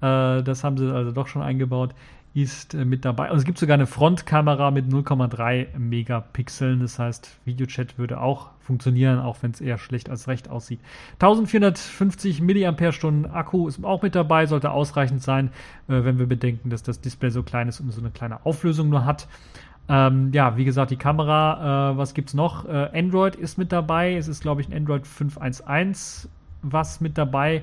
Äh, 0.00 0.42
das 0.42 0.64
haben 0.64 0.76
sie 0.76 0.92
also 0.92 1.12
doch 1.12 1.26
schon 1.26 1.42
eingebaut 1.42 1.94
ist 2.34 2.74
äh, 2.74 2.84
mit 2.84 3.04
dabei. 3.04 3.30
Und 3.30 3.38
es 3.38 3.44
gibt 3.44 3.58
sogar 3.58 3.74
eine 3.74 3.86
Frontkamera 3.86 4.70
mit 4.72 4.86
0,3 4.86 5.78
Megapixeln. 5.78 6.80
Das 6.80 6.98
heißt, 6.98 7.38
Videochat 7.44 7.96
würde 7.96 8.20
auch 8.20 8.50
funktionieren, 8.60 9.20
auch 9.20 9.38
wenn 9.42 9.52
es 9.52 9.60
eher 9.60 9.78
schlecht 9.78 10.10
als 10.10 10.26
recht 10.26 10.50
aussieht. 10.50 10.80
1450 11.20 12.42
mAh 12.42 13.32
Akku 13.32 13.68
ist 13.68 13.82
auch 13.84 14.02
mit 14.02 14.14
dabei, 14.14 14.46
sollte 14.46 14.72
ausreichend 14.72 15.22
sein, 15.22 15.48
äh, 15.88 16.04
wenn 16.04 16.18
wir 16.18 16.26
bedenken, 16.26 16.70
dass 16.70 16.82
das 16.82 17.00
Display 17.00 17.30
so 17.30 17.42
klein 17.42 17.68
ist 17.68 17.80
und 17.80 17.92
so 17.92 18.00
eine 18.00 18.10
kleine 18.10 18.44
Auflösung 18.44 18.88
nur 18.88 19.04
hat. 19.04 19.28
Ähm, 19.88 20.32
ja, 20.32 20.56
wie 20.56 20.64
gesagt, 20.64 20.90
die 20.90 20.96
Kamera, 20.96 21.92
äh, 21.92 21.96
was 21.98 22.14
gibt's 22.14 22.34
noch? 22.34 22.64
Äh, 22.66 22.98
Android 22.98 23.36
ist 23.36 23.58
mit 23.58 23.70
dabei. 23.70 24.16
Es 24.16 24.28
ist, 24.28 24.40
glaube 24.40 24.60
ich, 24.60 24.68
ein 24.68 24.74
Android 24.74 25.04
5.1.1, 25.04 26.26
was 26.62 27.00
mit 27.02 27.18
dabei 27.18 27.62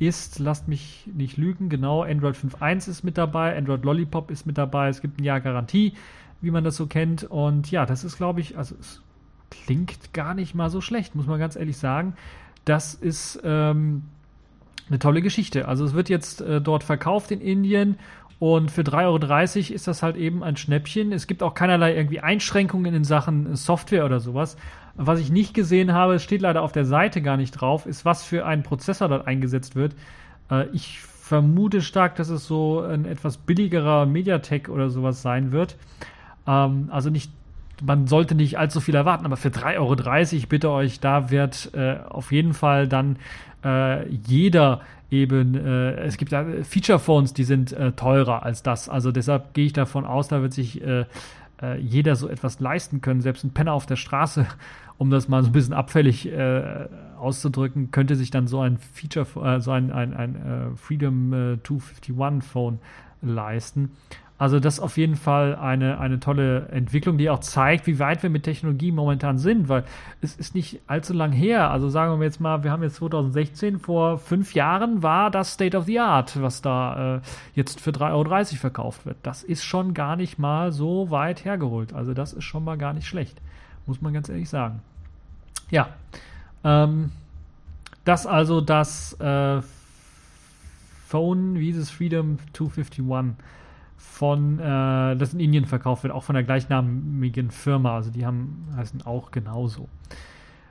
ist. 0.00 0.38
Lasst 0.38 0.66
mich 0.66 1.08
nicht 1.12 1.36
lügen. 1.36 1.68
Genau, 1.68 2.02
Android 2.02 2.34
5.1 2.34 2.88
ist 2.88 3.04
mit 3.04 3.18
dabei. 3.18 3.56
Android 3.56 3.84
Lollipop 3.84 4.30
ist 4.30 4.46
mit 4.46 4.58
dabei. 4.58 4.88
Es 4.88 5.00
gibt 5.00 5.20
ein 5.20 5.24
Jahr 5.24 5.40
Garantie, 5.40 5.94
wie 6.40 6.50
man 6.50 6.64
das 6.64 6.76
so 6.76 6.86
kennt. 6.86 7.24
Und 7.24 7.70
ja, 7.70 7.86
das 7.86 8.02
ist, 8.02 8.16
glaube 8.16 8.40
ich, 8.40 8.58
also 8.58 8.74
es 8.80 9.02
klingt 9.50 10.12
gar 10.12 10.34
nicht 10.34 10.54
mal 10.54 10.70
so 10.70 10.80
schlecht, 10.80 11.14
muss 11.14 11.26
man 11.26 11.38
ganz 11.38 11.56
ehrlich 11.56 11.76
sagen. 11.76 12.14
Das 12.64 12.94
ist 12.94 13.40
ähm, 13.44 14.04
eine 14.88 14.98
tolle 14.98 15.22
Geschichte. 15.22 15.68
Also 15.68 15.84
es 15.84 15.94
wird 15.94 16.08
jetzt 16.08 16.40
äh, 16.40 16.60
dort 16.60 16.82
verkauft 16.82 17.30
in 17.30 17.40
Indien 17.40 17.96
und 18.40 18.70
für 18.70 18.80
3,30 18.80 19.04
Euro 19.04 19.74
ist 19.74 19.86
das 19.86 20.02
halt 20.02 20.16
eben 20.16 20.42
ein 20.42 20.56
Schnäppchen. 20.56 21.12
Es 21.12 21.26
gibt 21.26 21.42
auch 21.42 21.52
keinerlei 21.52 21.94
irgendwie 21.94 22.20
Einschränkungen 22.20 22.94
in 22.94 23.04
Sachen 23.04 23.54
Software 23.54 24.06
oder 24.06 24.18
sowas. 24.18 24.56
Was 25.02 25.18
ich 25.18 25.30
nicht 25.30 25.54
gesehen 25.54 25.94
habe, 25.94 26.18
steht 26.18 26.42
leider 26.42 26.60
auf 26.60 26.72
der 26.72 26.84
Seite 26.84 27.22
gar 27.22 27.38
nicht 27.38 27.52
drauf, 27.52 27.86
ist, 27.86 28.04
was 28.04 28.22
für 28.22 28.44
ein 28.44 28.62
Prozessor 28.62 29.08
dort 29.08 29.26
eingesetzt 29.26 29.74
wird. 29.74 29.94
Äh, 30.50 30.66
ich 30.74 31.00
vermute 31.00 31.80
stark, 31.80 32.16
dass 32.16 32.28
es 32.28 32.46
so 32.46 32.80
ein 32.80 33.06
etwas 33.06 33.38
billigerer 33.38 34.04
MediaTek 34.04 34.68
oder 34.68 34.90
sowas 34.90 35.22
sein 35.22 35.52
wird. 35.52 35.76
Ähm, 36.46 36.88
also 36.90 37.08
nicht 37.08 37.32
man 37.82 38.06
sollte 38.06 38.34
nicht 38.34 38.58
allzu 38.58 38.80
viel 38.80 38.94
erwarten, 38.94 39.24
aber 39.24 39.38
für 39.38 39.48
3,30 39.48 39.78
Euro, 39.78 40.46
bitte 40.50 40.70
euch, 40.70 41.00
da 41.00 41.30
wird 41.30 41.70
äh, 41.72 41.96
auf 42.10 42.30
jeden 42.30 42.52
Fall 42.52 42.86
dann 42.86 43.16
äh, 43.64 44.06
jeder 44.06 44.82
eben, 45.10 45.54
äh, 45.54 45.92
es 46.02 46.18
gibt 46.18 46.32
ja 46.32 46.44
Feature-Phones, 46.62 47.32
die 47.32 47.44
sind 47.44 47.72
äh, 47.72 47.92
teurer 47.92 48.42
als 48.42 48.62
das. 48.62 48.90
Also 48.90 49.12
deshalb 49.12 49.54
gehe 49.54 49.64
ich 49.64 49.72
davon 49.72 50.04
aus, 50.04 50.28
da 50.28 50.42
wird 50.42 50.52
sich 50.52 50.82
äh, 51.60 51.74
äh, 51.74 51.78
jeder 51.78 52.16
so 52.16 52.28
etwas 52.28 52.60
leisten 52.60 53.00
können. 53.00 53.20
Selbst 53.20 53.44
ein 53.44 53.52
Penner 53.52 53.72
auf 53.72 53.86
der 53.86 53.96
Straße, 53.96 54.46
um 54.98 55.10
das 55.10 55.28
mal 55.28 55.42
so 55.42 55.48
ein 55.48 55.52
bisschen 55.52 55.74
abfällig 55.74 56.30
auszudrücken, 57.18 57.90
könnte 57.90 58.16
sich 58.16 58.30
dann 58.30 58.46
so 58.46 58.60
ein 58.60 58.76
Feature, 58.76 59.60
so 59.60 59.70
ein, 59.70 59.90
ein, 59.92 60.14
ein 60.14 60.76
Freedom 60.76 61.58
251 61.62 62.44
Phone 62.44 62.78
leisten. 63.22 63.92
Also 64.40 64.58
das 64.58 64.78
ist 64.78 64.80
auf 64.80 64.96
jeden 64.96 65.16
Fall 65.16 65.54
eine, 65.54 66.00
eine 66.00 66.18
tolle 66.18 66.68
Entwicklung, 66.70 67.18
die 67.18 67.28
auch 67.28 67.40
zeigt, 67.40 67.86
wie 67.86 67.98
weit 67.98 68.22
wir 68.22 68.30
mit 68.30 68.44
Technologie 68.44 68.90
momentan 68.90 69.36
sind, 69.36 69.68
weil 69.68 69.84
es 70.22 70.34
ist 70.34 70.54
nicht 70.54 70.80
allzu 70.86 71.12
lang 71.12 71.30
her. 71.30 71.70
Also 71.70 71.90
sagen 71.90 72.18
wir 72.18 72.24
jetzt 72.24 72.40
mal, 72.40 72.64
wir 72.64 72.72
haben 72.72 72.82
jetzt 72.82 72.94
2016, 72.96 73.78
vor 73.78 74.16
fünf 74.16 74.54
Jahren 74.54 75.02
war 75.02 75.30
das 75.30 75.52
State 75.52 75.76
of 75.76 75.84
the 75.84 76.00
Art, 76.00 76.40
was 76.40 76.62
da 76.62 77.16
äh, 77.16 77.20
jetzt 77.54 77.82
für 77.82 77.90
3,30 77.90 78.12
Euro 78.14 78.44
verkauft 78.56 79.04
wird. 79.04 79.18
Das 79.24 79.42
ist 79.42 79.62
schon 79.62 79.92
gar 79.92 80.16
nicht 80.16 80.38
mal 80.38 80.72
so 80.72 81.10
weit 81.10 81.44
hergeholt. 81.44 81.92
Also 81.92 82.14
das 82.14 82.32
ist 82.32 82.44
schon 82.44 82.64
mal 82.64 82.78
gar 82.78 82.94
nicht 82.94 83.06
schlecht, 83.06 83.42
muss 83.84 84.00
man 84.00 84.14
ganz 84.14 84.30
ehrlich 84.30 84.48
sagen. 84.48 84.80
Ja, 85.70 85.90
ähm, 86.64 87.12
das 88.06 88.26
also 88.26 88.62
das 88.62 89.20
äh, 89.20 89.60
Phone, 91.08 91.56
wie 91.56 91.66
dieses 91.66 91.90
Freedom 91.90 92.38
251 92.54 93.04
von, 94.00 94.58
äh, 94.58 95.16
das 95.16 95.34
in 95.34 95.40
Indien 95.40 95.66
verkauft 95.66 96.02
wird, 96.02 96.12
auch 96.12 96.24
von 96.24 96.34
der 96.34 96.42
gleichnamigen 96.42 97.50
Firma. 97.50 97.94
Also 97.96 98.10
die 98.10 98.26
haben, 98.26 98.66
heißen 98.76 99.02
auch 99.06 99.30
genauso. 99.30 99.88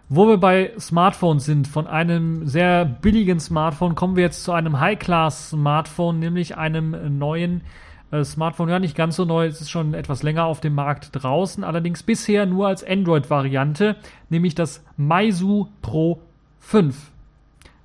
Wo 0.10 0.28
wir 0.28 0.38
bei 0.38 0.72
Smartphones 0.80 1.46
sind, 1.46 1.68
von 1.68 1.86
einem 1.86 2.48
sehr 2.48 2.84
billigen 2.84 3.40
Smartphone 3.40 3.94
kommen 3.94 4.16
wir 4.16 4.24
jetzt 4.24 4.44
zu 4.44 4.52
einem 4.52 4.80
High-Class-Smartphone, 4.80 6.18
nämlich 6.18 6.58
einem 6.58 7.20
neuen 7.20 7.62
äh, 8.10 8.24
Smartphone. 8.24 8.70
Ja, 8.70 8.80
nicht 8.80 8.96
ganz 8.96 9.16
so 9.16 9.26
neu, 9.26 9.46
es 9.46 9.62
ist 9.62 9.70
schon 9.70 9.94
etwas 9.94 10.24
länger 10.24 10.46
auf 10.46 10.62
dem 10.62 10.74
Markt 10.74 11.10
draußen, 11.14 11.64
allerdings 11.64 12.02
bisher 12.02 12.48
nur 12.48 12.68
als 12.68 12.84
Android-Variante, 12.84 13.98
nämlich 14.30 14.56
das 14.56 14.84
Meizu 14.98 15.70
Pro 15.84 16.20
5. 16.60 17.12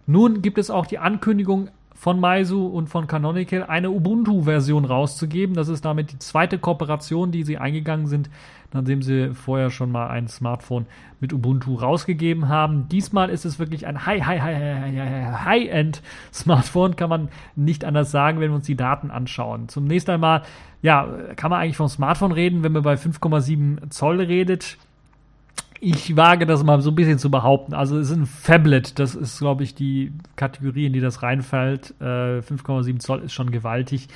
Nun 0.07 0.40
gibt 0.40 0.57
es 0.57 0.70
auch 0.70 0.86
die 0.86 0.99
Ankündigung 0.99 1.68
von 2.05 2.20
Meizu 2.20 2.66
und 2.66 2.90
von 2.90 3.07
Canonical 3.07 3.62
eine 3.62 3.90
Ubuntu-Version 3.90 4.84
rauszugeben. 4.84 5.57
Das 5.57 5.68
ist 5.68 5.86
damit 5.86 6.12
die 6.12 6.18
zweite 6.18 6.59
Kooperation, 6.59 7.32
die 7.32 7.44
sie 7.44 7.57
eingegangen 7.57 8.09
sind, 8.09 8.28
nachdem 8.74 9.00
sie 9.00 9.32
vorher 9.32 9.70
schon 9.70 9.90
mal 9.90 10.09
ein 10.09 10.28
Smartphone 10.28 10.84
mit 11.18 11.32
Ubuntu 11.32 11.76
rausgegeben 11.76 12.50
haben. 12.50 12.90
Diesmal 12.90 13.30
ist 13.30 13.46
es 13.46 13.59
wirklich 13.59 13.86
ein 13.86 14.05
High, 14.05 14.22
High, 14.22 14.42
High, 14.42 14.59
High, 14.59 15.44
High-End 15.46 16.02
Smartphone, 16.30 16.94
kann 16.94 17.09
man 17.09 17.30
nicht 17.57 17.86
anders 17.86 18.11
sagen, 18.11 18.38
wenn 18.38 18.50
wir 18.50 18.57
uns 18.57 18.66
die 18.66 18.76
Daten 18.76 19.11
anschauen. 19.11 19.70
Zunächst 19.70 20.11
einmal, 20.11 20.42
ja, 20.82 21.09
kann 21.36 21.50
man 21.50 21.61
eigentlich 21.61 21.78
vom 21.78 21.88
Smartphone 21.88 22.32
reden, 22.32 22.62
wenn 22.62 22.72
man 22.72 22.82
bei 22.82 22.96
5,7 22.96 23.88
Zoll 23.88 24.20
redet 24.20 24.76
ich 25.85 26.16
wage 26.16 26.47
das 26.47 26.64
mal 26.64 26.80
so 26.80 26.91
ein 26.91 26.95
bisschen 26.95 27.18
zu 27.18 27.30
behaupten. 27.30 27.74
Also 27.74 27.99
es 27.99 28.11
ist 28.11 28.16
ein 28.16 28.26
Phablet, 28.26 28.99
das 28.99 29.14
ist, 29.14 29.39
glaube 29.39 29.62
ich, 29.62 29.74
die 29.74 30.12
Kategorie, 30.37 30.87
in 30.87 30.93
die 30.93 31.01
das 31.01 31.22
reinfällt. 31.22 31.95
Äh, 32.01 32.41
5,7 32.41 32.99
Zoll 33.01 33.20
ist 33.20 33.35
schon 33.35 33.51
gewaltig. 33.51 34.09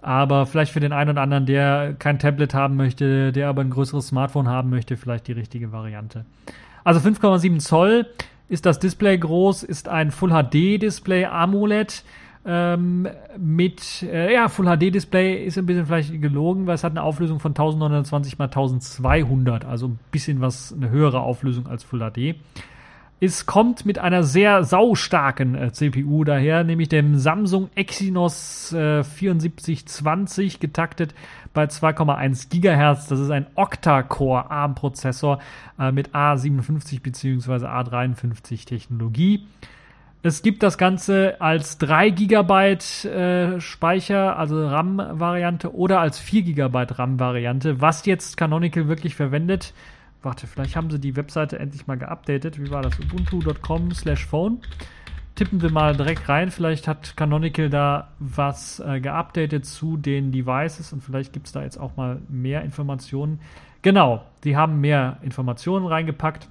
Aber 0.00 0.46
vielleicht 0.46 0.72
für 0.72 0.80
den 0.80 0.92
einen 0.92 1.10
oder 1.10 1.22
anderen, 1.22 1.46
der 1.46 1.94
kein 1.98 2.18
Tablet 2.18 2.54
haben 2.54 2.76
möchte, 2.76 3.32
der 3.32 3.48
aber 3.48 3.62
ein 3.62 3.70
größeres 3.70 4.08
Smartphone 4.08 4.48
haben 4.48 4.70
möchte, 4.70 4.96
vielleicht 4.96 5.26
die 5.26 5.32
richtige 5.32 5.72
Variante. 5.72 6.24
Also 6.84 7.00
5,7 7.00 7.58
Zoll 7.58 8.06
ist 8.48 8.66
das 8.66 8.78
Display 8.78 9.18
groß, 9.18 9.62
ist 9.62 9.88
ein 9.88 10.10
Full 10.10 10.30
HD 10.30 10.80
Display 10.80 11.24
AMOLED 11.24 12.04
ähm, 12.50 13.06
mit, 13.36 14.02
äh, 14.04 14.32
ja, 14.32 14.48
Full 14.48 14.64
HD 14.64 14.94
Display 14.94 15.44
ist 15.44 15.58
ein 15.58 15.66
bisschen 15.66 15.84
vielleicht 15.84 16.22
gelogen, 16.22 16.66
weil 16.66 16.76
es 16.76 16.82
hat 16.82 16.92
eine 16.92 17.02
Auflösung 17.02 17.40
von 17.40 17.50
1920 17.50 18.32
x 18.32 18.40
1200, 18.40 19.66
also 19.66 19.88
ein 19.88 19.98
bisschen 20.10 20.40
was, 20.40 20.72
eine 20.72 20.88
höhere 20.88 21.20
Auflösung 21.20 21.66
als 21.66 21.84
Full 21.84 22.00
HD. 22.00 22.36
Es 23.20 23.44
kommt 23.44 23.84
mit 23.84 23.98
einer 23.98 24.22
sehr 24.22 24.64
saustarken 24.64 25.56
äh, 25.56 25.72
CPU 25.72 26.24
daher, 26.24 26.64
nämlich 26.64 26.88
dem 26.88 27.18
Samsung 27.18 27.68
Exynos 27.74 28.72
äh, 28.72 29.02
7420, 29.02 30.58
getaktet 30.58 31.14
bei 31.52 31.64
2,1 31.64 32.48
GHz. 32.48 33.08
Das 33.08 33.20
ist 33.20 33.30
ein 33.30 33.46
Octa-Core 33.56 34.50
ARM-Prozessor 34.50 35.38
äh, 35.78 35.92
mit 35.92 36.14
A57 36.14 37.02
bzw. 37.02 37.66
A53 37.66 38.64
Technologie. 38.66 39.46
Es 40.22 40.42
gibt 40.42 40.64
das 40.64 40.78
Ganze 40.78 41.40
als 41.40 41.78
3 41.78 42.10
GB 42.10 42.72
äh, 43.04 43.60
Speicher, 43.60 44.36
also 44.36 44.66
RAM-Variante, 44.66 45.74
oder 45.74 46.00
als 46.00 46.18
4 46.18 46.42
GB 46.42 46.86
RAM-Variante. 46.90 47.80
Was 47.80 48.04
jetzt 48.04 48.36
Canonical 48.36 48.88
wirklich 48.88 49.14
verwendet, 49.14 49.74
warte, 50.22 50.48
vielleicht 50.48 50.74
haben 50.74 50.90
sie 50.90 50.98
die 50.98 51.14
Webseite 51.14 51.60
endlich 51.60 51.86
mal 51.86 51.96
geupdatet. 51.96 52.60
Wie 52.60 52.70
war 52.70 52.82
das? 52.82 52.98
ubuntu.com 52.98 53.92
slash 53.92 54.26
phone. 54.26 54.58
Tippen 55.36 55.62
wir 55.62 55.70
mal 55.70 55.96
direkt 55.96 56.28
rein. 56.28 56.50
Vielleicht 56.50 56.88
hat 56.88 57.16
Canonical 57.16 57.70
da 57.70 58.08
was 58.18 58.80
äh, 58.80 59.00
geupdatet 59.00 59.66
zu 59.66 59.96
den 59.96 60.32
Devices 60.32 60.92
und 60.92 61.00
vielleicht 61.00 61.32
gibt 61.32 61.46
es 61.46 61.52
da 61.52 61.62
jetzt 61.62 61.78
auch 61.78 61.96
mal 61.96 62.20
mehr 62.28 62.62
Informationen. 62.62 63.38
Genau, 63.82 64.24
die 64.42 64.56
haben 64.56 64.80
mehr 64.80 65.18
Informationen 65.22 65.86
reingepackt. 65.86 66.48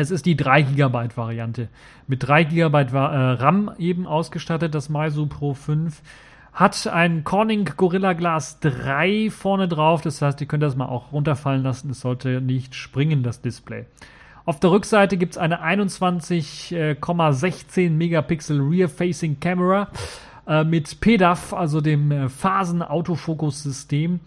Es 0.00 0.12
ist 0.12 0.26
die 0.26 0.36
3 0.36 0.62
GB 0.62 1.08
Variante. 1.16 1.66
Mit 2.06 2.22
3 2.22 2.44
GB 2.44 2.78
äh, 2.78 2.96
RAM 2.96 3.72
eben 3.78 4.06
ausgestattet, 4.06 4.76
das 4.76 4.88
Meizu 4.88 5.26
Pro 5.26 5.54
5. 5.54 6.02
Hat 6.52 6.86
ein 6.86 7.24
Corning 7.24 7.68
Gorilla 7.76 8.12
Glass 8.12 8.60
3 8.60 9.28
vorne 9.28 9.66
drauf. 9.66 10.00
Das 10.02 10.22
heißt, 10.22 10.40
ihr 10.40 10.46
könnt 10.46 10.62
das 10.62 10.76
mal 10.76 10.86
auch 10.86 11.10
runterfallen 11.10 11.64
lassen. 11.64 11.90
Es 11.90 11.98
sollte 11.98 12.40
nicht 12.40 12.76
springen, 12.76 13.24
das 13.24 13.42
Display. 13.42 13.86
Auf 14.44 14.60
der 14.60 14.70
Rückseite 14.70 15.16
gibt 15.16 15.32
es 15.32 15.38
eine 15.38 15.64
21,16 15.64 17.90
Megapixel 17.90 18.60
Rear-Facing 18.60 19.40
Camera 19.40 19.88
äh, 20.46 20.62
mit 20.62 21.00
PDAF, 21.00 21.52
also 21.52 21.80
dem 21.80 22.12
äh, 22.12 22.28
Phasen-Autofokus-System, 22.28 24.14
äh, 24.14 24.18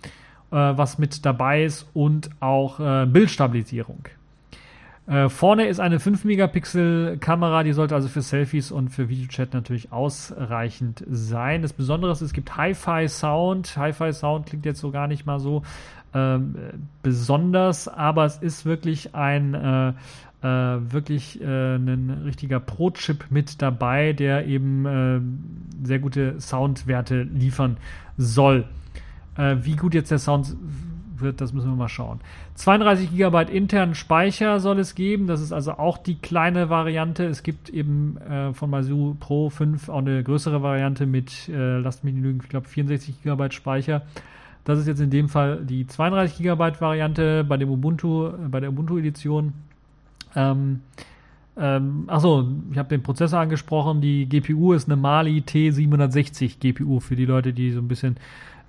was 0.52 0.98
mit 0.98 1.26
dabei 1.26 1.64
ist 1.64 1.88
und 1.94 2.30
auch 2.42 2.82
äh, 2.82 3.06
Bildstabilisierung. 3.06 4.10
Äh, 5.12 5.28
vorne 5.28 5.68
ist 5.68 5.82
eine 5.82 5.98
5-Megapixel-Kamera, 5.98 7.64
die 7.64 7.74
sollte 7.74 7.96
also 7.96 8.08
für 8.08 8.22
Selfies 8.22 8.72
und 8.72 8.88
für 8.92 9.10
Videochat 9.10 9.54
natürlich 9.54 9.92
ausreichend 9.92 11.04
sein. 11.10 11.62
Das 11.62 11.74
Besondere 11.74 12.14
ist, 12.14 12.22
es 12.22 12.32
gibt 12.32 12.56
Hi-Fi-Sound. 12.56 13.76
Hi-Fi-Sound 13.76 14.46
klingt 14.46 14.66
jetzt 14.66 14.80
so 14.80 14.90
gar 14.90 15.08
nicht 15.08 15.26
mal 15.26 15.42
so 15.42 15.64
ähm, 16.14 16.56
besonders, 17.04 17.90
aber 17.90 18.24
es 18.24 18.38
ist 18.38 18.66
wirklich 18.66 19.14
ein 19.14 19.54
äh, 19.54 19.90
äh, 20.44 20.48
wirklich 20.48 21.42
äh, 21.42 21.76
ein 21.76 22.22
richtiger 22.24 22.62
Pro-Chip 22.62 23.26
mit 23.30 23.62
dabei, 23.62 24.14
der 24.14 24.48
eben 24.48 24.86
äh, 24.86 25.86
sehr 25.86 26.00
gute 26.00 26.40
Soundwerte 26.40 27.24
liefern 27.24 27.76
soll. 28.16 28.64
Äh, 29.36 29.58
wie 29.62 29.76
gut 29.76 29.94
jetzt 29.94 30.10
der 30.10 30.20
Sound 30.20 30.56
wird, 31.22 31.42
das 31.42 31.54
müssen 31.54 31.70
wir 31.70 31.76
mal 31.76 31.90
schauen. 31.90 32.20
32 32.56 33.16
GB 33.16 33.44
internen 33.52 33.96
Speicher 33.96 34.60
soll 34.60 34.80
es 34.80 34.96
geben. 34.96 35.28
Das 35.28 35.42
ist 35.42 35.52
also 35.52 35.74
auch 35.74 35.98
die 35.98 36.16
kleine 36.16 36.70
Variante. 36.70 37.26
Es 37.26 37.44
gibt 37.44 37.70
eben 37.70 38.18
äh, 38.18 38.54
von 38.54 38.70
Meizu 38.70 39.16
Pro 39.20 39.50
5 39.50 39.90
auch 39.90 40.00
eine 40.00 40.24
größere 40.24 40.62
Variante 40.62 41.06
mit, 41.06 41.50
äh, 41.50 41.80
lasst 41.80 42.04
mich 42.04 42.14
nicht 42.14 42.24
lügen, 42.24 42.40
ich 42.44 42.50
glaube 42.50 42.68
64 42.68 43.24
GB 43.24 43.52
Speicher. 43.52 44.04
Das 44.64 44.78
ist 44.78 44.88
jetzt 44.88 45.02
in 45.02 45.10
dem 45.10 45.30
Fall 45.30 45.62
die 45.64 45.88
32 45.88 46.44
GB 46.44 46.80
Variante 46.80 47.44
bei 47.44 47.58
dem 47.58 47.70
Ubuntu, 47.70 48.32
bei 48.50 48.60
der 48.60 48.70
Ubuntu 48.70 48.98
Edition. 48.98 49.54
Ähm, 50.36 50.82
ähm, 51.58 52.06
achso, 52.08 52.48
ich 52.72 52.78
habe 52.78 52.90
den 52.90 53.04
Prozessor 53.04 53.40
angesprochen. 53.40 54.02
Die 54.02 54.28
GPU 54.28 54.74
ist 54.74 54.88
eine 54.88 54.96
Mali 54.96 55.44
T760 55.46 56.60
GPU 56.60 57.00
für 57.00 57.16
die 57.16 57.26
Leute, 57.26 57.54
die 57.54 57.72
so 57.72 57.80
ein 57.80 57.88
bisschen 57.88 58.18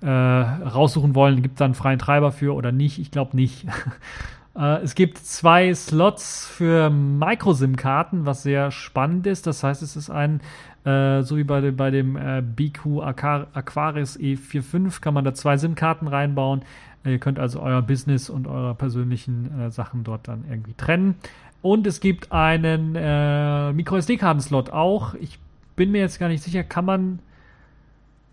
äh, 0.03 0.09
raussuchen 0.09 1.15
wollen, 1.15 1.41
gibt 1.41 1.55
es 1.55 1.59
da 1.59 1.65
einen 1.65 1.75
freien 1.75 1.99
Treiber 1.99 2.31
für 2.31 2.53
oder 2.55 2.71
nicht? 2.71 2.99
Ich 2.99 3.09
glaube 3.09 3.35
nicht. 3.35 3.65
äh, 4.57 4.81
es 4.81 4.95
gibt 4.95 5.17
zwei 5.17 5.73
Slots 5.73 6.45
für 6.45 6.89
Micro-SIM-Karten, 6.89 8.25
was 8.25 8.43
sehr 8.43 8.71
spannend 8.71 9.27
ist. 9.27 9.47
Das 9.47 9.63
heißt, 9.63 9.81
es 9.81 9.95
ist 9.95 10.09
ein, 10.09 10.41
äh, 10.83 11.21
so 11.21 11.37
wie 11.37 11.45
bei, 11.45 11.61
dem, 11.61 11.77
bei 11.77 11.89
dem 11.89 12.17
äh, 12.17 12.41
BQ 12.41 13.01
Aquaris 13.01 14.19
E45, 14.19 14.99
kann 14.99 15.13
man 15.13 15.23
da 15.23 15.33
zwei 15.33 15.57
SIM-Karten 15.57 16.07
reinbauen. 16.07 16.63
Ihr 17.05 17.19
könnt 17.19 17.39
also 17.39 17.61
euer 17.61 17.81
Business 17.81 18.29
und 18.29 18.47
eure 18.47 18.75
persönlichen 18.75 19.59
äh, 19.59 19.71
Sachen 19.71 20.03
dort 20.03 20.27
dann 20.27 20.45
irgendwie 20.49 20.73
trennen. 20.73 21.15
Und 21.61 21.87
es 21.87 22.01
gibt 22.01 22.31
einen 22.33 22.95
äh, 22.95 23.71
Micro-SD-Karten-Slot 23.71 24.71
auch. 24.71 25.13
Ich 25.15 25.39
bin 25.77 25.91
mir 25.91 25.99
jetzt 25.99 26.19
gar 26.19 26.27
nicht 26.27 26.43
sicher, 26.43 26.63
kann 26.63 26.83
man 26.85 27.19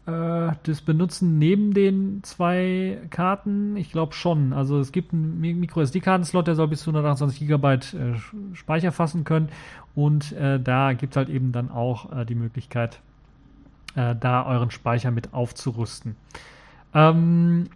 das 0.06 0.80
benutzen 0.80 1.38
neben 1.38 1.72
den 1.72 2.20
zwei 2.22 2.98
Karten? 3.10 3.76
Ich 3.76 3.92
glaube 3.92 4.14
schon. 4.14 4.52
Also 4.52 4.78
es 4.78 4.92
gibt 4.92 5.12
einen 5.12 5.40
Micro 5.40 5.82
SD-Karten-Slot, 5.82 6.46
der 6.46 6.54
soll 6.54 6.68
bis 6.68 6.80
zu 6.80 6.90
128 6.90 7.46
GB 7.46 7.74
äh, 7.74 7.78
Speicher 8.54 8.92
fassen 8.92 9.24
können. 9.24 9.50
Und 9.94 10.32
äh, 10.32 10.58
da 10.58 10.94
gibt 10.94 11.12
es 11.12 11.16
halt 11.16 11.28
eben 11.28 11.52
dann 11.52 11.70
auch 11.70 12.12
äh, 12.12 12.24
die 12.24 12.34
Möglichkeit, 12.34 13.00
äh, 13.94 14.14
da 14.18 14.46
euren 14.46 14.70
Speicher 14.70 15.10
mit 15.10 15.34
aufzurüsten. 15.34 16.16
Ähm, 16.94 17.68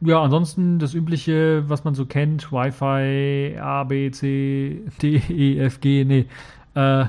ja, 0.00 0.20
ansonsten 0.20 0.78
das 0.78 0.94
übliche, 0.94 1.68
was 1.68 1.84
man 1.84 1.94
so 1.94 2.06
kennt, 2.06 2.50
Wi-Fi, 2.50 3.58
A, 3.60 3.84
B, 3.84 4.10
C, 4.10 4.82
D, 5.00 5.22
E, 5.28 5.58
F, 5.60 5.80
G, 5.80 6.04
nee. 6.04 6.26
Äh, 6.74 7.06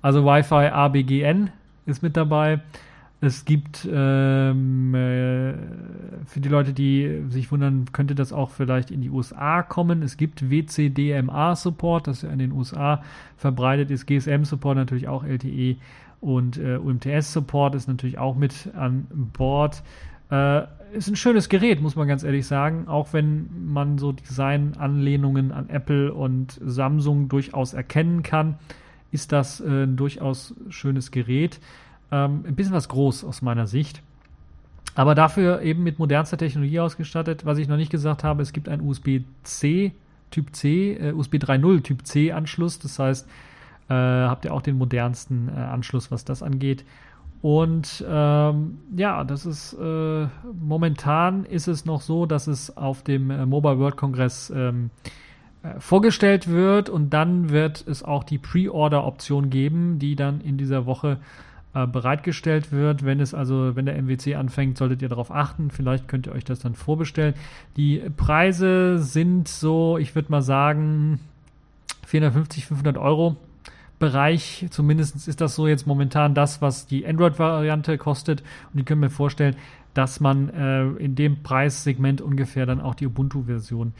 also 0.00 0.24
Wi-Fi 0.24 0.68
A, 0.68 0.88
B, 0.88 1.02
G, 1.02 1.22
N 1.22 1.50
ist 1.86 2.02
mit 2.02 2.16
dabei. 2.16 2.60
Es 3.24 3.44
gibt 3.44 3.88
ähm, 3.88 4.92
äh, 4.96 5.54
für 6.26 6.40
die 6.40 6.48
Leute, 6.48 6.72
die 6.72 7.22
sich 7.28 7.52
wundern, 7.52 7.84
könnte 7.92 8.16
das 8.16 8.32
auch 8.32 8.50
vielleicht 8.50 8.90
in 8.90 9.00
die 9.00 9.10
USA 9.10 9.62
kommen. 9.62 10.02
Es 10.02 10.16
gibt 10.16 10.50
WCDMA-Support, 10.50 12.08
das 12.08 12.24
in 12.24 12.40
den 12.40 12.50
USA 12.50 13.00
verbreitet 13.36 13.92
ist. 13.92 14.06
GSM-Support 14.06 14.76
natürlich 14.76 15.06
auch 15.06 15.22
LTE 15.22 15.76
und 16.20 16.58
äh, 16.58 16.78
UMTS-Support 16.78 17.76
ist 17.76 17.86
natürlich 17.86 18.18
auch 18.18 18.34
mit 18.34 18.70
an 18.74 19.06
Bord. 19.32 19.84
Äh, 20.28 20.62
ist 20.92 21.06
ein 21.06 21.14
schönes 21.14 21.48
Gerät, 21.48 21.80
muss 21.80 21.94
man 21.94 22.08
ganz 22.08 22.24
ehrlich 22.24 22.48
sagen, 22.48 22.88
auch 22.88 23.12
wenn 23.12 23.50
man 23.72 23.98
so 23.98 24.10
Design-Anlehnungen 24.10 25.52
an 25.52 25.68
Apple 25.68 26.12
und 26.12 26.58
Samsung 26.60 27.28
durchaus 27.28 27.72
erkennen 27.72 28.24
kann, 28.24 28.56
ist 29.12 29.30
das 29.30 29.60
äh, 29.60 29.84
ein 29.84 29.96
durchaus 29.96 30.56
schönes 30.70 31.12
Gerät. 31.12 31.60
Ähm, 32.12 32.44
ein 32.46 32.54
bisschen 32.54 32.74
was 32.74 32.88
groß 32.88 33.24
aus 33.24 33.42
meiner 33.42 33.66
Sicht. 33.66 34.02
Aber 34.94 35.14
dafür 35.14 35.62
eben 35.62 35.82
mit 35.82 35.98
modernster 35.98 36.36
Technologie 36.36 36.78
ausgestattet. 36.78 37.46
Was 37.46 37.56
ich 37.56 37.66
noch 37.66 37.78
nicht 37.78 37.90
gesagt 37.90 38.22
habe, 38.22 38.42
es 38.42 38.52
gibt 38.52 38.68
einen 38.68 38.86
USB-C, 38.86 39.92
Typ 40.30 40.54
C, 40.54 40.92
äh, 40.92 41.12
USB 41.12 41.36
3.0 41.36 41.82
Typ 41.82 42.06
C 42.06 42.32
Anschluss. 42.32 42.78
Das 42.78 42.98
heißt, 42.98 43.26
äh, 43.88 43.94
habt 43.94 44.44
ihr 44.44 44.52
auch 44.52 44.60
den 44.60 44.76
modernsten 44.76 45.48
äh, 45.48 45.52
Anschluss, 45.52 46.10
was 46.10 46.26
das 46.26 46.42
angeht. 46.42 46.84
Und 47.40 48.04
ähm, 48.08 48.78
ja, 48.94 49.24
das 49.24 49.46
ist 49.46 49.72
äh, 49.72 50.26
momentan 50.60 51.44
ist 51.44 51.66
es 51.66 51.86
noch 51.86 52.02
so, 52.02 52.26
dass 52.26 52.46
es 52.46 52.76
auf 52.76 53.02
dem 53.02 53.30
äh, 53.30 53.46
Mobile 53.46 53.78
World 53.78 53.96
Congress 53.96 54.52
ähm, 54.54 54.90
äh, 55.62 55.80
vorgestellt 55.80 56.48
wird 56.48 56.88
und 56.88 57.10
dann 57.10 57.50
wird 57.50 57.84
es 57.88 58.04
auch 58.04 58.22
die 58.22 58.38
Pre-Order-Option 58.38 59.50
geben, 59.50 59.98
die 59.98 60.14
dann 60.14 60.40
in 60.40 60.56
dieser 60.56 60.86
Woche 60.86 61.18
äh, 61.18 61.51
bereitgestellt 61.72 62.70
wird. 62.70 63.04
Wenn 63.04 63.18
es 63.20 63.32
also, 63.32 63.76
wenn 63.76 63.86
der 63.86 63.96
MWC 63.96 64.34
anfängt, 64.34 64.76
solltet 64.76 65.00
ihr 65.00 65.08
darauf 65.08 65.30
achten. 65.30 65.70
Vielleicht 65.70 66.06
könnt 66.06 66.26
ihr 66.26 66.32
euch 66.32 66.44
das 66.44 66.60
dann 66.60 66.74
vorbestellen. 66.74 67.34
Die 67.76 68.02
Preise 68.16 68.98
sind 68.98 69.48
so, 69.48 69.96
ich 69.96 70.14
würde 70.14 70.30
mal 70.30 70.42
sagen, 70.42 71.18
450, 72.06 72.66
500 72.66 72.98
Euro. 72.98 73.36
Bereich, 73.98 74.66
zumindest 74.70 75.28
ist 75.28 75.40
das 75.40 75.54
so 75.54 75.68
jetzt 75.68 75.86
momentan 75.86 76.34
das, 76.34 76.60
was 76.60 76.86
die 76.86 77.06
Android-Variante 77.06 77.98
kostet. 77.98 78.42
Und 78.72 78.80
ich 78.80 78.84
kann 78.84 78.98
mir 78.98 79.10
vorstellen, 79.10 79.54
dass 79.94 80.18
man 80.18 80.48
äh, 80.48 80.82
in 81.02 81.14
dem 81.14 81.42
Preissegment 81.42 82.20
ungefähr 82.20 82.66
dann 82.66 82.80
auch 82.80 82.96
die 82.96 83.06
Ubuntu-Version 83.06 83.94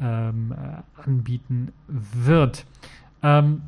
ähm, 0.00 0.52
äh, 0.52 1.02
anbieten 1.02 1.72
wird. 1.86 2.66
Ähm, 3.22 3.62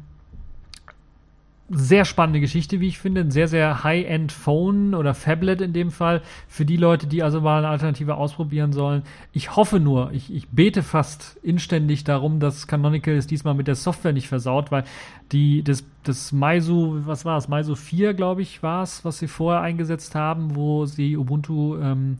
sehr 1.69 2.05
spannende 2.05 2.41
Geschichte, 2.41 2.81
wie 2.81 2.89
ich 2.89 2.99
finde. 2.99 3.23
Ein 3.23 3.31
sehr, 3.31 3.49
sehr 3.49 3.83
High-End 3.83 4.31
Phone 4.31 4.95
oder 4.95 5.15
Phablet 5.15 5.61
in 5.61 5.73
dem 5.73 5.91
Fall. 5.91 6.23
Für 6.49 6.65
die 6.65 6.77
Leute, 6.77 7.07
die 7.07 7.23
also 7.23 7.41
mal 7.41 7.59
eine 7.59 7.69
Alternative 7.69 8.17
ausprobieren 8.17 8.73
sollen. 8.73 9.03
Ich 9.33 9.57
hoffe 9.57 9.81
nur, 9.81 10.13
ich, 10.13 10.33
ich 10.33 10.49
bete 10.49 10.83
fast 10.83 11.37
inständig 11.43 12.05
darum, 12.05 12.39
dass 12.39 12.67
Canonical 12.67 13.15
es 13.15 13.27
diesmal 13.27 13.55
mit 13.55 13.67
der 13.67 13.75
Software 13.75 14.13
nicht 14.13 14.29
versaut, 14.29 14.71
weil 14.71 14.85
die, 15.33 15.65
das, 15.65 15.85
das 16.05 16.33
Meizu, 16.33 17.03
was 17.05 17.25
war 17.25 17.37
es? 17.37 17.49
Meizu 17.49 17.75
4, 17.75 18.15
glaube 18.15 18.43
ich, 18.43 18.63
war 18.63 18.85
es, 18.85 19.05
was 19.05 19.19
sie 19.19 19.29
vorher 19.29 19.63
eingesetzt 19.63 20.15
haben, 20.15 20.55
wo 20.55 20.87
sie 20.87 21.17
Ubuntu 21.17 21.77
ähm, 21.79 22.19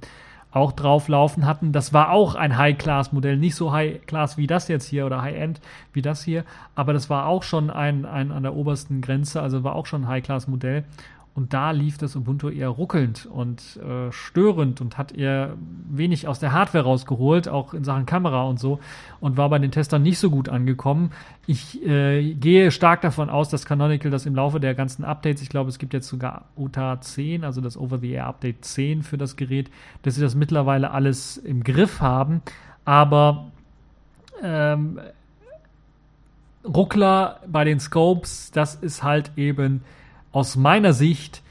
auch 0.57 0.73
drauf 0.73 1.09
laufen 1.09 1.45
hatten. 1.45 1.73
Das 1.73 1.93
war 1.93 2.11
auch 2.11 2.35
ein 2.35 2.57
High-Class-Modell, 2.57 3.37
nicht 3.37 3.55
so 3.55 3.73
High-Class 3.73 4.39
wie 4.39 4.47
das 4.47 4.69
jetzt 4.69 4.87
hier 4.87 5.05
oder 5.05 5.21
High-End 5.21 5.61
wie 5.93 6.03
das 6.03 6.25
hier, 6.25 6.45
aber 6.75 6.93
das 6.95 7.11
war 7.11 7.27
auch 7.27 7.43
schon 7.43 7.71
ein, 7.71 8.07
ein 8.07 8.33
an 8.33 8.43
der 8.43 8.57
obersten 8.57 9.03
Grenze, 9.03 9.43
also 9.43 9.65
war 9.65 9.75
auch 9.75 9.87
schon 9.87 10.05
ein 10.05 10.09
High-Class-Modell. 10.09 10.85
Und 11.37 11.53
da 11.53 11.71
lief 11.71 11.99
das 11.99 12.17
Ubuntu 12.17 12.49
eher 12.49 12.71
ruckelnd 12.71 13.27
und 13.27 13.77
äh, 13.77 14.11
störend 14.11 14.81
und 14.81 14.97
hat 14.97 15.13
eher 15.13 15.53
wenig 15.87 16.27
aus 16.27 16.41
der 16.41 16.53
Hardware 16.53 16.85
rausgeholt, 16.85 17.47
auch 17.47 17.75
in 17.75 17.85
Sachen 17.85 18.07
Kamera 18.07 18.45
und 18.45 18.59
so, 18.59 18.81
und 19.21 19.37
war 19.37 19.51
bei 19.51 19.59
den 19.59 19.71
Testern 19.71 20.03
nicht 20.03 20.19
so 20.19 20.31
gut 20.31 20.49
angekommen. 20.49 21.11
Ich 21.47 21.85
äh, 21.87 22.33
gehe 22.33 22.71
stark 22.71 23.03
davon 23.03 23.29
aus, 23.29 23.51
dass 23.51 23.67
Canonical 23.67 24.11
das 24.11 24.25
im 24.25 24.35
Laufe 24.35 24.61
der 24.61 24.75
ganzen 24.75 25.05
Updates, 25.05 25.43
ich 25.43 25.51
glaube, 25.51 25.69
es 25.69 25.79
gibt 25.79 25.93
jetzt 25.93 26.09
sogar 26.09 26.47
UTA 26.57 27.03
10, 27.03 27.45
also 27.45 27.61
das 27.61 27.77
Over-the-Air-Update 27.77 28.65
10 28.65 29.03
für 29.03 29.19
das 29.19 29.37
Gerät, 29.37 29.71
dass 30.05 30.15
sie 30.15 30.23
das 30.23 30.35
mittlerweile 30.35 30.91
alles 30.91 31.37
im 31.37 31.63
Griff 31.65 32.01
haben. 32.01 32.41
Aber 32.87 33.53
ähm, 34.43 35.01
Ruckler 36.65 37.41
bei 37.47 37.65
den 37.65 37.79
Scopes, 37.79 38.53
das 38.53 38.75
ist 38.75 39.03
halt 39.03 39.33
eben 39.37 39.83
aus 40.37 40.55
meiner 40.55 40.93
Sicht 40.93 41.43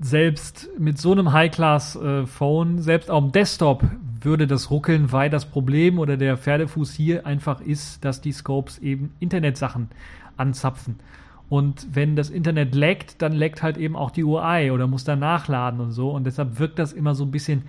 selbst 0.00 0.70
mit 0.78 0.98
so 0.98 1.10
einem 1.10 1.32
High-Class-Phone, 1.32 2.78
selbst 2.78 3.10
auf 3.10 3.24
dem 3.24 3.32
Desktop 3.32 3.82
würde 4.20 4.46
das 4.46 4.70
ruckeln, 4.70 5.10
weil 5.10 5.30
das 5.30 5.46
Problem 5.46 5.98
oder 5.98 6.16
der 6.16 6.36
Pferdefuß 6.36 6.92
hier 6.92 7.26
einfach 7.26 7.60
ist, 7.60 8.04
dass 8.04 8.20
die 8.20 8.30
Scopes 8.30 8.78
eben 8.78 9.12
Internetsachen 9.18 9.88
anzapfen. 10.36 11.00
Und 11.48 11.88
wenn 11.92 12.14
das 12.14 12.30
Internet 12.30 12.72
laggt, 12.72 13.20
dann 13.20 13.32
laggt 13.32 13.64
halt 13.64 13.76
eben 13.76 13.96
auch 13.96 14.12
die 14.12 14.22
UI 14.22 14.70
oder 14.70 14.86
muss 14.86 15.02
dann 15.02 15.18
nachladen 15.18 15.80
und 15.80 15.90
so. 15.90 16.12
Und 16.12 16.22
deshalb 16.22 16.60
wirkt 16.60 16.78
das 16.78 16.92
immer 16.92 17.16
so 17.16 17.24
ein 17.24 17.32
bisschen 17.32 17.62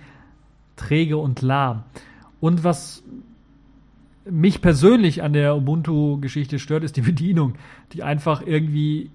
träge 0.76 1.16
und 1.16 1.42
lahm. 1.42 1.82
Und 2.38 2.62
was 2.62 3.02
mich 4.30 4.60
persönlich 4.60 5.24
an 5.24 5.32
der 5.32 5.56
Ubuntu-Geschichte 5.56 6.60
stört, 6.60 6.84
ist 6.84 6.96
die 6.96 7.00
Bedienung, 7.02 7.54
die 7.94 8.04
einfach 8.04 8.46
irgendwie 8.46 9.10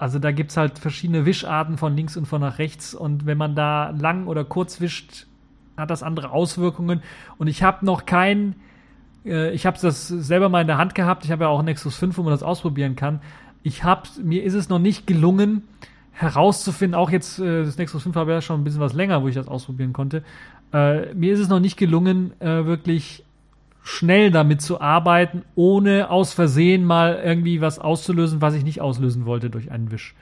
also 0.00 0.18
da 0.18 0.32
gibt 0.32 0.50
es 0.50 0.56
halt 0.56 0.78
verschiedene 0.78 1.26
Wischarten 1.26 1.76
von 1.76 1.94
links 1.94 2.16
und 2.16 2.24
von 2.24 2.40
nach 2.40 2.58
rechts. 2.58 2.94
Und 2.94 3.26
wenn 3.26 3.36
man 3.36 3.54
da 3.54 3.90
lang 3.90 4.28
oder 4.28 4.44
kurz 4.44 4.80
wischt, 4.80 5.26
hat 5.76 5.90
das 5.90 6.02
andere 6.02 6.30
Auswirkungen. 6.30 7.02
Und 7.36 7.48
ich 7.48 7.62
habe 7.62 7.84
noch 7.84 8.06
kein, 8.06 8.54
äh, 9.26 9.50
ich 9.50 9.66
habe 9.66 9.78
das 9.78 10.08
selber 10.08 10.48
mal 10.48 10.62
in 10.62 10.68
der 10.68 10.78
Hand 10.78 10.94
gehabt. 10.94 11.26
Ich 11.26 11.30
habe 11.30 11.44
ja 11.44 11.50
auch 11.50 11.62
Nexus 11.62 11.96
5, 11.96 12.16
wo 12.16 12.22
man 12.22 12.30
das 12.30 12.42
ausprobieren 12.42 12.96
kann. 12.96 13.20
Ich 13.62 13.84
habe, 13.84 14.08
mir 14.22 14.42
ist 14.42 14.54
es 14.54 14.70
noch 14.70 14.78
nicht 14.78 15.06
gelungen, 15.06 15.68
herauszufinden, 16.12 16.94
auch 16.94 17.10
jetzt, 17.10 17.38
äh, 17.38 17.64
das 17.64 17.76
Nexus 17.76 18.02
5 18.02 18.16
habe 18.16 18.32
ja 18.32 18.40
schon 18.40 18.62
ein 18.62 18.64
bisschen 18.64 18.80
was 18.80 18.94
länger, 18.94 19.22
wo 19.22 19.28
ich 19.28 19.34
das 19.34 19.48
ausprobieren 19.48 19.92
konnte. 19.92 20.24
Äh, 20.72 21.12
mir 21.12 21.34
ist 21.34 21.40
es 21.40 21.48
noch 21.48 21.60
nicht 21.60 21.76
gelungen, 21.76 22.32
äh, 22.40 22.64
wirklich 22.64 23.22
schnell 23.82 24.30
damit 24.30 24.60
zu 24.60 24.80
arbeiten, 24.80 25.42
ohne 25.54 26.10
aus 26.10 26.32
Versehen 26.32 26.84
mal 26.84 27.20
irgendwie 27.24 27.60
was 27.60 27.78
auszulösen, 27.78 28.40
was 28.40 28.54
ich 28.54 28.64
nicht 28.64 28.80
auslösen 28.80 29.26
wollte 29.26 29.50
durch 29.50 29.70
einen 29.70 29.90
Wisch. 29.90 30.14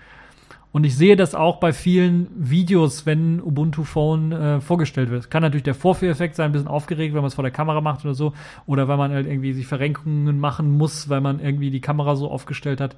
Und 0.70 0.84
ich 0.84 0.96
sehe 0.96 1.16
das 1.16 1.34
auch 1.34 1.56
bei 1.56 1.72
vielen 1.72 2.28
Videos, 2.36 3.06
wenn 3.06 3.40
Ubuntu 3.40 3.84
Phone 3.84 4.32
äh, 4.32 4.60
vorgestellt 4.60 5.10
wird. 5.10 5.30
Kann 5.30 5.42
natürlich 5.42 5.64
der 5.64 5.74
Vorführeffekt 5.74 6.36
sein, 6.36 6.46
ein 6.46 6.52
bisschen 6.52 6.68
aufgeregt, 6.68 7.14
wenn 7.14 7.22
man 7.22 7.28
es 7.28 7.34
vor 7.34 7.42
der 7.42 7.50
Kamera 7.50 7.80
macht 7.80 8.04
oder 8.04 8.14
so. 8.14 8.34
Oder 8.66 8.86
weil 8.86 8.98
man 8.98 9.10
halt 9.10 9.26
irgendwie 9.26 9.54
sich 9.54 9.66
Verrenkungen 9.66 10.38
machen 10.38 10.76
muss, 10.76 11.08
weil 11.08 11.22
man 11.22 11.40
irgendwie 11.40 11.70
die 11.70 11.80
Kamera 11.80 12.16
so 12.16 12.30
aufgestellt 12.30 12.82
hat, 12.82 12.96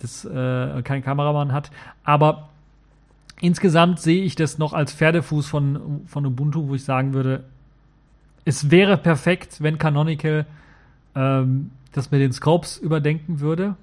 dass 0.00 0.24
äh, 0.26 0.82
kein 0.82 1.02
Kameramann 1.02 1.52
hat. 1.52 1.70
Aber 2.04 2.50
insgesamt 3.40 4.00
sehe 4.00 4.22
ich 4.22 4.34
das 4.34 4.58
noch 4.58 4.74
als 4.74 4.92
Pferdefuß 4.92 5.46
von, 5.46 6.02
von 6.06 6.26
Ubuntu, 6.26 6.68
wo 6.68 6.74
ich 6.74 6.84
sagen 6.84 7.14
würde, 7.14 7.44
es 8.44 8.70
wäre 8.70 8.96
perfekt, 8.96 9.62
wenn 9.62 9.78
Canonical 9.78 10.46
ähm, 11.14 11.70
das 11.92 12.10
mit 12.10 12.20
den 12.20 12.32
Scopes 12.32 12.78
überdenken 12.78 13.40
würde, 13.40 13.76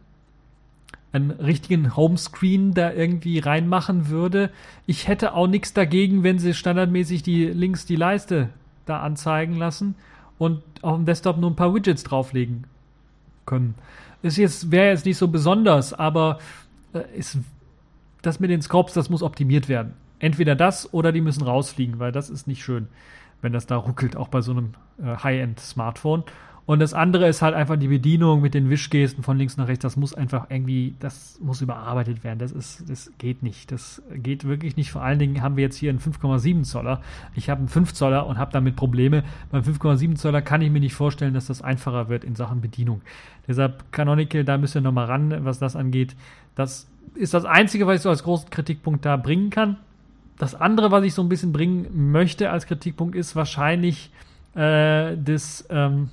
einen 1.11 1.31
richtigen 1.31 1.95
Homescreen 1.95 2.73
da 2.73 2.91
irgendwie 2.91 3.39
reinmachen 3.39 4.09
würde. 4.09 4.49
Ich 4.85 5.07
hätte 5.07 5.33
auch 5.33 5.47
nichts 5.47 5.73
dagegen, 5.73 6.23
wenn 6.23 6.39
sie 6.39 6.53
standardmäßig 6.53 7.23
die 7.23 7.45
links 7.45 7.85
die 7.85 7.95
Leiste 7.95 8.49
da 8.85 8.99
anzeigen 8.99 9.55
lassen 9.55 9.95
und 10.37 10.61
auf 10.81 10.95
dem 10.95 11.05
Desktop 11.05 11.37
nur 11.37 11.51
ein 11.51 11.55
paar 11.55 11.73
Widgets 11.73 12.03
drauflegen 12.03 12.65
können. 13.45 13.75
Ist 14.21 14.37
jetzt 14.37 14.71
wäre 14.71 14.89
jetzt 14.89 15.05
nicht 15.05 15.17
so 15.17 15.27
besonders, 15.27 15.93
aber 15.93 16.39
äh, 16.93 17.03
ist 17.17 17.37
das 18.21 18.39
mit 18.39 18.49
den 18.49 18.61
Scopes, 18.61 18.93
das 18.93 19.09
muss 19.09 19.23
optimiert 19.23 19.69
werden. 19.69 19.93
Entweder 20.19 20.55
das 20.55 20.93
oder 20.93 21.11
die 21.11 21.21
müssen 21.21 21.43
rausfliegen, 21.43 21.99
weil 21.99 22.11
das 22.11 22.29
ist 22.29 22.47
nicht 22.47 22.63
schön, 22.63 22.87
wenn 23.45 23.53
das 23.53 23.67
da 23.67 23.77
ruckelt, 23.77 24.17
auch 24.17 24.27
bei 24.27 24.41
so 24.41 24.51
einem 24.51 24.73
äh, 25.01 25.15
High-End-Smartphone. 25.15 26.23
Und 26.65 26.79
das 26.79 26.95
andere 26.95 27.27
ist 27.27 27.43
halt 27.43 27.53
einfach 27.53 27.77
die 27.77 27.89
Bedienung 27.89 28.41
mit 28.41 28.55
den 28.55 28.71
Wischgesten 28.71 29.21
von 29.21 29.37
links 29.37 29.55
nach 29.55 29.67
rechts. 29.67 29.83
Das 29.83 29.97
muss 29.97 30.15
einfach 30.15 30.47
irgendwie, 30.49 30.95
das 30.99 31.39
muss 31.39 31.61
überarbeitet 31.61 32.23
werden. 32.23 32.39
Das 32.39 32.51
ist, 32.51 32.89
das 32.89 33.11
geht 33.19 33.43
nicht. 33.43 33.71
Das 33.71 34.01
geht 34.15 34.45
wirklich 34.45 34.75
nicht. 34.75 34.91
Vor 34.91 35.03
allen 35.03 35.19
Dingen 35.19 35.43
haben 35.43 35.57
wir 35.57 35.63
jetzt 35.63 35.77
hier 35.77 35.91
einen 35.91 35.99
5,7 35.99 36.63
Zoller. 36.63 37.01
Ich 37.35 37.51
habe 37.51 37.59
einen 37.59 37.67
5 37.67 37.93
Zoller 37.93 38.25
und 38.25 38.39
habe 38.39 38.51
damit 38.51 38.75
Probleme. 38.75 39.23
Beim 39.51 39.61
5,7 39.61 40.15
Zoller 40.15 40.41
kann 40.41 40.63
ich 40.63 40.71
mir 40.71 40.79
nicht 40.79 40.95
vorstellen, 40.95 41.35
dass 41.35 41.45
das 41.45 41.61
einfacher 41.61 42.09
wird 42.09 42.23
in 42.23 42.33
Sachen 42.33 42.61
Bedienung. 42.61 43.01
Deshalb 43.47 43.91
Canonical, 43.91 44.43
da 44.43 44.57
müsst 44.57 44.75
ihr 44.75 44.81
nochmal 44.81 45.05
ran, 45.05 45.45
was 45.45 45.59
das 45.59 45.75
angeht. 45.75 46.15
Das 46.55 46.87
ist 47.13 47.35
das 47.35 47.45
Einzige, 47.45 47.85
was 47.85 47.97
ich 47.97 48.01
so 48.01 48.09
als 48.09 48.23
großen 48.23 48.49
Kritikpunkt 48.49 49.05
da 49.05 49.17
bringen 49.17 49.51
kann. 49.51 49.77
Das 50.37 50.55
andere, 50.55 50.91
was 50.91 51.03
ich 51.03 51.13
so 51.13 51.21
ein 51.21 51.29
bisschen 51.29 51.53
bringen 51.53 52.11
möchte 52.11 52.49
als 52.49 52.65
Kritikpunkt, 52.65 53.15
ist 53.15 53.35
wahrscheinlich 53.35 54.11
äh, 54.55 55.15
das, 55.17 55.65
ähm, 55.69 56.09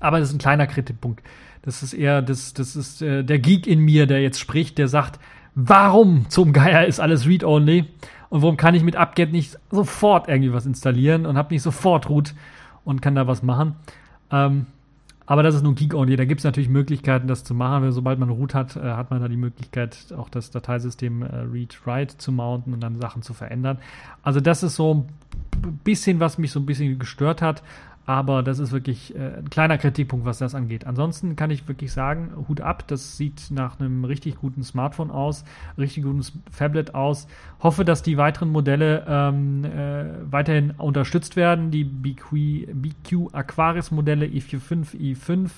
aber 0.00 0.18
das 0.18 0.28
ist 0.28 0.34
ein 0.34 0.40
kleiner 0.40 0.66
Kritikpunkt. 0.66 1.22
Das 1.62 1.82
ist 1.82 1.92
eher, 1.92 2.22
das, 2.22 2.54
das 2.54 2.76
ist 2.76 3.02
äh, 3.02 3.24
der 3.24 3.38
Geek 3.38 3.66
in 3.66 3.80
mir, 3.80 4.06
der 4.06 4.22
jetzt 4.22 4.38
spricht, 4.38 4.78
der 4.78 4.88
sagt, 4.88 5.18
warum 5.54 6.26
zum 6.28 6.52
Geier 6.52 6.86
ist 6.86 7.00
alles 7.00 7.26
Read-Only? 7.26 7.86
Und 8.30 8.42
warum 8.42 8.56
kann 8.56 8.74
ich 8.74 8.82
mit 8.82 8.96
Upget 8.96 9.32
nicht 9.32 9.58
sofort 9.70 10.28
irgendwie 10.28 10.52
was 10.52 10.66
installieren 10.66 11.24
und 11.24 11.38
habe 11.38 11.54
nicht 11.54 11.62
sofort 11.62 12.08
Root 12.10 12.34
und 12.84 13.00
kann 13.00 13.14
da 13.14 13.26
was 13.26 13.42
machen? 13.42 13.74
Ähm, 14.30 14.66
aber 15.30 15.42
das 15.42 15.54
ist 15.54 15.62
nur 15.62 15.74
Geek-Only. 15.74 16.16
Da 16.16 16.24
gibt 16.24 16.40
es 16.40 16.44
natürlich 16.44 16.70
Möglichkeiten, 16.70 17.28
das 17.28 17.44
zu 17.44 17.52
machen. 17.52 17.92
Sobald 17.92 18.18
man 18.18 18.30
Root 18.30 18.54
hat, 18.54 18.76
äh, 18.76 18.80
hat 18.80 19.10
man 19.10 19.20
da 19.20 19.28
die 19.28 19.36
Möglichkeit, 19.36 20.06
auch 20.16 20.30
das 20.30 20.50
Dateisystem 20.50 21.20
äh, 21.20 21.26
Read-Write 21.26 22.16
zu 22.16 22.32
mounten 22.32 22.72
und 22.72 22.80
dann 22.80 22.98
Sachen 22.98 23.20
zu 23.20 23.34
verändern. 23.34 23.76
Also 24.22 24.40
das 24.40 24.62
ist 24.62 24.74
so 24.74 25.06
ein 25.62 25.80
bisschen, 25.84 26.18
was 26.18 26.38
mich 26.38 26.50
so 26.50 26.58
ein 26.60 26.64
bisschen 26.64 26.98
gestört 26.98 27.42
hat. 27.42 27.62
Aber 28.08 28.42
das 28.42 28.58
ist 28.58 28.72
wirklich 28.72 29.14
äh, 29.14 29.36
ein 29.36 29.50
kleiner 29.50 29.76
Kritikpunkt, 29.76 30.24
was 30.24 30.38
das 30.38 30.54
angeht. 30.54 30.86
Ansonsten 30.86 31.36
kann 31.36 31.50
ich 31.50 31.68
wirklich 31.68 31.92
sagen, 31.92 32.32
Hut 32.48 32.62
ab, 32.62 32.88
das 32.88 33.18
sieht 33.18 33.50
nach 33.50 33.78
einem 33.78 34.02
richtig 34.06 34.36
guten 34.36 34.62
Smartphone 34.62 35.10
aus, 35.10 35.44
richtig 35.76 36.04
guten 36.04 36.24
Tablet 36.56 36.94
aus. 36.94 37.26
Hoffe, 37.60 37.84
dass 37.84 38.02
die 38.02 38.16
weiteren 38.16 38.48
Modelle 38.48 39.04
ähm, 39.06 39.62
äh, 39.62 40.06
weiterhin 40.32 40.70
unterstützt 40.70 41.36
werden. 41.36 41.70
Die 41.70 41.84
BQ, 41.84 42.72
BQ 42.72 43.34
Aquaris 43.34 43.90
Modelle 43.90 44.24
i45, 44.24 44.96
i5, 44.96 45.50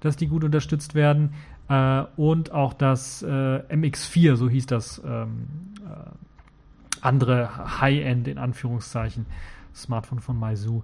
dass 0.00 0.16
die 0.16 0.26
gut 0.26 0.42
unterstützt 0.42 0.96
werden. 0.96 1.32
Äh, 1.68 2.02
und 2.16 2.50
auch 2.50 2.72
das 2.72 3.22
äh, 3.22 3.26
MX4, 3.28 4.34
so 4.34 4.48
hieß 4.48 4.66
das 4.66 5.00
ähm, 5.06 5.46
äh, 5.86 6.10
andere 7.02 7.80
High-End 7.80 8.26
in 8.26 8.38
Anführungszeichen 8.38 9.26
Smartphone 9.72 10.18
von 10.18 10.36
Meizu 10.36 10.82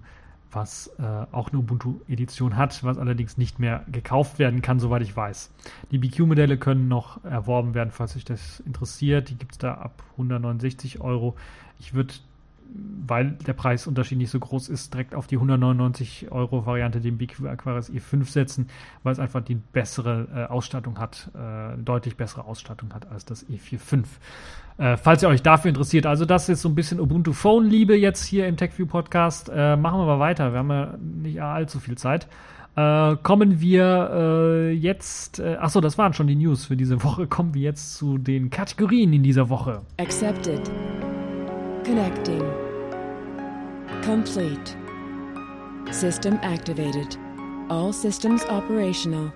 was 0.51 0.91
äh, 0.99 1.03
auch 1.31 1.49
eine 1.49 1.59
Ubuntu-Edition 1.59 2.57
hat, 2.57 2.83
was 2.83 2.97
allerdings 2.97 3.37
nicht 3.37 3.59
mehr 3.59 3.83
gekauft 3.91 4.39
werden 4.39 4.61
kann, 4.61 4.79
soweit 4.79 5.01
ich 5.01 5.15
weiß. 5.15 5.51
Die 5.91 5.97
BQ-Modelle 5.97 6.57
können 6.57 6.87
noch 6.87 7.23
erworben 7.23 7.73
werden, 7.73 7.91
falls 7.91 8.15
euch 8.15 8.25
das 8.25 8.59
interessiert. 8.61 9.29
Die 9.29 9.35
gibt 9.35 9.53
es 9.53 9.57
da 9.57 9.75
ab 9.75 10.03
169 10.13 11.01
Euro. 11.01 11.35
Ich 11.79 11.93
würde 11.93 12.13
weil 13.07 13.31
der 13.31 13.53
Preisunterschied 13.53 14.17
nicht 14.17 14.29
so 14.29 14.39
groß 14.39 14.69
ist, 14.69 14.93
direkt 14.93 15.15
auf 15.15 15.27
die 15.27 15.35
199 15.35 16.31
Euro 16.31 16.65
Variante 16.65 17.01
den 17.01 17.17
BQ 17.17 17.47
Aquarius 17.47 17.91
E5 17.91 18.25
setzen, 18.25 18.67
weil 19.03 19.13
es 19.13 19.19
einfach 19.19 19.41
die 19.41 19.55
bessere 19.55 20.27
äh, 20.33 20.43
Ausstattung 20.45 20.99
hat, 20.99 21.29
äh, 21.35 21.77
deutlich 21.77 22.15
bessere 22.15 22.45
Ausstattung 22.45 22.93
hat 22.93 23.11
als 23.11 23.25
das 23.25 23.45
E45. 23.47 24.05
Äh, 24.77 24.97
falls 24.97 25.23
ihr 25.23 25.29
euch 25.29 25.41
dafür 25.41 25.69
interessiert, 25.69 26.05
also 26.05 26.25
das 26.25 26.47
ist 26.49 26.61
so 26.61 26.69
ein 26.69 26.75
bisschen 26.75 26.99
Ubuntu 26.99 27.33
Phone 27.33 27.65
Liebe 27.65 27.95
jetzt 27.97 28.23
hier 28.23 28.47
im 28.47 28.57
TechView 28.57 28.85
Podcast. 28.85 29.51
Äh, 29.53 29.75
machen 29.75 29.99
wir 29.99 30.05
mal 30.05 30.19
weiter, 30.19 30.53
wir 30.53 30.59
haben 30.59 30.71
ja 30.71 30.95
nicht 30.97 31.41
allzu 31.41 31.79
viel 31.79 31.97
Zeit. 31.97 32.27
Äh, 32.75 33.17
kommen 33.21 33.59
wir 33.59 34.11
äh, 34.13 34.71
jetzt, 34.71 35.39
äh, 35.39 35.57
achso, 35.59 35.81
das 35.81 35.97
waren 35.97 36.13
schon 36.13 36.27
die 36.27 36.35
News 36.35 36.65
für 36.65 36.77
diese 36.77 37.03
Woche. 37.03 37.27
Kommen 37.27 37.53
wir 37.53 37.61
jetzt 37.61 37.95
zu 37.95 38.17
den 38.17 38.49
Kategorien 38.49 39.11
in 39.11 39.23
dieser 39.23 39.49
Woche. 39.49 39.81
Accepted. 39.97 40.71
Connecting. 41.85 42.41
Complete. 44.01 44.75
System 45.91 46.39
activated. 46.41 47.17
All 47.69 47.93
systems 47.93 48.41
operational. 48.45 49.31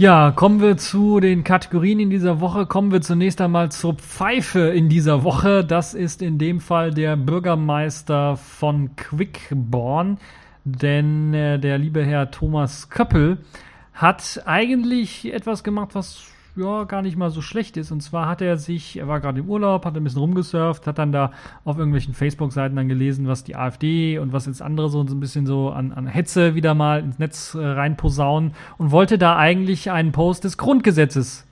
Ja, 0.00 0.30
kommen 0.30 0.62
wir 0.62 0.78
zu 0.78 1.20
den 1.20 1.44
Kategorien 1.44 2.00
in 2.00 2.08
dieser 2.08 2.40
Woche. 2.40 2.64
Kommen 2.64 2.90
wir 2.90 3.02
zunächst 3.02 3.38
einmal 3.42 3.70
zur 3.70 3.96
Pfeife 3.96 4.60
in 4.60 4.88
dieser 4.88 5.24
Woche. 5.24 5.62
Das 5.62 5.92
ist 5.92 6.22
in 6.22 6.38
dem 6.38 6.60
Fall 6.60 6.90
der 6.90 7.18
Bürgermeister 7.18 8.38
von 8.38 8.96
Quickborn, 8.96 10.16
denn 10.64 11.34
äh, 11.34 11.58
der 11.58 11.76
liebe 11.76 12.02
Herr 12.02 12.30
Thomas 12.30 12.88
Köppel 12.88 13.44
hat 13.92 14.40
eigentlich 14.46 15.34
etwas 15.34 15.64
gemacht, 15.64 15.90
was 15.92 16.22
ja 16.56 16.84
gar 16.84 17.02
nicht 17.02 17.16
mal 17.16 17.30
so 17.30 17.42
schlecht 17.42 17.76
ist. 17.76 17.90
Und 17.90 18.00
zwar 18.02 18.28
hat 18.28 18.42
er 18.42 18.56
sich, 18.56 18.98
er 18.98 19.08
war 19.08 19.20
gerade 19.20 19.40
im 19.40 19.48
Urlaub, 19.48 19.84
hat 19.84 19.96
ein 19.96 20.04
bisschen 20.04 20.20
rumgesurft, 20.20 20.86
hat 20.86 20.98
dann 20.98 21.12
da 21.12 21.32
auf 21.64 21.78
irgendwelchen 21.78 22.14
Facebook-Seiten 22.14 22.76
dann 22.76 22.88
gelesen, 22.88 23.28
was 23.28 23.44
die 23.44 23.56
AfD 23.56 24.18
und 24.18 24.32
was 24.32 24.46
jetzt 24.46 24.62
andere 24.62 24.88
so, 24.88 25.00
ein 25.00 25.20
bisschen 25.20 25.46
so 25.46 25.70
an, 25.70 25.92
an 25.92 26.06
Hetze 26.06 26.54
wieder 26.54 26.74
mal 26.74 27.00
ins 27.00 27.18
Netz 27.18 27.54
äh, 27.54 27.64
reinposaunen 27.64 28.52
und 28.78 28.90
wollte 28.90 29.18
da 29.18 29.36
eigentlich 29.36 29.90
einen 29.90 30.12
Post 30.12 30.44
des 30.44 30.58
Grundgesetzes 30.58 31.46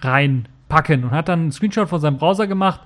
reinpacken 0.00 1.04
und 1.04 1.10
hat 1.10 1.28
dann 1.28 1.40
einen 1.40 1.52
Screenshot 1.52 1.88
von 1.88 2.00
seinem 2.00 2.18
Browser 2.18 2.46
gemacht 2.46 2.80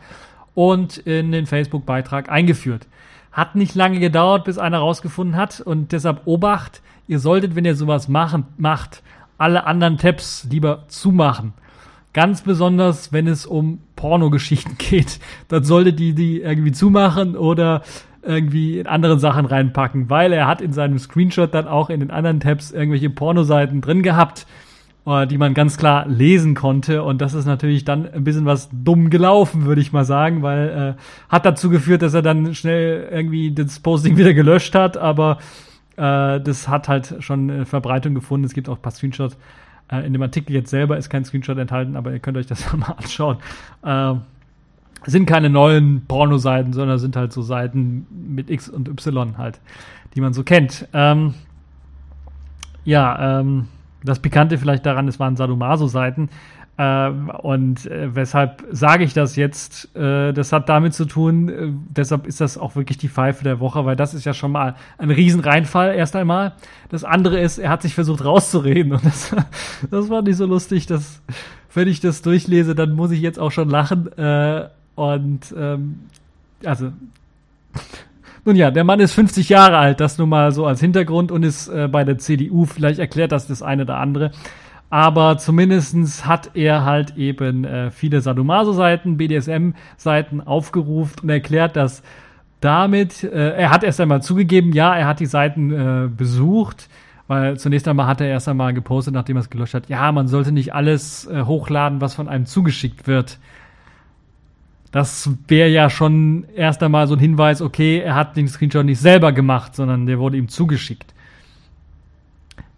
und 0.55 0.98
in 0.98 1.32
den 1.32 1.46
Facebook-Beitrag 1.46 2.30
eingeführt. 2.30 2.86
Hat 3.32 3.55
nicht 3.55 3.74
lange 3.74 4.01
gedauert, 4.01 4.44
bis 4.44 4.59
einer 4.59 4.78
rausgefunden 4.78 5.36
hat 5.36 5.61
und 5.61 5.92
deshalb 5.92 6.26
Obacht, 6.26 6.82
ihr 7.07 7.18
solltet, 7.18 7.55
wenn 7.55 7.64
ihr 7.64 7.76
sowas 7.76 8.09
machen, 8.09 8.44
macht, 8.57 9.03
alle 9.41 9.66
anderen 9.66 9.97
Tabs 9.97 10.47
lieber 10.51 10.84
zumachen. 10.88 11.55
Ganz 12.12 12.43
besonders, 12.43 13.12
wenn 13.12 13.26
es 13.26 13.47
um 13.47 13.80
Pornogeschichten 13.97 14.76
geht. 14.78 15.18
Dann 15.49 15.64
solltet 15.64 16.01
ihr 16.01 16.14
die 16.14 16.41
irgendwie 16.41 16.72
zumachen 16.72 17.36
oder 17.36 17.82
irgendwie 18.22 18.78
in 18.78 18.86
andere 18.86 19.18
Sachen 19.18 19.47
reinpacken, 19.47 20.11
weil 20.11 20.32
er 20.32 20.47
hat 20.47 20.61
in 20.61 20.72
seinem 20.72 20.99
Screenshot 20.99 21.55
dann 21.55 21.66
auch 21.66 21.88
in 21.88 22.01
den 22.01 22.11
anderen 22.11 22.41
Tabs 22.41 22.70
irgendwelche 22.70 23.09
Pornoseiten 23.09 23.80
drin 23.80 24.03
gehabt, 24.03 24.47
äh, 25.07 25.26
die 25.26 25.38
man 25.38 25.55
ganz 25.55 25.78
klar 25.78 26.07
lesen 26.07 26.55
konnte. 26.55 27.03
Und 27.03 27.22
das 27.22 27.32
ist 27.32 27.47
natürlich 27.47 27.86
dann 27.86 28.12
ein 28.12 28.24
bisschen 28.24 28.45
was 28.45 28.68
dumm 28.72 29.09
gelaufen, 29.09 29.64
würde 29.64 29.80
ich 29.80 29.93
mal 29.93 30.05
sagen, 30.05 30.43
weil 30.43 30.97
äh, 30.99 31.32
hat 31.32 31.47
dazu 31.47 31.70
geführt, 31.70 32.03
dass 32.03 32.12
er 32.12 32.20
dann 32.20 32.55
schnell 32.55 33.09
irgendwie 33.11 33.53
das 33.53 33.80
Posting 33.80 34.16
wieder 34.18 34.34
gelöscht 34.34 34.74
hat, 34.74 34.99
aber 34.99 35.38
äh, 36.01 36.40
das 36.40 36.68
hat 36.68 36.88
halt 36.88 37.16
schon 37.20 37.51
äh, 37.51 37.64
Verbreitung 37.66 38.14
gefunden. 38.14 38.46
Es 38.46 38.55
gibt 38.55 38.68
auch 38.68 38.76
ein 38.76 38.82
paar 38.82 38.92
Screenshots. 38.92 39.36
Äh, 39.90 40.07
in 40.07 40.12
dem 40.14 40.22
Artikel 40.22 40.55
jetzt 40.55 40.70
selber 40.70 40.96
ist 40.96 41.11
kein 41.11 41.24
Screenshot 41.24 41.59
enthalten, 41.59 41.96
aber 41.96 42.12
ihr 42.12 42.20
könnt 42.20 42.38
euch 42.38 42.46
das 42.46 42.72
mal 42.76 42.92
anschauen. 42.92 43.36
Äh, 43.82 44.14
sind 45.07 45.26
keine 45.26 45.51
neuen 45.51 46.07
Porno-Seiten, 46.07 46.72
sondern 46.72 46.98
sind 46.98 47.16
halt 47.16 47.32
so 47.32 47.42
Seiten 47.42 48.07
mit 48.11 48.51
X 48.51 48.68
und 48.68 48.88
Y 48.88 49.38
halt, 49.38 49.61
die 50.14 50.20
man 50.20 50.32
so 50.32 50.42
kennt. 50.42 50.88
Ähm, 50.92 51.34
ja, 52.84 53.40
ähm, 53.40 53.68
das 54.03 54.20
Pikante 54.20 54.59
vielleicht 54.59 54.86
daran, 54.86 55.09
es 55.09 55.20
waren 55.20 55.36
Sadomaso-Seiten. 55.36 56.30
Äh, 56.81 57.11
und 57.43 57.85
äh, 57.85 58.14
weshalb 58.14 58.64
sage 58.70 59.05
ich 59.05 59.12
das 59.12 59.37
jetzt? 59.37 59.95
Äh, 59.95 60.33
das 60.33 60.51
hat 60.51 60.70
damit 60.70 60.95
zu 60.95 61.05
tun, 61.05 61.49
äh, 61.51 61.68
deshalb 61.91 62.26
ist 62.26 62.41
das 62.41 62.57
auch 62.57 62.74
wirklich 62.74 62.97
die 62.97 63.11
Pfeife 63.11 63.45
der 63.45 63.61
Woche, 63.61 63.85
weil 63.85 63.97
das 63.97 64.14
ist 64.14 64.24
ja 64.24 64.33
schon 64.33 64.53
mal 64.53 64.76
ein 64.97 65.11
Riesenreinfall 65.11 65.95
erst 65.95 66.16
einmal. 66.16 66.55
Das 66.89 67.05
andere 67.05 67.39
ist, 67.39 67.59
er 67.59 67.68
hat 67.68 67.83
sich 67.83 67.95
versucht 67.95 68.24
rauszureden 68.24 68.93
und 68.93 69.05
das, 69.05 69.37
das 69.91 70.09
war 70.09 70.22
nicht 70.22 70.37
so 70.37 70.47
lustig, 70.47 70.87
dass 70.87 71.20
wenn 71.74 71.87
ich 71.87 72.01
das 72.01 72.22
durchlese, 72.22 72.74
dann 72.74 72.93
muss 72.93 73.11
ich 73.11 73.20
jetzt 73.20 73.39
auch 73.39 73.53
schon 73.53 73.68
lachen. 73.68 74.11
Äh, 74.16 74.68
und 74.95 75.55
ähm, 75.55 76.01
also 76.64 76.93
Nun 78.47 78.57
ja, 78.57 78.70
der 78.70 78.85
Mann 78.85 79.01
ist 79.01 79.12
50 79.12 79.51
Jahre 79.51 79.76
alt, 79.76 80.01
das 80.01 80.16
nun 80.16 80.31
mal 80.31 80.51
so 80.53 80.64
als 80.64 80.81
Hintergrund 80.81 81.31
und 81.31 81.43
ist 81.43 81.68
äh, 81.68 81.89
bei 81.89 82.05
der 82.05 82.16
CDU. 82.16 82.64
Vielleicht 82.64 82.99
erklärt 82.99 83.33
das 83.33 83.47
das 83.47 83.61
eine 83.61 83.83
oder 83.83 83.99
andere. 83.99 84.33
Aber 84.91 85.38
zumindestens 85.38 86.26
hat 86.26 86.51
er 86.55 86.84
halt 86.84 87.16
eben 87.16 87.64
äh, 87.64 87.93
viele 87.93 88.20
Sadomaso-Seiten, 88.20 89.16
BDSM-Seiten 89.16 90.41
aufgerufen 90.41 91.20
und 91.22 91.28
erklärt, 91.28 91.76
dass 91.76 92.03
damit, 92.61 93.22
äh, 93.22 93.53
er 93.53 93.70
hat 93.70 93.84
erst 93.84 94.01
einmal 94.01 94.20
zugegeben, 94.20 94.72
ja, 94.72 94.95
er 94.95 95.07
hat 95.07 95.20
die 95.20 95.26
Seiten 95.26 95.70
äh, 95.70 96.09
besucht, 96.09 96.88
weil 97.28 97.57
zunächst 97.57 97.86
einmal 97.86 98.09
hat 98.09 98.20
er 98.20 98.26
erst 98.26 98.49
einmal 98.49 98.74
gepostet, 98.74 99.14
nachdem 99.14 99.36
er 99.36 99.41
es 99.41 99.51
gelöscht 99.51 99.74
hat, 99.74 99.88
ja, 99.88 100.11
man 100.11 100.26
sollte 100.26 100.51
nicht 100.51 100.74
alles 100.74 101.26
äh, 101.28 101.45
hochladen, 101.45 102.01
was 102.01 102.14
von 102.14 102.28
einem 102.28 102.47
zugeschickt 102.47 103.07
wird. 103.07 103.38
Das 104.91 105.30
wäre 105.47 105.68
ja 105.68 105.88
schon 105.88 106.47
erst 106.57 106.82
einmal 106.82 107.07
so 107.07 107.14
ein 107.14 107.20
Hinweis, 107.20 107.62
okay, 107.62 108.01
er 108.01 108.16
hat 108.16 108.36
den 108.36 108.49
Screenshot 108.49 108.84
nicht 108.84 108.99
selber 108.99 109.30
gemacht, 109.30 109.76
sondern 109.76 110.07
der 110.07 110.18
wurde 110.18 110.36
ihm 110.36 110.49
zugeschickt. 110.49 111.14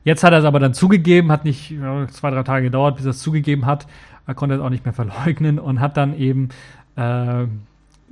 Jetzt 0.04 0.24
hat 0.24 0.32
er 0.32 0.40
es 0.40 0.44
aber 0.44 0.58
dann 0.60 0.74
zugegeben, 0.74 1.30
hat 1.30 1.44
nicht 1.44 1.70
ja, 1.70 2.06
zwei, 2.08 2.30
drei 2.30 2.42
Tage 2.42 2.64
gedauert, 2.64 2.96
bis 2.96 3.04
er 3.04 3.10
es 3.10 3.20
zugegeben 3.20 3.66
hat. 3.66 3.86
Er 4.26 4.34
konnte 4.34 4.56
es 4.56 4.60
auch 4.60 4.70
nicht 4.70 4.84
mehr 4.84 4.94
verleugnen 4.94 5.58
und 5.58 5.80
hat 5.80 5.96
dann 5.96 6.16
eben 6.16 6.48
äh, 6.96 7.46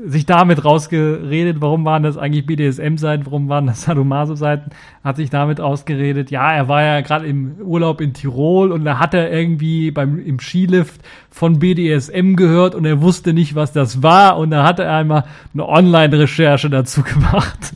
sich 0.06 0.24
damit 0.24 0.64
rausgeredet, 0.64 1.60
warum 1.60 1.84
waren 1.84 2.02
das 2.02 2.16
eigentlich 2.16 2.46
BDSM-Seiten, 2.46 3.26
warum 3.26 3.48
waren 3.48 3.66
das 3.66 3.82
Sadomaso-Seiten, 3.84 4.70
hat 5.04 5.16
sich 5.16 5.30
damit 5.30 5.60
ausgeredet, 5.60 6.30
ja, 6.30 6.52
er 6.52 6.68
war 6.68 6.82
ja 6.82 7.00
gerade 7.00 7.26
im 7.26 7.56
Urlaub 7.62 8.00
in 8.00 8.14
Tirol 8.14 8.72
und 8.72 8.84
da 8.84 8.98
hat 8.98 9.14
er 9.14 9.30
irgendwie 9.30 9.90
beim, 9.90 10.18
im 10.18 10.38
Skilift 10.38 11.00
von 11.30 11.58
BDSM 11.58 12.34
gehört 12.34 12.74
und 12.74 12.84
er 12.84 13.02
wusste 13.02 13.32
nicht, 13.32 13.54
was 13.54 13.72
das 13.72 14.02
war. 14.02 14.38
Und 14.38 14.50
da 14.50 14.64
hat 14.64 14.78
er 14.78 14.94
einmal 14.94 15.24
eine 15.52 15.68
Online-Recherche 15.68 16.70
dazu 16.70 17.02
gemacht. 17.04 17.74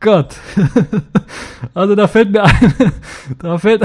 Gott. 0.00 0.36
also 1.74 1.94
da 1.94 2.08
fällt 2.08 2.32
mir 2.32 2.42
ein, 2.42 2.74
da 3.38 3.58
fällt, 3.58 3.82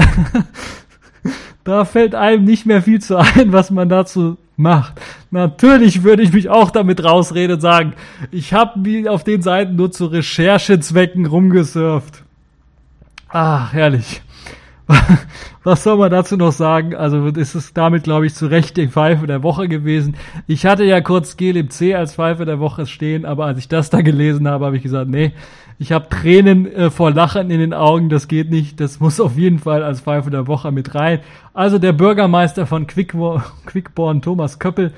da 1.64 1.84
fällt 1.84 2.14
einem 2.14 2.44
nicht 2.44 2.66
mehr 2.66 2.82
viel 2.82 3.00
zu 3.00 3.16
ein, 3.16 3.52
was 3.52 3.70
man 3.70 3.88
dazu 3.88 4.38
macht. 4.56 5.00
Natürlich 5.30 6.02
würde 6.02 6.22
ich 6.22 6.32
mich 6.32 6.48
auch 6.48 6.70
damit 6.70 7.04
rausreden 7.04 7.56
und 7.56 7.60
sagen, 7.60 7.92
ich 8.30 8.54
habe 8.54 9.10
auf 9.10 9.24
den 9.24 9.42
Seiten 9.42 9.76
nur 9.76 9.92
zu 9.92 10.06
Recherchezwecken 10.06 11.26
rumgesurft. 11.26 12.24
Ah, 13.28 13.70
herrlich. 13.70 14.22
Was 15.64 15.82
soll 15.82 15.96
man 15.96 16.10
dazu 16.10 16.36
noch 16.36 16.52
sagen? 16.52 16.94
Also 16.94 17.26
ist 17.26 17.56
es 17.56 17.74
damit, 17.74 18.04
glaube 18.04 18.26
ich, 18.26 18.34
zu 18.34 18.46
Recht 18.46 18.76
die 18.76 18.86
Pfeife 18.86 19.26
der 19.26 19.42
Woche 19.42 19.66
gewesen. 19.66 20.16
Ich 20.46 20.64
hatte 20.64 20.84
ja 20.84 21.00
kurz 21.00 21.36
GLMC 21.36 21.94
als 21.96 22.14
Pfeife 22.14 22.44
der 22.44 22.60
Woche 22.60 22.86
stehen, 22.86 23.24
aber 23.24 23.46
als 23.46 23.58
ich 23.58 23.66
das 23.66 23.90
da 23.90 24.00
gelesen 24.00 24.46
habe, 24.46 24.64
habe 24.64 24.76
ich 24.76 24.84
gesagt, 24.84 25.10
nee, 25.10 25.32
ich 25.78 25.92
habe 25.92 26.08
Tränen 26.08 26.66
äh, 26.72 26.90
vor 26.90 27.10
Lachen 27.10 27.50
in 27.50 27.60
den 27.60 27.74
Augen, 27.74 28.08
das 28.08 28.28
geht 28.28 28.50
nicht. 28.50 28.80
Das 28.80 29.00
muss 29.00 29.20
auf 29.20 29.36
jeden 29.36 29.58
Fall 29.58 29.82
als 29.82 30.00
Pfeife 30.00 30.30
der 30.30 30.46
Woche 30.46 30.72
mit 30.72 30.94
rein. 30.94 31.20
Also 31.52 31.78
der 31.78 31.92
Bürgermeister 31.92 32.66
von 32.66 32.86
Quickborn, 32.86 33.42
Quickborn 33.66 34.22
Thomas 34.22 34.58
Köppel, 34.58 34.92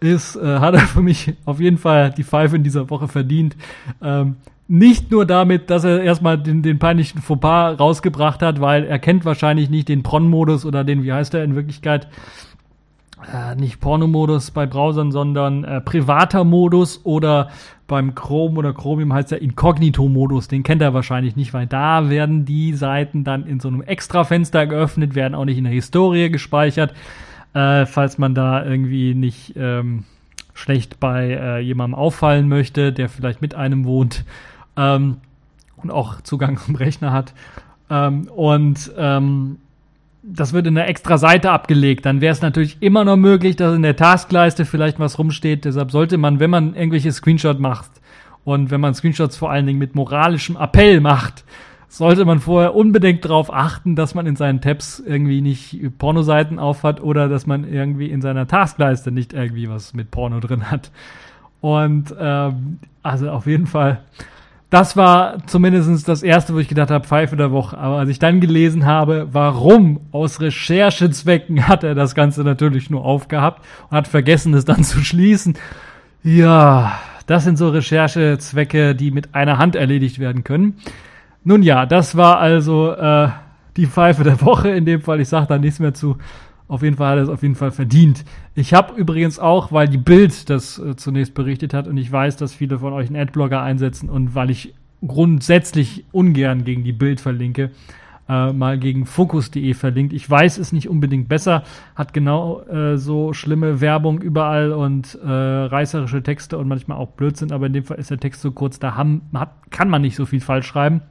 ist, 0.00 0.36
äh, 0.36 0.58
hat 0.58 0.74
er 0.74 0.80
für 0.80 1.02
mich 1.02 1.34
auf 1.44 1.60
jeden 1.60 1.76
Fall 1.76 2.12
die 2.16 2.24
Pfeife 2.24 2.56
in 2.56 2.62
dieser 2.62 2.88
Woche 2.88 3.08
verdient. 3.08 3.54
Ähm, 4.02 4.36
nicht 4.66 5.10
nur 5.10 5.26
damit, 5.26 5.68
dass 5.68 5.84
er 5.84 6.02
erstmal 6.02 6.38
den, 6.38 6.62
den 6.62 6.78
peinlichen 6.78 7.20
Fauxpas 7.20 7.78
rausgebracht 7.78 8.40
hat, 8.40 8.60
weil 8.60 8.84
er 8.84 9.00
kennt 9.00 9.24
wahrscheinlich 9.24 9.68
nicht 9.68 9.88
den 9.88 10.02
Pron-Modus 10.02 10.64
oder 10.64 10.84
den, 10.84 11.02
wie 11.02 11.12
heißt 11.12 11.34
er 11.34 11.44
in 11.44 11.56
Wirklichkeit, 11.56 12.08
äh, 13.32 13.54
nicht 13.54 13.80
Pornomodus 13.80 14.50
bei 14.50 14.66
Browsern, 14.66 15.12
sondern 15.12 15.64
äh, 15.64 15.80
privater 15.80 16.44
Modus 16.44 17.00
oder 17.04 17.50
beim 17.86 18.14
Chrome 18.14 18.58
oder 18.58 18.72
Chromium 18.72 19.12
heißt 19.12 19.32
der 19.32 19.42
Inkognito-Modus. 19.42 20.48
Den 20.48 20.62
kennt 20.62 20.80
er 20.80 20.94
wahrscheinlich 20.94 21.36
nicht, 21.36 21.52
weil 21.52 21.66
da 21.66 22.08
werden 22.08 22.44
die 22.44 22.72
Seiten 22.74 23.24
dann 23.24 23.46
in 23.46 23.58
so 23.58 23.68
einem 23.68 23.82
Extra-Fenster 23.82 24.66
geöffnet, 24.66 25.14
werden 25.14 25.34
auch 25.34 25.44
nicht 25.44 25.58
in 25.58 25.64
der 25.64 25.72
Historie 25.72 26.30
gespeichert, 26.30 26.94
äh, 27.52 27.86
falls 27.86 28.16
man 28.16 28.34
da 28.34 28.64
irgendwie 28.64 29.14
nicht 29.14 29.54
ähm, 29.56 30.04
schlecht 30.54 31.00
bei 31.00 31.30
äh, 31.30 31.58
jemandem 31.58 31.98
auffallen 31.98 32.48
möchte, 32.48 32.92
der 32.92 33.08
vielleicht 33.08 33.42
mit 33.42 33.54
einem 33.54 33.84
wohnt 33.84 34.24
ähm, 34.76 35.16
und 35.76 35.90
auch 35.90 36.20
Zugang 36.20 36.56
zum 36.64 36.76
Rechner 36.76 37.12
hat. 37.12 37.34
Ähm, 37.90 38.28
und 38.28 38.92
ähm, 38.96 39.58
das 40.22 40.52
wird 40.52 40.66
in 40.66 40.76
einer 40.76 40.88
extra 40.88 41.18
Seite 41.18 41.50
abgelegt. 41.50 42.04
Dann 42.06 42.20
wäre 42.20 42.32
es 42.32 42.42
natürlich 42.42 42.76
immer 42.80 43.04
noch 43.04 43.16
möglich, 43.16 43.56
dass 43.56 43.74
in 43.74 43.82
der 43.82 43.96
Taskleiste 43.96 44.64
vielleicht 44.64 44.98
was 44.98 45.18
rumsteht. 45.18 45.64
Deshalb 45.64 45.90
sollte 45.90 46.18
man, 46.18 46.40
wenn 46.40 46.50
man 46.50 46.74
irgendwelche 46.74 47.12
Screenshots 47.12 47.58
macht 47.58 47.90
und 48.44 48.70
wenn 48.70 48.80
man 48.80 48.94
Screenshots 48.94 49.36
vor 49.36 49.50
allen 49.50 49.66
Dingen 49.66 49.78
mit 49.78 49.94
moralischem 49.94 50.56
Appell 50.56 51.00
macht, 51.00 51.44
sollte 51.88 52.24
man 52.24 52.38
vorher 52.38 52.76
unbedingt 52.76 53.24
darauf 53.24 53.52
achten, 53.52 53.96
dass 53.96 54.14
man 54.14 54.26
in 54.26 54.36
seinen 54.36 54.60
Tabs 54.60 55.02
irgendwie 55.04 55.40
nicht 55.40 55.76
Pornoseiten 55.98 56.58
aufhat 56.60 57.00
oder 57.02 57.28
dass 57.28 57.46
man 57.46 57.64
irgendwie 57.64 58.10
in 58.10 58.22
seiner 58.22 58.46
Taskleiste 58.46 59.10
nicht 59.10 59.32
irgendwie 59.32 59.68
was 59.68 59.92
mit 59.92 60.10
Porno 60.10 60.38
drin 60.38 60.70
hat. 60.70 60.92
Und 61.60 62.14
ähm, 62.18 62.78
also 63.02 63.30
auf 63.30 63.46
jeden 63.46 63.66
Fall 63.66 64.02
das 64.70 64.96
war 64.96 65.44
zumindest 65.46 66.08
das 66.08 66.22
erste, 66.22 66.54
wo 66.54 66.58
ich 66.58 66.68
gedacht 66.68 66.90
habe, 66.90 67.04
Pfeife 67.04 67.36
der 67.36 67.50
Woche. 67.50 67.76
Aber 67.76 67.98
als 67.98 68.08
ich 68.08 68.20
dann 68.20 68.40
gelesen 68.40 68.86
habe, 68.86 69.28
warum 69.32 70.00
aus 70.12 70.40
Recherchezwecken 70.40 71.68
hat 71.68 71.82
er 71.82 71.96
das 71.96 72.14
Ganze 72.14 72.44
natürlich 72.44 72.88
nur 72.88 73.04
aufgehabt 73.04 73.64
und 73.90 73.96
hat 73.96 74.06
vergessen, 74.06 74.54
es 74.54 74.64
dann 74.64 74.84
zu 74.84 75.00
schließen. 75.00 75.54
Ja, 76.22 76.92
das 77.26 77.44
sind 77.44 77.58
so 77.58 77.68
Recherchezwecke, 77.68 78.94
die 78.94 79.10
mit 79.10 79.34
einer 79.34 79.58
Hand 79.58 79.74
erledigt 79.74 80.20
werden 80.20 80.44
können. 80.44 80.76
Nun 81.42 81.62
ja, 81.62 81.84
das 81.84 82.16
war 82.16 82.38
also 82.38 82.92
äh, 82.92 83.28
die 83.76 83.86
Pfeife 83.86 84.22
der 84.22 84.40
Woche. 84.40 84.70
In 84.70 84.84
dem 84.84 85.00
Fall, 85.00 85.20
ich 85.20 85.28
sage 85.28 85.46
da 85.48 85.58
nichts 85.58 85.80
mehr 85.80 85.94
zu. 85.94 86.16
Auf 86.70 86.84
jeden 86.84 86.96
Fall 86.96 87.10
hat 87.10 87.18
er 87.18 87.22
es 87.24 87.28
auf 87.28 87.42
jeden 87.42 87.56
Fall 87.56 87.72
verdient. 87.72 88.24
Ich 88.54 88.72
habe 88.74 88.94
übrigens 88.94 89.40
auch, 89.40 89.72
weil 89.72 89.88
die 89.88 89.98
Bild 89.98 90.48
das 90.48 90.78
äh, 90.78 90.94
zunächst 90.94 91.34
berichtet 91.34 91.74
hat 91.74 91.88
und 91.88 91.96
ich 91.96 92.12
weiß, 92.12 92.36
dass 92.36 92.54
viele 92.54 92.78
von 92.78 92.92
euch 92.92 93.08
einen 93.08 93.16
Adblogger 93.20 93.60
einsetzen 93.60 94.08
und 94.08 94.36
weil 94.36 94.50
ich 94.50 94.72
grundsätzlich 95.04 96.04
ungern 96.12 96.62
gegen 96.62 96.84
die 96.84 96.92
Bild 96.92 97.20
verlinke, 97.20 97.72
äh, 98.28 98.52
mal 98.52 98.78
gegen 98.78 99.04
Focus.de 99.04 99.74
verlinkt. 99.74 100.12
Ich 100.12 100.30
weiß, 100.30 100.58
es 100.58 100.70
nicht 100.70 100.88
unbedingt 100.88 101.28
besser, 101.28 101.64
hat 101.96 102.12
genau 102.12 102.60
äh, 102.62 102.96
so 102.96 103.32
schlimme 103.32 103.80
Werbung 103.80 104.20
überall 104.20 104.70
und 104.70 105.18
äh, 105.24 105.28
reißerische 105.28 106.22
Texte 106.22 106.56
und 106.56 106.68
manchmal 106.68 106.98
auch 106.98 107.08
Blödsinn, 107.08 107.50
aber 107.50 107.66
in 107.66 107.72
dem 107.72 107.82
Fall 107.82 107.98
ist 107.98 108.10
der 108.10 108.20
Text 108.20 108.42
so 108.42 108.52
kurz, 108.52 108.78
da 108.78 108.94
haben, 108.94 109.22
hat, 109.34 109.50
kann 109.70 109.90
man 109.90 110.02
nicht 110.02 110.14
so 110.14 110.24
viel 110.24 110.40
falsch 110.40 110.68
schreiben. 110.68 111.02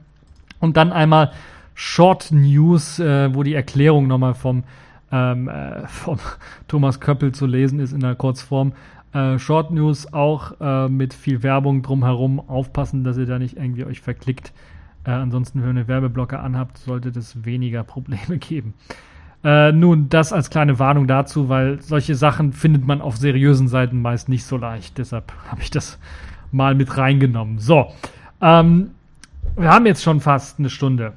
Und 0.58 0.78
dann 0.78 0.90
einmal 0.90 1.32
Short 1.74 2.32
News, 2.32 2.98
äh, 2.98 3.34
wo 3.34 3.42
die 3.42 3.54
Erklärung 3.54 4.06
nochmal 4.06 4.32
vom 4.32 4.64
ähm, 5.12 5.48
äh, 5.48 5.86
vom 5.86 6.18
Thomas 6.68 7.00
Köppel 7.00 7.32
zu 7.32 7.46
lesen 7.46 7.80
ist 7.80 7.92
in 7.92 8.00
der 8.00 8.14
Kurzform. 8.14 8.72
Äh, 9.12 9.38
Short 9.38 9.72
News 9.72 10.12
auch 10.12 10.52
äh, 10.60 10.88
mit 10.88 11.14
viel 11.14 11.42
Werbung 11.42 11.82
drumherum. 11.82 12.40
Aufpassen, 12.40 13.04
dass 13.04 13.16
ihr 13.16 13.26
da 13.26 13.38
nicht 13.38 13.56
irgendwie 13.56 13.84
euch 13.84 14.00
verklickt. 14.00 14.52
Äh, 15.04 15.10
ansonsten, 15.10 15.60
wenn 15.60 15.68
ihr 15.68 15.70
eine 15.70 15.88
Werbeblocker 15.88 16.42
anhabt, 16.42 16.78
sollte 16.78 17.08
es 17.08 17.44
weniger 17.44 17.82
Probleme 17.82 18.38
geben. 18.38 18.74
Äh, 19.42 19.72
nun, 19.72 20.08
das 20.10 20.32
als 20.32 20.50
kleine 20.50 20.78
Warnung 20.78 21.06
dazu, 21.06 21.48
weil 21.48 21.80
solche 21.80 22.14
Sachen 22.14 22.52
findet 22.52 22.86
man 22.86 23.00
auf 23.00 23.16
seriösen 23.16 23.68
Seiten 23.68 24.02
meist 24.02 24.28
nicht 24.28 24.44
so 24.44 24.56
leicht. 24.56 24.98
Deshalb 24.98 25.32
habe 25.50 25.62
ich 25.62 25.70
das 25.70 25.98
mal 26.52 26.74
mit 26.74 26.96
reingenommen. 26.96 27.58
So, 27.58 27.92
ähm, 28.42 28.90
wir 29.56 29.70
haben 29.70 29.86
jetzt 29.86 30.02
schon 30.02 30.20
fast 30.20 30.58
eine 30.58 30.68
Stunde. 30.68 31.14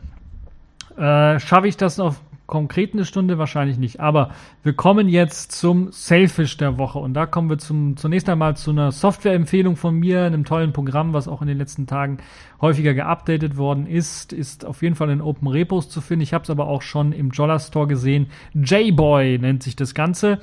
Äh, 0.98 1.40
Schaffe 1.40 1.68
ich 1.68 1.76
das 1.76 1.98
noch 1.98 2.16
konkret 2.46 2.94
eine 2.94 3.06
Stunde 3.06 3.38
wahrscheinlich 3.38 3.78
nicht. 3.78 4.00
Aber 4.00 4.32
wir 4.64 4.74
kommen 4.74 5.08
jetzt 5.08 5.52
zum 5.52 5.92
Selfish 5.92 6.58
der 6.58 6.78
Woche. 6.78 7.00
Und 7.00 7.14
da 7.14 7.26
kommen 7.26 7.50
wir 7.50 7.58
zum, 7.58 7.98
zunächst 7.98 8.30
einmal 8.30 8.58
zu 8.58 8.72
einer 8.72 8.92
Softwareempfehlung 8.92 9.76
von 9.76 9.96
mir, 9.96 10.24
einem 10.24 10.46
tollen 10.46 10.74
Programm, 10.74 11.14
was 11.14 11.28
auch 11.28 11.42
in 11.42 11.48
den 11.48 11.58
letzten 11.58 11.88
Tagen 11.88 12.18
häufiger 12.62 12.94
geupdatet 12.94 13.58
worden 13.58 13.88
ist. 13.88 14.34
Ist 14.34 14.66
auf 14.66 14.82
jeden 14.82 14.96
Fall 14.96 15.10
in 15.10 15.22
Open 15.22 15.48
Repos 15.48 15.90
zu 15.90 16.02
finden. 16.02 16.24
Ich 16.24 16.34
habe 16.34 16.44
es 16.44 16.50
aber 16.50 16.68
auch 16.68 16.82
schon 16.82 17.12
im 17.14 17.30
Jolla 17.32 17.60
Store 17.60 17.88
gesehen. 17.88 18.28
J-Boy 18.54 19.40
nennt 19.40 19.64
sich 19.64 19.76
das 19.76 19.94
Ganze. 19.94 20.40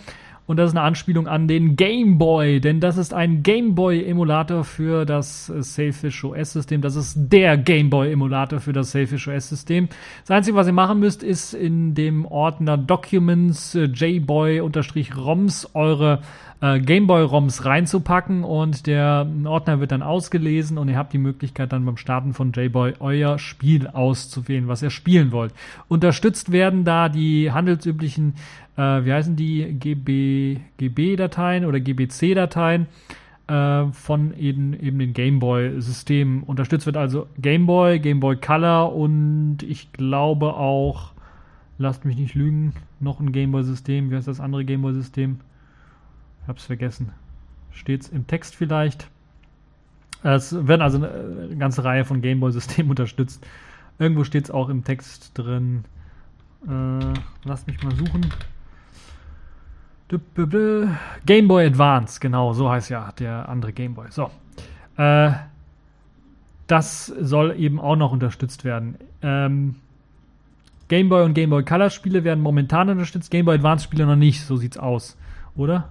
Und 0.47 0.57
das 0.57 0.71
ist 0.71 0.77
eine 0.77 0.85
Anspielung 0.85 1.29
an 1.29 1.47
den 1.47 1.77
Game 1.77 2.19
Boy, 2.19 2.61
denn 2.61 2.81
das 2.81 2.97
ist 2.97 3.15
ein 3.15 3.43
Game 3.43 3.75
Boy 3.77 4.05
Emulator 4.05 4.65
für 4.65 5.05
das 5.05 5.49
äh, 5.49 5.63
Sailfish 5.63 6.25
OS 6.25 6.53
System. 6.53 6.81
Das 6.81 6.97
ist 6.97 7.15
der 7.17 7.57
Game 7.57 7.89
Boy 7.89 8.13
Emulator 8.13 8.59
für 8.59 8.73
das 8.73 8.91
Sailfish 8.91 9.29
OS 9.29 9.49
System. 9.49 9.89
Das 10.23 10.31
Einzige, 10.37 10.57
was 10.57 10.67
ihr 10.67 10.73
machen 10.73 10.99
müsst, 10.99 11.23
ist 11.23 11.55
in 11.55 11.95
dem 11.95 12.25
Ordner 12.25 12.77
Documents 12.77 13.75
äh, 13.77 13.85
jboy-roms 13.85 15.69
eure 15.75 16.21
äh, 16.61 16.81
Gameboy-ROMs 16.81 17.65
reinzupacken 17.65 18.45
und 18.45 18.87
der 18.87 19.27
Ordner 19.45 19.81
wird 19.81 19.93
dann 19.93 20.03
ausgelesen 20.03 20.79
und 20.79 20.89
ihr 20.89 20.97
habt 20.97 21.13
die 21.13 21.19
Möglichkeit 21.19 21.73
dann 21.73 21.85
beim 21.85 21.97
Starten 21.97 22.35
von 22.35 22.53
JBoy 22.53 22.95
euer 23.01 23.39
Spiel 23.39 23.87
auszuwählen, 23.87 24.69
was 24.69 24.83
ihr 24.83 24.91
spielen 24.91 25.33
wollt. 25.33 25.55
Unterstützt 25.89 26.53
werden 26.53 26.85
da 26.85 27.09
die 27.09 27.53
handelsüblichen 27.53 28.35
äh, 28.77 29.05
wie 29.05 29.13
heißen 29.13 29.37
die, 29.37 29.75
GB, 29.79 30.59
GB-Dateien 30.79 31.65
oder 31.65 31.81
GBC-Dateien. 31.81 32.87
äh, 33.51 33.87
von 33.93 34.33
eben, 34.39 34.79
eben 34.81 34.99
den 35.01 35.13
Gameboy-Systemen 35.13 36.45
unterstützt 36.45 36.87
wird. 36.87 36.97
Also 36.97 37.27
Gameboy, 37.39 37.99
Gameboy 37.99 38.37
Color 38.37 38.95
und 38.95 39.59
ich 39.67 39.93
glaube 39.93 40.55
auch, 40.55 41.13
lasst 41.77 42.05
mich 42.05 42.17
nicht 42.17 42.35
lügen, 42.35 42.75
noch 43.01 43.19
ein 43.19 43.33
Gameboy-System. 43.33 44.11
Wie 44.11 44.17
heißt 44.17 44.29
das 44.29 44.41
andere 44.41 44.65
Gameboy-System? 44.65 45.41
Hab's 46.51 46.65
vergessen. 46.65 47.13
Steht's 47.71 48.09
im 48.09 48.27
Text 48.27 48.57
vielleicht? 48.57 49.09
Es 50.25 50.53
werden 50.53 50.83
also 50.83 50.97
eine 50.99 51.57
ganze 51.57 51.85
Reihe 51.85 52.05
von 52.05 52.21
Gameboy-Systemen 52.23 52.91
unterstützt. 52.91 53.47
Irgendwo 54.01 54.25
steht 54.25 54.47
es 54.47 54.51
auch 54.51 54.69
im 54.69 54.83
Text 54.83 55.31
drin. 55.39 55.85
Äh, 56.67 57.15
lasst 57.45 57.69
mich 57.69 57.81
mal 57.85 57.95
suchen. 57.95 58.27
Game 61.25 61.47
Boy 61.47 61.67
Advance, 61.67 62.19
genau, 62.19 62.53
so 62.53 62.69
heißt 62.69 62.91
ja 62.91 63.13
der 63.13 63.49
andere 63.49 63.73
Game 63.73 63.95
Boy. 63.95 64.09
So. 64.11 64.29
Äh, 64.97 65.31
das 66.67 67.07
soll 67.07 67.55
eben 67.57 67.79
auch 67.79 67.95
noch 67.95 68.11
unterstützt 68.11 68.65
werden. 68.65 68.97
Ähm, 69.23 69.77
Game 70.89 71.13
und 71.13 71.35
Game 71.35 71.51
Boy 71.51 71.65
Color 71.65 71.91
Spiele 71.91 72.25
werden 72.25 72.41
momentan 72.41 72.89
unterstützt, 72.89 73.31
Game 73.31 73.45
Boy 73.45 73.55
Advance 73.55 73.85
Spiele 73.85 74.05
noch 74.05 74.17
nicht, 74.17 74.45
so 74.45 74.57
sieht's 74.57 74.79
aus. 74.79 75.17
Oder? 75.55 75.91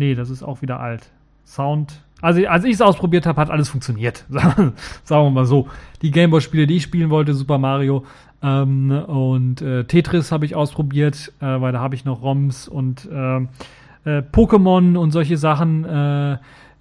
Nee, 0.00 0.14
das 0.14 0.30
ist 0.30 0.42
auch 0.42 0.62
wieder 0.62 0.80
alt. 0.80 1.10
Sound. 1.44 2.00
Also, 2.22 2.46
als 2.46 2.64
ich 2.64 2.72
es 2.72 2.80
ausprobiert 2.80 3.26
habe, 3.26 3.38
hat 3.38 3.50
alles 3.50 3.68
funktioniert. 3.68 4.24
Sagen 4.30 4.72
wir 5.26 5.30
mal 5.30 5.44
so. 5.44 5.68
Die 6.00 6.10
Gameboy-Spiele, 6.10 6.66
die 6.66 6.76
ich 6.76 6.84
spielen 6.84 7.10
wollte, 7.10 7.34
Super 7.34 7.58
Mario, 7.58 8.06
ähm, 8.42 8.90
und 8.90 9.60
äh, 9.60 9.84
Tetris 9.84 10.32
habe 10.32 10.46
ich 10.46 10.56
ausprobiert, 10.56 11.34
äh, 11.40 11.60
weil 11.60 11.72
da 11.72 11.80
habe 11.80 11.94
ich 11.94 12.06
noch 12.06 12.22
ROMs 12.22 12.66
und 12.66 13.10
äh, 13.12 13.40
äh, 14.06 14.22
Pokémon 14.32 14.96
und 14.96 15.10
solche 15.10 15.36
Sachen 15.36 15.84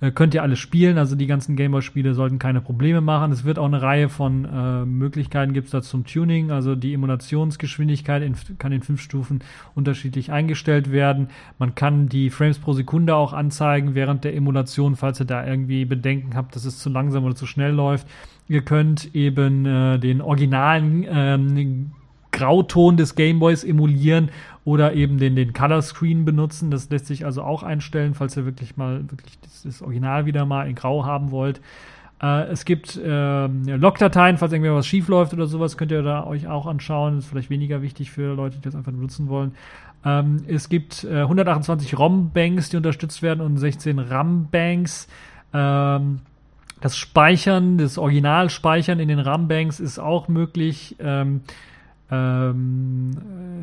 äh, 0.02 0.12
könnt 0.12 0.34
ihr 0.34 0.44
alles 0.44 0.60
spielen. 0.60 0.98
Also 0.98 1.16
die 1.16 1.28
ganzen 1.28 1.56
Gameboy-Spiele 1.56 2.14
sollten 2.14 2.40
keine 2.40 2.62
Probleme 2.62 3.02
machen. 3.02 3.32
Es 3.32 3.44
wird 3.44 3.60
auch 3.60 3.66
eine 3.66 3.82
Reihe 3.82 4.10
von 4.10 4.46
äh, 4.46 4.86
Möglichkeiten 4.86 5.54
gibt 5.54 5.66
es 5.66 5.72
da 5.72 5.82
zum 5.82 6.06
Tuning. 6.06 6.52
Also 6.52 6.76
die 6.76 6.94
Emulationsgeschwindigkeit 6.94 8.24
in, 8.24 8.36
kann 8.58 8.72
in 8.72 8.82
fünf 8.82 9.02
Stufen 9.02 9.42
unterschiedlich 9.76 10.32
eingestellt 10.32 10.92
werden. 10.92 11.30
Man 11.58 11.76
kann 11.76 12.08
die 12.08 12.30
Frames 12.30 12.60
pro 12.60 12.74
Sekunde 12.74 13.16
auch 13.16 13.34
anzeigen 13.34 13.96
während 13.96 14.24
der 14.24 14.36
Emulation, 14.36 14.96
falls 14.96 15.20
ihr 15.20 15.26
da 15.26 15.46
irgendwie 15.46 15.86
Bedenken 15.86 16.36
habt, 16.36 16.56
dass 16.56 16.66
es 16.66 16.80
zu 16.80 16.90
langsam 16.90 17.26
oder 17.26 17.36
zu 17.36 17.46
schnell 17.46 17.74
läuft. 17.74 18.08
Ihr 18.48 18.62
könnt 18.62 19.14
eben 19.14 19.66
äh, 19.66 20.00
den 20.00 20.22
originalen 20.22 21.06
ähm, 21.10 21.92
Grauton 22.32 22.98
des 22.98 23.16
Gameboys 23.16 23.64
emulieren 23.64 24.30
oder 24.70 24.94
eben 24.94 25.18
den, 25.18 25.36
den 25.36 25.52
Color 25.52 25.82
Screen 25.82 26.26
benutzen. 26.26 26.70
Das 26.70 26.92
lässt 26.92 27.08
sich 27.08 27.26
also 27.26 27.42
auch 27.42 27.64
einstellen, 27.64 28.14
falls 28.14 28.38
ihr 28.38 28.46
wirklich 28.46 28.78
mal 28.78 29.02
wirklich 29.10 29.40
das, 29.42 29.64
das 29.64 29.82
Original 29.82 30.28
wieder 30.28 30.46
mal 30.46 30.70
in 30.70 30.76
Grau 30.76 31.06
haben 31.06 31.32
wollt. 31.32 31.60
Äh, 32.22 32.44
es 32.50 32.66
gibt 32.66 32.96
äh, 32.96 33.48
Logdateien, 33.48 34.38
falls 34.38 34.54
irgendwie 34.54 34.72
was 34.72 34.86
schief 34.86 35.08
läuft 35.08 35.34
oder 35.34 35.48
sowas, 35.48 35.76
könnt 35.76 35.92
ihr 35.92 36.04
da 36.04 36.24
euch 36.24 36.48
auch 36.48 36.68
anschauen. 36.68 37.16
Das 37.16 37.24
ist 37.24 37.32
vielleicht 37.32 37.50
weniger 37.50 37.82
wichtig 37.82 38.12
für 38.12 38.36
Leute, 38.36 38.58
die 38.58 38.62
das 38.62 38.76
einfach 38.76 38.92
benutzen 38.92 39.28
wollen. 39.28 39.56
Ähm, 40.06 40.44
es 40.48 40.70
gibt 40.70 41.04
äh, 41.04 41.22
128 41.22 41.98
ROM-Banks, 41.98 42.70
die 42.70 42.78
unterstützt 42.78 43.24
werden 43.24 43.42
und 43.42 43.58
16 43.58 43.98
RAM-Banks. 43.98 45.08
Ähm, 45.52 46.20
das 46.80 46.96
Speichern, 46.96 47.80
das 47.80 47.98
Originalspeichern 47.98 49.00
in 49.00 49.08
den 49.08 49.20
RAM-Banks 49.20 49.80
ist 49.80 49.98
auch 49.98 50.28
möglich. 50.28 50.96
Ähm, 51.00 51.42
ähm, 52.12 53.12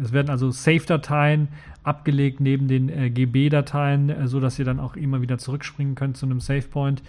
es 0.02 0.12
werden 0.12 0.30
also 0.30 0.50
Save-Dateien 0.50 1.48
abgelegt 1.82 2.40
neben 2.40 2.68
den 2.68 2.88
äh, 2.88 3.10
GB-Dateien, 3.10 4.10
äh, 4.10 4.28
so 4.28 4.40
dass 4.40 4.58
ihr 4.58 4.64
dann 4.64 4.80
auch 4.80 4.96
immer 4.96 5.20
wieder 5.22 5.38
zurückspringen 5.38 5.94
könnt 5.94 6.16
zu 6.16 6.26
einem 6.26 6.40
Save-Point. 6.40 7.02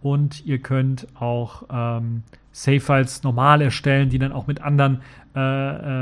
Und 0.00 0.44
ihr 0.44 0.58
könnt 0.58 1.06
auch 1.14 1.64
ähm, 1.70 2.22
Save-Files 2.52 3.22
normal 3.22 3.62
erstellen, 3.62 4.10
die 4.10 4.18
dann 4.18 4.32
auch 4.32 4.46
mit 4.46 4.60
anderen 4.60 5.00
äh, 5.34 5.40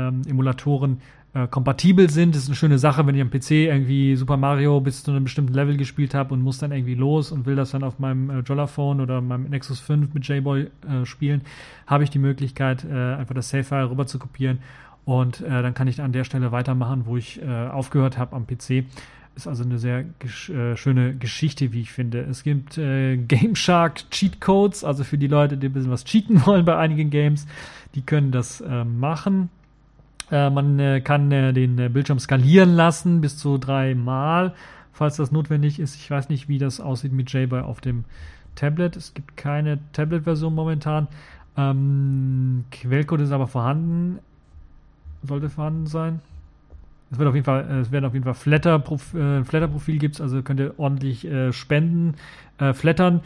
ähm, 0.07 0.21
Emulatoren 0.27 0.99
äh, 1.33 1.47
kompatibel 1.47 2.09
sind. 2.09 2.35
Das 2.35 2.43
ist 2.43 2.49
eine 2.49 2.55
schöne 2.55 2.77
Sache, 2.77 3.05
wenn 3.07 3.15
ich 3.15 3.21
am 3.21 3.29
PC 3.31 3.51
irgendwie 3.51 4.15
Super 4.15 4.37
Mario 4.37 4.79
bis 4.81 5.03
zu 5.03 5.11
einem 5.11 5.23
bestimmten 5.23 5.53
Level 5.53 5.77
gespielt 5.77 6.13
habe 6.13 6.33
und 6.33 6.41
muss 6.41 6.59
dann 6.59 6.71
irgendwie 6.71 6.95
los 6.95 7.31
und 7.31 7.45
will 7.45 7.55
das 7.55 7.71
dann 7.71 7.83
auf 7.83 7.99
meinem 7.99 8.29
äh, 8.29 8.39
Jollaphone 8.39 9.01
oder 9.01 9.21
meinem 9.21 9.49
Nexus 9.49 9.79
5 9.79 10.13
mit 10.13 10.27
J-Boy 10.27 10.61
äh, 10.87 11.05
spielen, 11.05 11.41
habe 11.87 12.03
ich 12.03 12.09
die 12.09 12.19
Möglichkeit, 12.19 12.85
äh, 12.85 13.15
einfach 13.15 13.35
das 13.35 13.49
Save-File 13.49 13.89
rüber 13.89 14.05
zu 14.05 14.19
kopieren 14.19 14.59
und 15.05 15.41
äh, 15.41 15.61
dann 15.61 15.73
kann 15.73 15.87
ich 15.87 16.01
an 16.01 16.13
der 16.13 16.23
Stelle 16.23 16.51
weitermachen, 16.51 17.05
wo 17.05 17.17
ich 17.17 17.41
aufgehört 17.43 18.17
habe 18.17 18.35
am 18.35 18.47
PC. 18.47 18.85
Ist 19.35 19.47
also 19.47 19.63
eine 19.63 19.79
sehr 19.79 20.05
gesch 20.19 20.49
äh, 20.49 20.77
schöne 20.77 21.15
Geschichte, 21.15 21.73
wie 21.73 21.81
ich 21.81 21.91
finde. 21.91 22.21
Es 22.21 22.43
gibt 22.43 22.77
äh, 22.77 23.17
Game 23.17 23.55
Cheat 23.55 24.39
Codes, 24.39 24.83
also 24.83 25.03
für 25.03 25.17
die 25.17 25.27
Leute, 25.27 25.57
die 25.57 25.67
ein 25.67 25.73
bisschen 25.73 25.89
was 25.89 26.05
cheaten 26.05 26.45
wollen 26.45 26.65
bei 26.65 26.77
einigen 26.77 27.09
Games, 27.09 27.47
die 27.95 28.03
können 28.03 28.31
das 28.31 28.61
äh, 28.61 28.83
machen. 28.83 29.49
Äh, 30.33 30.49
man 30.49 30.79
äh, 30.79 30.99
kann 30.99 31.31
äh, 31.31 31.53
den 31.53 31.75
Bildschirm 31.93 32.17
skalieren 32.17 32.73
lassen 32.73 33.21
bis 33.21 33.37
zu 33.37 33.59
dreimal, 33.59 34.55
falls 34.91 35.17
das 35.17 35.31
notwendig 35.31 35.79
ist. 35.79 35.95
Ich 35.95 36.09
weiß 36.09 36.29
nicht, 36.29 36.49
wie 36.49 36.57
das 36.57 36.79
aussieht 36.79 37.13
mit 37.13 37.31
JBoy 37.31 37.61
auf 37.61 37.81
dem 37.81 38.03
Tablet. 38.55 38.95
Es 38.95 39.13
gibt 39.13 39.37
keine 39.37 39.77
Tablet-Version 39.93 40.55
momentan. 40.55 41.07
Ähm, 41.55 42.65
Quellcode 42.71 43.21
ist 43.21 43.31
aber 43.31 43.47
vorhanden. 43.47 44.17
Sollte 45.21 45.51
vorhanden 45.51 45.85
sein. 45.85 46.19
Es 47.11 47.19
wird 47.19 47.29
auf 47.29 47.35
jeden 47.35 47.45
Fall, 47.45 47.69
es 47.79 47.91
werden 47.91 48.05
auf 48.05 48.13
jeden 48.13 48.23
Fall 48.23 48.33
Flatter-Profil 48.33 49.21
äh, 49.21 49.43
Flatter 49.43 49.69
gibt's, 49.99 50.19
also 50.19 50.41
könnt 50.41 50.59
ihr 50.59 50.73
ordentlich 50.79 51.25
äh, 51.25 51.53
spenden, 51.53 52.15
äh, 52.57 52.73
flattern. 52.73 53.21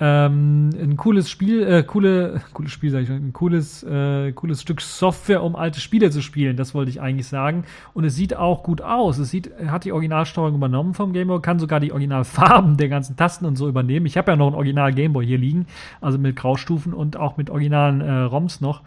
Ähm, 0.00 0.70
ein 0.80 0.96
cooles 0.96 1.28
Spiel, 1.28 1.64
äh, 1.64 1.82
coole, 1.82 2.40
cooles 2.52 2.70
Spiel, 2.70 2.90
sag 2.90 3.02
ich 3.02 3.08
schon, 3.08 3.16
ein 3.16 3.32
cooles, 3.32 3.82
äh, 3.82 4.30
cooles 4.32 4.62
Stück 4.62 4.80
Software, 4.80 5.42
um 5.42 5.56
alte 5.56 5.80
Spiele 5.80 6.10
zu 6.10 6.22
spielen, 6.22 6.56
das 6.56 6.72
wollte 6.72 6.90
ich 6.90 7.00
eigentlich 7.00 7.26
sagen. 7.26 7.64
Und 7.94 8.04
es 8.04 8.14
sieht 8.14 8.36
auch 8.36 8.62
gut 8.62 8.80
aus. 8.80 9.18
Es 9.18 9.30
sieht, 9.30 9.50
hat 9.66 9.84
die 9.84 9.92
Originalsteuerung 9.92 10.54
übernommen 10.54 10.94
vom 10.94 11.12
Gameboy, 11.12 11.40
kann 11.40 11.58
sogar 11.58 11.80
die 11.80 11.90
Originalfarben 11.90 12.76
der 12.76 12.88
ganzen 12.88 13.16
Tasten 13.16 13.44
und 13.44 13.56
so 13.56 13.68
übernehmen. 13.68 14.06
Ich 14.06 14.16
habe 14.16 14.30
ja 14.30 14.36
noch 14.36 14.48
ein 14.48 14.54
Original 14.54 14.92
Gameboy 14.92 15.26
hier 15.26 15.38
liegen, 15.38 15.66
also 16.00 16.16
mit 16.16 16.36
Graustufen 16.36 16.94
und 16.94 17.16
auch 17.16 17.36
mit 17.36 17.50
originalen 17.50 18.00
äh, 18.00 18.20
ROMs 18.20 18.60
noch. 18.60 18.82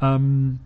Ähm, 0.00 0.58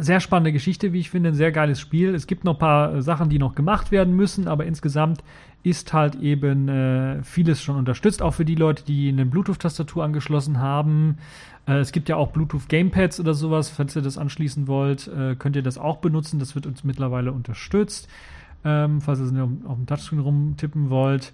sehr 0.00 0.20
spannende 0.20 0.52
Geschichte, 0.52 0.92
wie 0.92 1.00
ich 1.00 1.10
finde, 1.10 1.30
ein 1.30 1.34
sehr 1.34 1.52
geiles 1.52 1.80
Spiel. 1.80 2.14
Es 2.14 2.26
gibt 2.26 2.44
noch 2.44 2.54
ein 2.54 2.58
paar 2.58 3.02
Sachen, 3.02 3.28
die 3.28 3.38
noch 3.38 3.54
gemacht 3.54 3.90
werden 3.90 4.14
müssen, 4.14 4.48
aber 4.48 4.66
insgesamt 4.66 5.22
ist 5.62 5.92
halt 5.92 6.14
eben 6.16 6.68
äh, 6.68 7.22
vieles 7.22 7.62
schon 7.62 7.76
unterstützt, 7.76 8.22
auch 8.22 8.32
für 8.32 8.44
die 8.44 8.54
Leute, 8.54 8.84
die 8.84 9.08
eine 9.08 9.26
Bluetooth-Tastatur 9.26 10.04
angeschlossen 10.04 10.60
haben. 10.60 11.18
Äh, 11.66 11.78
es 11.78 11.92
gibt 11.92 12.08
ja 12.08 12.16
auch 12.16 12.30
Bluetooth-Gamepads 12.32 13.20
oder 13.20 13.34
sowas, 13.34 13.68
falls 13.68 13.96
ihr 13.96 14.02
das 14.02 14.18
anschließen 14.18 14.68
wollt, 14.68 15.08
äh, 15.08 15.34
könnt 15.36 15.56
ihr 15.56 15.62
das 15.62 15.78
auch 15.78 15.98
benutzen. 15.98 16.38
Das 16.38 16.54
wird 16.54 16.66
uns 16.66 16.84
mittlerweile 16.84 17.32
unterstützt. 17.32 18.08
Ähm, 18.64 19.00
falls 19.00 19.20
ihr 19.20 19.48
auf 19.64 19.76
dem 19.76 19.86
Touchscreen 19.86 20.20
rumtippen 20.20 20.90
wollt, 20.90 21.32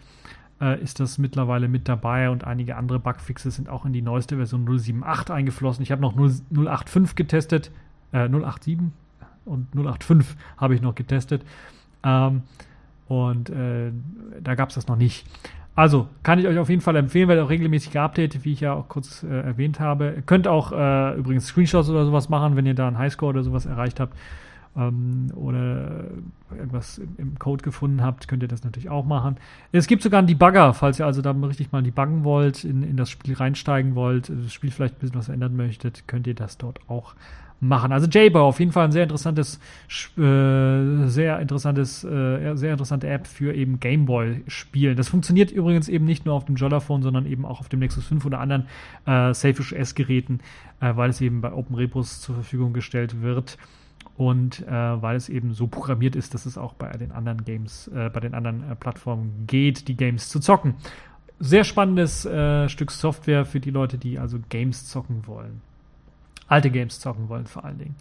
äh, 0.60 0.80
ist 0.82 1.00
das 1.00 1.18
mittlerweile 1.18 1.68
mit 1.68 1.88
dabei 1.88 2.30
und 2.30 2.44
einige 2.44 2.76
andere 2.76 2.98
Bugfixes 2.98 3.56
sind 3.56 3.68
auch 3.68 3.84
in 3.84 3.92
die 3.92 4.02
neueste 4.02 4.36
Version 4.36 4.66
078 4.66 5.30
eingeflossen. 5.30 5.82
Ich 5.82 5.92
habe 5.92 6.02
noch 6.02 6.14
0, 6.14 6.30
085 6.50 7.16
getestet, 7.16 7.70
äh, 8.14 8.28
087 8.28 8.78
und 9.44 9.66
085 9.74 10.36
habe 10.56 10.74
ich 10.74 10.80
noch 10.80 10.94
getestet. 10.94 11.44
Ähm, 12.02 12.42
und 13.08 13.50
äh, 13.50 13.92
da 14.42 14.54
gab 14.54 14.70
es 14.70 14.76
das 14.76 14.88
noch 14.88 14.96
nicht. 14.96 15.26
Also 15.76 16.08
kann 16.22 16.38
ich 16.38 16.46
euch 16.46 16.58
auf 16.58 16.70
jeden 16.70 16.80
Fall 16.80 16.94
empfehlen, 16.96 17.28
weil 17.28 17.40
auch 17.40 17.50
regelmäßig 17.50 17.92
geupdatet, 17.92 18.44
wie 18.44 18.52
ich 18.52 18.60
ja 18.60 18.74
auch 18.74 18.88
kurz 18.88 19.24
äh, 19.24 19.40
erwähnt 19.40 19.80
habe. 19.80 20.14
Ihr 20.16 20.22
könnt 20.22 20.46
auch 20.46 20.70
äh, 20.72 21.18
übrigens 21.18 21.46
Screenshots 21.46 21.90
oder 21.90 22.06
sowas 22.06 22.28
machen, 22.28 22.56
wenn 22.56 22.64
ihr 22.64 22.74
da 22.74 22.86
einen 22.86 22.98
Highscore 22.98 23.30
oder 23.30 23.42
sowas 23.42 23.66
erreicht 23.66 23.98
habt 23.98 24.16
ähm, 24.76 25.32
oder 25.34 26.04
irgendwas 26.56 27.00
im 27.18 27.38
Code 27.40 27.64
gefunden 27.64 28.02
habt, 28.02 28.28
könnt 28.28 28.42
ihr 28.42 28.48
das 28.48 28.62
natürlich 28.62 28.88
auch 28.88 29.04
machen. 29.04 29.36
Es 29.72 29.88
gibt 29.88 30.02
sogar 30.02 30.18
einen 30.18 30.28
Debugger, 30.28 30.74
falls 30.74 31.00
ihr 31.00 31.06
also 31.06 31.22
da 31.22 31.32
richtig 31.32 31.72
mal 31.72 31.82
debuggen 31.82 32.22
wollt, 32.22 32.64
in, 32.64 32.84
in 32.84 32.96
das 32.96 33.10
Spiel 33.10 33.34
reinsteigen 33.34 33.96
wollt, 33.96 34.28
das 34.28 34.52
Spiel 34.52 34.70
vielleicht 34.70 34.96
ein 34.96 35.00
bisschen 35.00 35.16
was 35.16 35.28
ändern 35.28 35.56
möchtet, 35.56 36.06
könnt 36.06 36.28
ihr 36.28 36.34
das 36.34 36.56
dort 36.56 36.78
auch 36.88 37.14
machen. 37.60 37.92
Also 37.92 38.06
Jabo 38.08 38.40
auf 38.40 38.60
jeden 38.60 38.72
Fall 38.72 38.86
ein 38.86 38.92
sehr 38.92 39.04
interessantes, 39.04 39.58
äh, 40.16 41.06
sehr 41.06 41.38
interessantes, 41.40 42.04
äh, 42.04 42.54
sehr 42.54 42.72
interessante 42.72 43.08
App 43.08 43.26
für 43.26 43.54
eben 43.54 43.80
Gameboy-Spielen. 43.80 44.96
Das 44.96 45.08
funktioniert 45.08 45.50
übrigens 45.50 45.88
eben 45.88 46.04
nicht 46.04 46.26
nur 46.26 46.34
auf 46.34 46.44
dem 46.44 46.56
Jollaphone, 46.56 47.02
sondern 47.02 47.26
eben 47.26 47.44
auch 47.44 47.60
auf 47.60 47.68
dem 47.68 47.80
Nexus 47.80 48.06
5 48.06 48.24
oder 48.26 48.40
anderen 48.40 48.66
äh, 49.06 49.32
Safish 49.32 49.72
S-Geräten, 49.72 50.40
äh, 50.80 50.94
weil 50.94 51.10
es 51.10 51.20
eben 51.20 51.40
bei 51.40 51.52
Open 51.52 51.76
Repos 51.76 52.20
zur 52.20 52.34
Verfügung 52.34 52.72
gestellt 52.72 53.22
wird 53.22 53.58
und 54.16 54.66
äh, 54.66 54.70
weil 54.70 55.16
es 55.16 55.28
eben 55.28 55.54
so 55.54 55.66
programmiert 55.66 56.16
ist, 56.16 56.34
dass 56.34 56.46
es 56.46 56.58
auch 56.58 56.74
bei 56.74 56.92
den 56.92 57.12
anderen 57.12 57.44
Games, 57.44 57.88
äh, 57.88 58.10
bei 58.10 58.20
den 58.20 58.34
anderen 58.34 58.70
äh, 58.70 58.76
Plattformen 58.76 59.44
geht, 59.46 59.88
die 59.88 59.96
Games 59.96 60.28
zu 60.28 60.38
zocken. 60.38 60.74
Sehr 61.40 61.64
spannendes 61.64 62.24
äh, 62.24 62.68
Stück 62.68 62.92
Software 62.92 63.44
für 63.44 63.58
die 63.58 63.70
Leute, 63.70 63.98
die 63.98 64.18
also 64.18 64.38
Games 64.48 64.86
zocken 64.86 65.26
wollen 65.26 65.60
alte 66.48 66.70
Games 66.70 67.00
zocken 67.00 67.28
wollen 67.28 67.46
vor 67.46 67.64
allen 67.64 67.78
Dingen. 67.78 67.96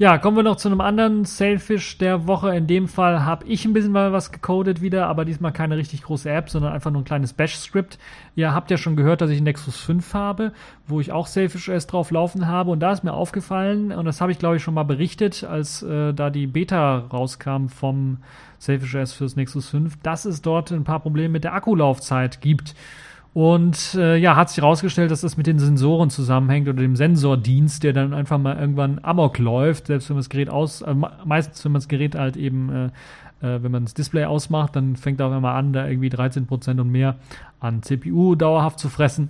Ja, 0.00 0.16
kommen 0.16 0.38
wir 0.38 0.42
noch 0.42 0.56
zu 0.56 0.68
einem 0.68 0.80
anderen 0.80 1.26
Sailfish 1.26 1.98
der 1.98 2.26
Woche. 2.26 2.56
In 2.56 2.66
dem 2.66 2.88
Fall 2.88 3.26
habe 3.26 3.44
ich 3.46 3.66
ein 3.66 3.74
bisschen 3.74 3.92
mal 3.92 4.14
was 4.14 4.32
gecodet 4.32 4.80
wieder, 4.80 5.08
aber 5.08 5.26
diesmal 5.26 5.52
keine 5.52 5.76
richtig 5.76 6.04
große 6.04 6.30
App, 6.30 6.48
sondern 6.48 6.72
einfach 6.72 6.90
nur 6.90 7.02
ein 7.02 7.04
kleines 7.04 7.34
Bash-Script. 7.34 7.98
Ihr 8.34 8.54
habt 8.54 8.70
ja 8.70 8.78
schon 8.78 8.96
gehört, 8.96 9.20
dass 9.20 9.28
ich 9.28 9.42
Nexus 9.42 9.76
5 9.76 10.14
habe, 10.14 10.52
wo 10.86 11.00
ich 11.00 11.12
auch 11.12 11.26
Sailfish 11.26 11.68
OS 11.68 11.86
drauf 11.86 12.10
laufen 12.12 12.46
habe. 12.46 12.70
Und 12.70 12.80
da 12.80 12.92
ist 12.92 13.04
mir 13.04 13.12
aufgefallen, 13.12 13.92
und 13.92 14.06
das 14.06 14.22
habe 14.22 14.32
ich 14.32 14.38
glaube 14.38 14.56
ich 14.56 14.62
schon 14.62 14.72
mal 14.72 14.84
berichtet, 14.84 15.44
als 15.44 15.82
äh, 15.82 16.14
da 16.14 16.30
die 16.30 16.46
Beta 16.46 16.96
rauskam 17.12 17.66
vom 17.66 18.20
Sailfish 18.58 18.94
OS 18.94 19.12
fürs 19.12 19.36
Nexus 19.36 19.68
5, 19.68 19.98
dass 20.02 20.24
es 20.24 20.40
dort 20.40 20.72
ein 20.72 20.84
paar 20.84 21.00
Probleme 21.00 21.28
mit 21.28 21.44
der 21.44 21.52
Akkulaufzeit 21.52 22.40
gibt. 22.40 22.74
Und 23.32 23.94
äh, 23.94 24.16
ja, 24.16 24.34
hat 24.34 24.48
sich 24.50 24.58
herausgestellt, 24.58 25.10
dass 25.12 25.20
das 25.20 25.36
mit 25.36 25.46
den 25.46 25.60
Sensoren 25.60 26.10
zusammenhängt 26.10 26.68
oder 26.68 26.80
dem 26.80 26.96
Sensordienst, 26.96 27.84
der 27.84 27.92
dann 27.92 28.12
einfach 28.12 28.38
mal 28.38 28.58
irgendwann 28.58 28.98
amok 29.02 29.38
läuft, 29.38 29.86
selbst 29.86 30.08
wenn 30.08 30.16
man 30.16 30.20
das 30.20 30.30
Gerät 30.30 30.50
aus, 30.50 30.82
äh, 30.82 30.94
meistens 31.24 31.64
wenn 31.64 31.72
man 31.72 31.80
das 31.80 31.88
Gerät 31.88 32.16
halt 32.16 32.36
eben, 32.36 32.70
äh, 32.70 32.86
äh, 33.46 33.62
wenn 33.62 33.70
man 33.70 33.84
das 33.84 33.94
Display 33.94 34.24
ausmacht, 34.24 34.74
dann 34.74 34.96
fängt 34.96 35.20
er 35.20 35.26
auf 35.26 35.32
einmal 35.32 35.54
an, 35.54 35.72
da 35.72 35.86
irgendwie 35.86 36.08
13% 36.08 36.80
und 36.80 36.90
mehr 36.90 37.16
an 37.60 37.82
CPU 37.82 38.34
dauerhaft 38.34 38.80
zu 38.80 38.88
fressen. 38.88 39.28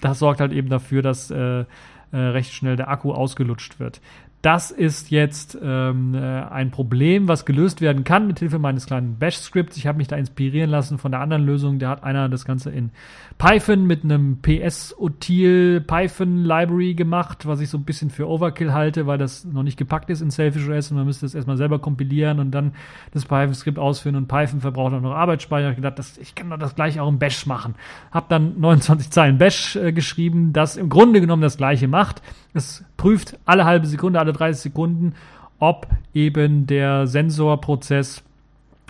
Das 0.00 0.20
sorgt 0.20 0.40
halt 0.40 0.52
eben 0.52 0.70
dafür, 0.70 1.02
dass 1.02 1.30
äh, 1.30 1.64
äh, 2.12 2.16
recht 2.16 2.52
schnell 2.54 2.76
der 2.76 2.88
Akku 2.88 3.12
ausgelutscht 3.12 3.78
wird. 3.78 4.00
Das 4.40 4.70
ist 4.70 5.10
jetzt 5.10 5.58
ähm, 5.60 6.14
äh, 6.14 6.18
ein 6.18 6.70
Problem, 6.70 7.26
was 7.26 7.44
gelöst 7.44 7.80
werden 7.80 8.04
kann 8.04 8.28
mit 8.28 8.38
Hilfe 8.38 8.60
meines 8.60 8.86
kleinen 8.86 9.16
Bash-Scripts. 9.18 9.76
Ich 9.76 9.88
habe 9.88 9.98
mich 9.98 10.06
da 10.06 10.14
inspirieren 10.14 10.70
lassen 10.70 10.98
von 10.98 11.10
der 11.10 11.20
anderen 11.20 11.44
Lösung. 11.44 11.80
Da 11.80 11.90
hat 11.90 12.04
einer 12.04 12.28
das 12.28 12.44
Ganze 12.44 12.70
in 12.70 12.90
Python 13.38 13.86
mit 13.86 14.04
einem 14.04 14.38
PS-Util 14.40 15.80
Python 15.80 16.44
Library 16.44 16.94
gemacht, 16.94 17.46
was 17.46 17.60
ich 17.60 17.68
so 17.68 17.78
ein 17.78 17.84
bisschen 17.84 18.10
für 18.10 18.28
Overkill 18.28 18.72
halte, 18.72 19.08
weil 19.08 19.18
das 19.18 19.44
noch 19.44 19.64
nicht 19.64 19.76
gepackt 19.76 20.08
ist 20.08 20.20
in 20.20 20.30
Selfish 20.30 20.68
OS 20.68 20.92
und 20.92 20.98
man 20.98 21.06
müsste 21.06 21.26
es 21.26 21.34
erstmal 21.34 21.56
selber 21.56 21.80
kompilieren 21.80 22.38
und 22.38 22.52
dann 22.52 22.74
das 23.12 23.24
Python-Skript 23.24 23.78
ausführen 23.78 24.14
und 24.14 24.28
Python 24.28 24.60
verbraucht 24.60 24.92
auch 24.92 25.00
noch 25.00 25.14
Arbeitsspeicher. 25.14 25.70
Ich 25.70 25.76
gedacht, 25.76 25.98
das, 25.98 26.16
ich 26.16 26.36
kann 26.36 26.50
doch 26.50 26.58
das 26.58 26.76
gleiche 26.76 27.02
auch 27.02 27.08
im 27.08 27.18
Bash 27.18 27.46
machen. 27.46 27.74
Hab 28.12 28.28
dann 28.28 28.60
29 28.60 29.10
Zeilen 29.10 29.38
Bash 29.38 29.74
äh, 29.74 29.92
geschrieben, 29.92 30.52
das 30.52 30.76
im 30.76 30.88
Grunde 30.88 31.20
genommen 31.20 31.42
das 31.42 31.56
gleiche 31.56 31.88
macht. 31.88 32.22
Es 32.54 32.84
prüft 32.96 33.38
alle 33.44 33.64
halbe 33.64 33.86
Sekunde, 33.86 34.18
alle 34.18 34.32
30 34.32 34.62
Sekunden, 34.62 35.14
ob 35.58 35.88
eben 36.14 36.66
der 36.66 37.06
Sensorprozess 37.06 38.22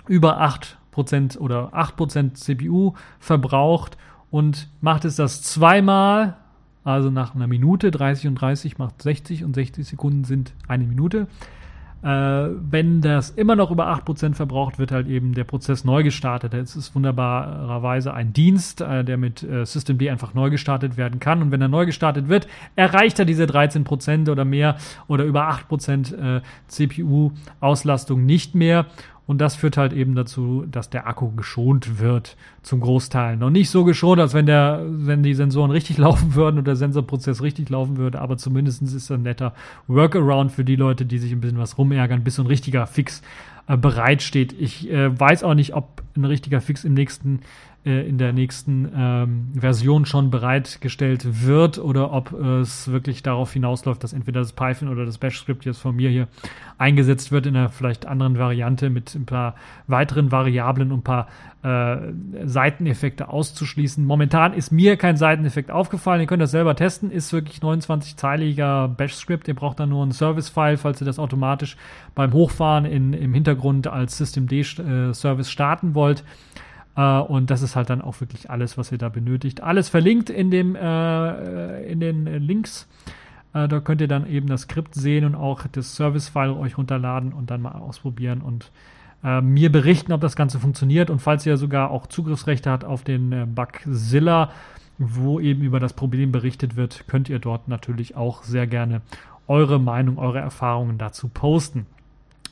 über 0.07 0.41
8% 0.41 1.37
oder 1.37 1.73
8% 1.73 2.33
CPU 2.33 2.93
verbraucht 3.19 3.97
und 4.31 4.69
macht 4.81 5.05
es 5.05 5.15
das 5.15 5.41
zweimal, 5.41 6.37
also 6.83 7.09
nach 7.09 7.35
einer 7.35 7.47
Minute, 7.47 7.91
30 7.91 8.27
und 8.27 8.35
30 8.35 8.77
macht 8.77 9.01
60 9.01 9.43
und 9.43 9.53
60 9.53 9.87
Sekunden 9.87 10.23
sind 10.23 10.53
eine 10.67 10.85
Minute. 10.85 11.27
Äh, 12.01 12.07
wenn 12.07 13.01
das 13.01 13.29
immer 13.29 13.55
noch 13.55 13.71
über 13.71 13.87
8% 13.87 14.33
verbraucht, 14.33 14.79
wird 14.79 14.91
halt 14.91 15.07
eben 15.07 15.33
der 15.33 15.43
Prozess 15.43 15.83
neu 15.83 16.03
gestartet. 16.03 16.53
Es 16.53 16.75
ist 16.75 16.95
wunderbarerweise 16.95 18.13
ein 18.13 18.31
Dienst, 18.31 18.79
äh, 18.81 19.03
der 19.03 19.17
mit 19.17 19.43
äh, 19.43 19.65
Systemd 19.65 20.01
einfach 20.07 20.33
neu 20.33 20.49
gestartet 20.49 20.95
werden 20.95 21.19
kann. 21.19 21.41
Und 21.41 21.51
wenn 21.51 21.61
er 21.61 21.67
neu 21.67 21.85
gestartet 21.85 22.29
wird, 22.29 22.47
erreicht 22.75 23.19
er 23.19 23.25
diese 23.25 23.43
13% 23.43 24.31
oder 24.31 24.45
mehr 24.45 24.77
oder 25.07 25.25
über 25.25 25.49
8% 25.49 26.37
äh, 26.37 26.41
CPU-Auslastung 26.67 28.25
nicht 28.25 28.55
mehr. 28.55 28.85
Und 29.29 29.37
das 29.37 29.55
führt 29.55 29.77
halt 29.77 29.93
eben 29.93 30.15
dazu, 30.15 30.65
dass 30.65 30.89
der 30.89 31.05
Akku 31.05 31.29
geschont 31.35 31.99
wird 31.99 32.35
zum 32.63 32.79
Großteil. 32.79 33.37
Noch 33.37 33.51
nicht 33.51 33.69
so 33.69 33.83
geschont, 33.83 34.19
als 34.19 34.33
wenn 34.33 34.47
der, 34.47 34.83
wenn 34.89 35.21
die 35.21 35.35
Sensoren 35.35 35.69
richtig 35.69 35.97
laufen 35.99 36.33
würden 36.33 36.57
und 36.57 36.65
der 36.65 36.75
Sensorprozess 36.75 37.43
richtig 37.43 37.69
laufen 37.69 37.97
würde, 37.97 38.21
aber 38.21 38.37
zumindest 38.37 38.81
ist 38.81 38.95
es 38.95 39.11
ein 39.11 39.21
netter 39.21 39.53
Workaround 39.85 40.51
für 40.51 40.65
die 40.65 40.75
Leute, 40.75 41.05
die 41.05 41.19
sich 41.19 41.31
ein 41.31 41.41
bisschen 41.41 41.59
was 41.59 41.77
rumärgern, 41.77 42.23
bis 42.23 42.37
so 42.37 42.41
ein 42.41 42.47
richtiger 42.47 42.87
Fix 42.87 43.21
äh, 43.67 43.77
bereitsteht. 43.77 44.55
Ich 44.59 44.89
äh, 44.89 45.19
weiß 45.19 45.43
auch 45.43 45.53
nicht, 45.53 45.75
ob 45.75 46.01
ein 46.17 46.25
richtiger 46.25 46.59
Fix 46.59 46.83
im 46.83 46.95
nächsten 46.95 47.41
äh, 47.85 48.07
in 48.07 48.17
der 48.17 48.33
nächsten 48.33 48.91
ähm, 48.93 49.47
Version 49.53 50.05
schon 50.05 50.31
bereitgestellt 50.31 51.45
wird 51.45 51.77
oder 51.77 52.11
ob 52.11 52.33
es 52.33 52.91
wirklich 52.91 53.23
darauf 53.23 53.53
hinausläuft, 53.53 54.03
dass 54.03 54.11
entweder 54.11 54.41
das 54.41 54.51
Python 54.51 54.89
oder 54.89 55.05
das 55.05 55.17
Bash-Skript 55.17 55.63
jetzt 55.65 55.79
von 55.79 55.95
mir 55.95 56.09
hier 56.09 56.27
eingesetzt 56.77 57.31
wird 57.31 57.45
in 57.45 57.55
einer 57.55 57.69
vielleicht 57.69 58.05
anderen 58.05 58.37
Variante 58.37 58.89
mit 58.89 59.15
ein 59.15 59.25
paar 59.25 59.55
weiteren 59.87 60.31
Variablen 60.31 60.91
und 60.91 60.99
ein 60.99 61.03
paar 61.03 61.27
äh, 61.61 61.97
Seiteneffekte 62.45 63.29
auszuschließen. 63.29 64.05
Momentan 64.05 64.53
ist 64.53 64.71
mir 64.71 64.97
kein 64.97 65.17
Seiteneffekt 65.17 65.71
aufgefallen. 65.71 66.21
Ihr 66.21 66.27
könnt 66.27 66.41
das 66.41 66.51
selber 66.51 66.75
testen. 66.75 67.11
Ist 67.11 67.33
wirklich 67.33 67.59
29-zeiliger 67.59 68.87
Bash-Script. 68.87 69.47
Ihr 69.47 69.55
braucht 69.55 69.79
dann 69.79 69.89
nur 69.89 70.05
ein 70.05 70.11
Service-File, 70.11 70.77
falls 70.77 71.01
ihr 71.01 71.05
das 71.05 71.19
automatisch 71.19 71.77
beim 72.15 72.33
Hochfahren 72.33 72.85
in, 72.85 73.13
im 73.13 73.33
Hintergrund 73.33 73.87
als 73.87 74.17
Systemd-Service 74.17 75.47
äh, 75.47 75.51
starten 75.51 75.95
wollt. 75.95 76.23
Uh, 76.99 77.21
und 77.21 77.49
das 77.49 77.61
ist 77.61 77.77
halt 77.77 77.89
dann 77.89 78.01
auch 78.01 78.19
wirklich 78.19 78.49
alles, 78.49 78.77
was 78.77 78.91
ihr 78.91 78.97
da 78.97 79.07
benötigt. 79.07 79.63
Alles 79.63 79.87
verlinkt 79.87 80.29
in, 80.29 80.51
dem, 80.51 80.75
äh, 80.75 81.83
in 81.83 82.01
den 82.01 82.25
Links. 82.25 82.89
Äh, 83.53 83.69
da 83.69 83.79
könnt 83.79 84.01
ihr 84.01 84.09
dann 84.09 84.27
eben 84.27 84.47
das 84.47 84.63
Skript 84.63 84.95
sehen 84.95 85.23
und 85.23 85.33
auch 85.33 85.65
das 85.71 85.95
Service-File 85.95 86.51
euch 86.51 86.77
runterladen 86.77 87.31
und 87.31 87.51
dann 87.51 87.61
mal 87.61 87.71
ausprobieren 87.71 88.41
und 88.41 88.69
äh, 89.23 89.39
mir 89.39 89.71
berichten, 89.71 90.11
ob 90.11 90.19
das 90.19 90.35
Ganze 90.35 90.59
funktioniert. 90.59 91.09
Und 91.09 91.19
falls 91.19 91.45
ihr 91.45 91.55
sogar 91.55 91.89
auch 91.89 92.05
Zugriffsrechte 92.05 92.69
habt 92.69 92.83
auf 92.83 93.05
den 93.05 93.31
äh, 93.31 93.45
Bugzilla, 93.45 94.51
wo 94.97 95.39
eben 95.39 95.61
über 95.61 95.79
das 95.79 95.93
Problem 95.93 96.33
berichtet 96.33 96.75
wird, 96.75 97.07
könnt 97.07 97.29
ihr 97.29 97.39
dort 97.39 97.69
natürlich 97.69 98.17
auch 98.17 98.43
sehr 98.43 98.67
gerne 98.67 98.99
eure 99.47 99.79
Meinung, 99.79 100.17
eure 100.17 100.39
Erfahrungen 100.39 100.97
dazu 100.97 101.29
posten. 101.29 101.85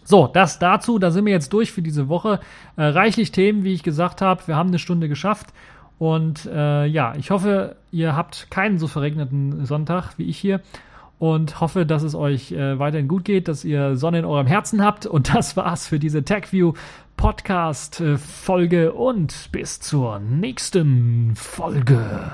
So, 0.10 0.26
das 0.26 0.58
dazu, 0.58 1.00
da 1.00 1.12
sind 1.12 1.26
wir 1.26 1.34
jetzt 1.34 1.52
durch 1.52 1.74
für 1.74 1.82
diese 1.82 2.08
Woche. 2.08 2.40
Äh, 2.78 2.84
reichlich 2.86 3.34
Themen, 3.34 3.66
wie 3.66 3.74
ich 3.74 3.84
gesagt 3.84 4.22
habe. 4.22 4.48
Wir 4.48 4.56
haben 4.56 4.70
eine 4.70 4.80
Stunde 4.80 5.10
geschafft. 5.10 5.48
Und 6.00 6.46
äh, 6.46 6.86
ja, 6.86 7.14
ich 7.18 7.30
hoffe, 7.30 7.76
ihr 7.92 8.16
habt 8.16 8.50
keinen 8.50 8.80
so 8.80 8.88
verregneten 8.88 9.66
Sonntag 9.66 10.14
wie 10.18 10.24
ich 10.24 10.38
hier. 10.38 10.62
Und 11.20 11.60
hoffe, 11.60 11.86
dass 11.86 12.04
es 12.04 12.16
euch 12.16 12.54
äh, 12.54 12.80
weiterhin 12.80 13.10
gut 13.10 13.26
geht, 13.26 13.50
dass 13.50 13.66
ihr 13.66 13.98
Sonne 13.98 14.20
in 14.20 14.26
eurem 14.26 14.48
Herzen 14.48 14.82
habt. 14.82 15.06
Und 15.06 15.34
das 15.36 15.58
war's 15.58 15.90
für 15.90 16.00
diese 16.00 16.24
TechView 16.24 16.72
Podcast 17.18 18.00
äh, 18.00 18.18
Folge 18.18 18.94
und 18.94 19.50
bis 19.52 19.82
zur 19.82 20.20
nächsten 20.20 21.36
Folge. 21.36 22.32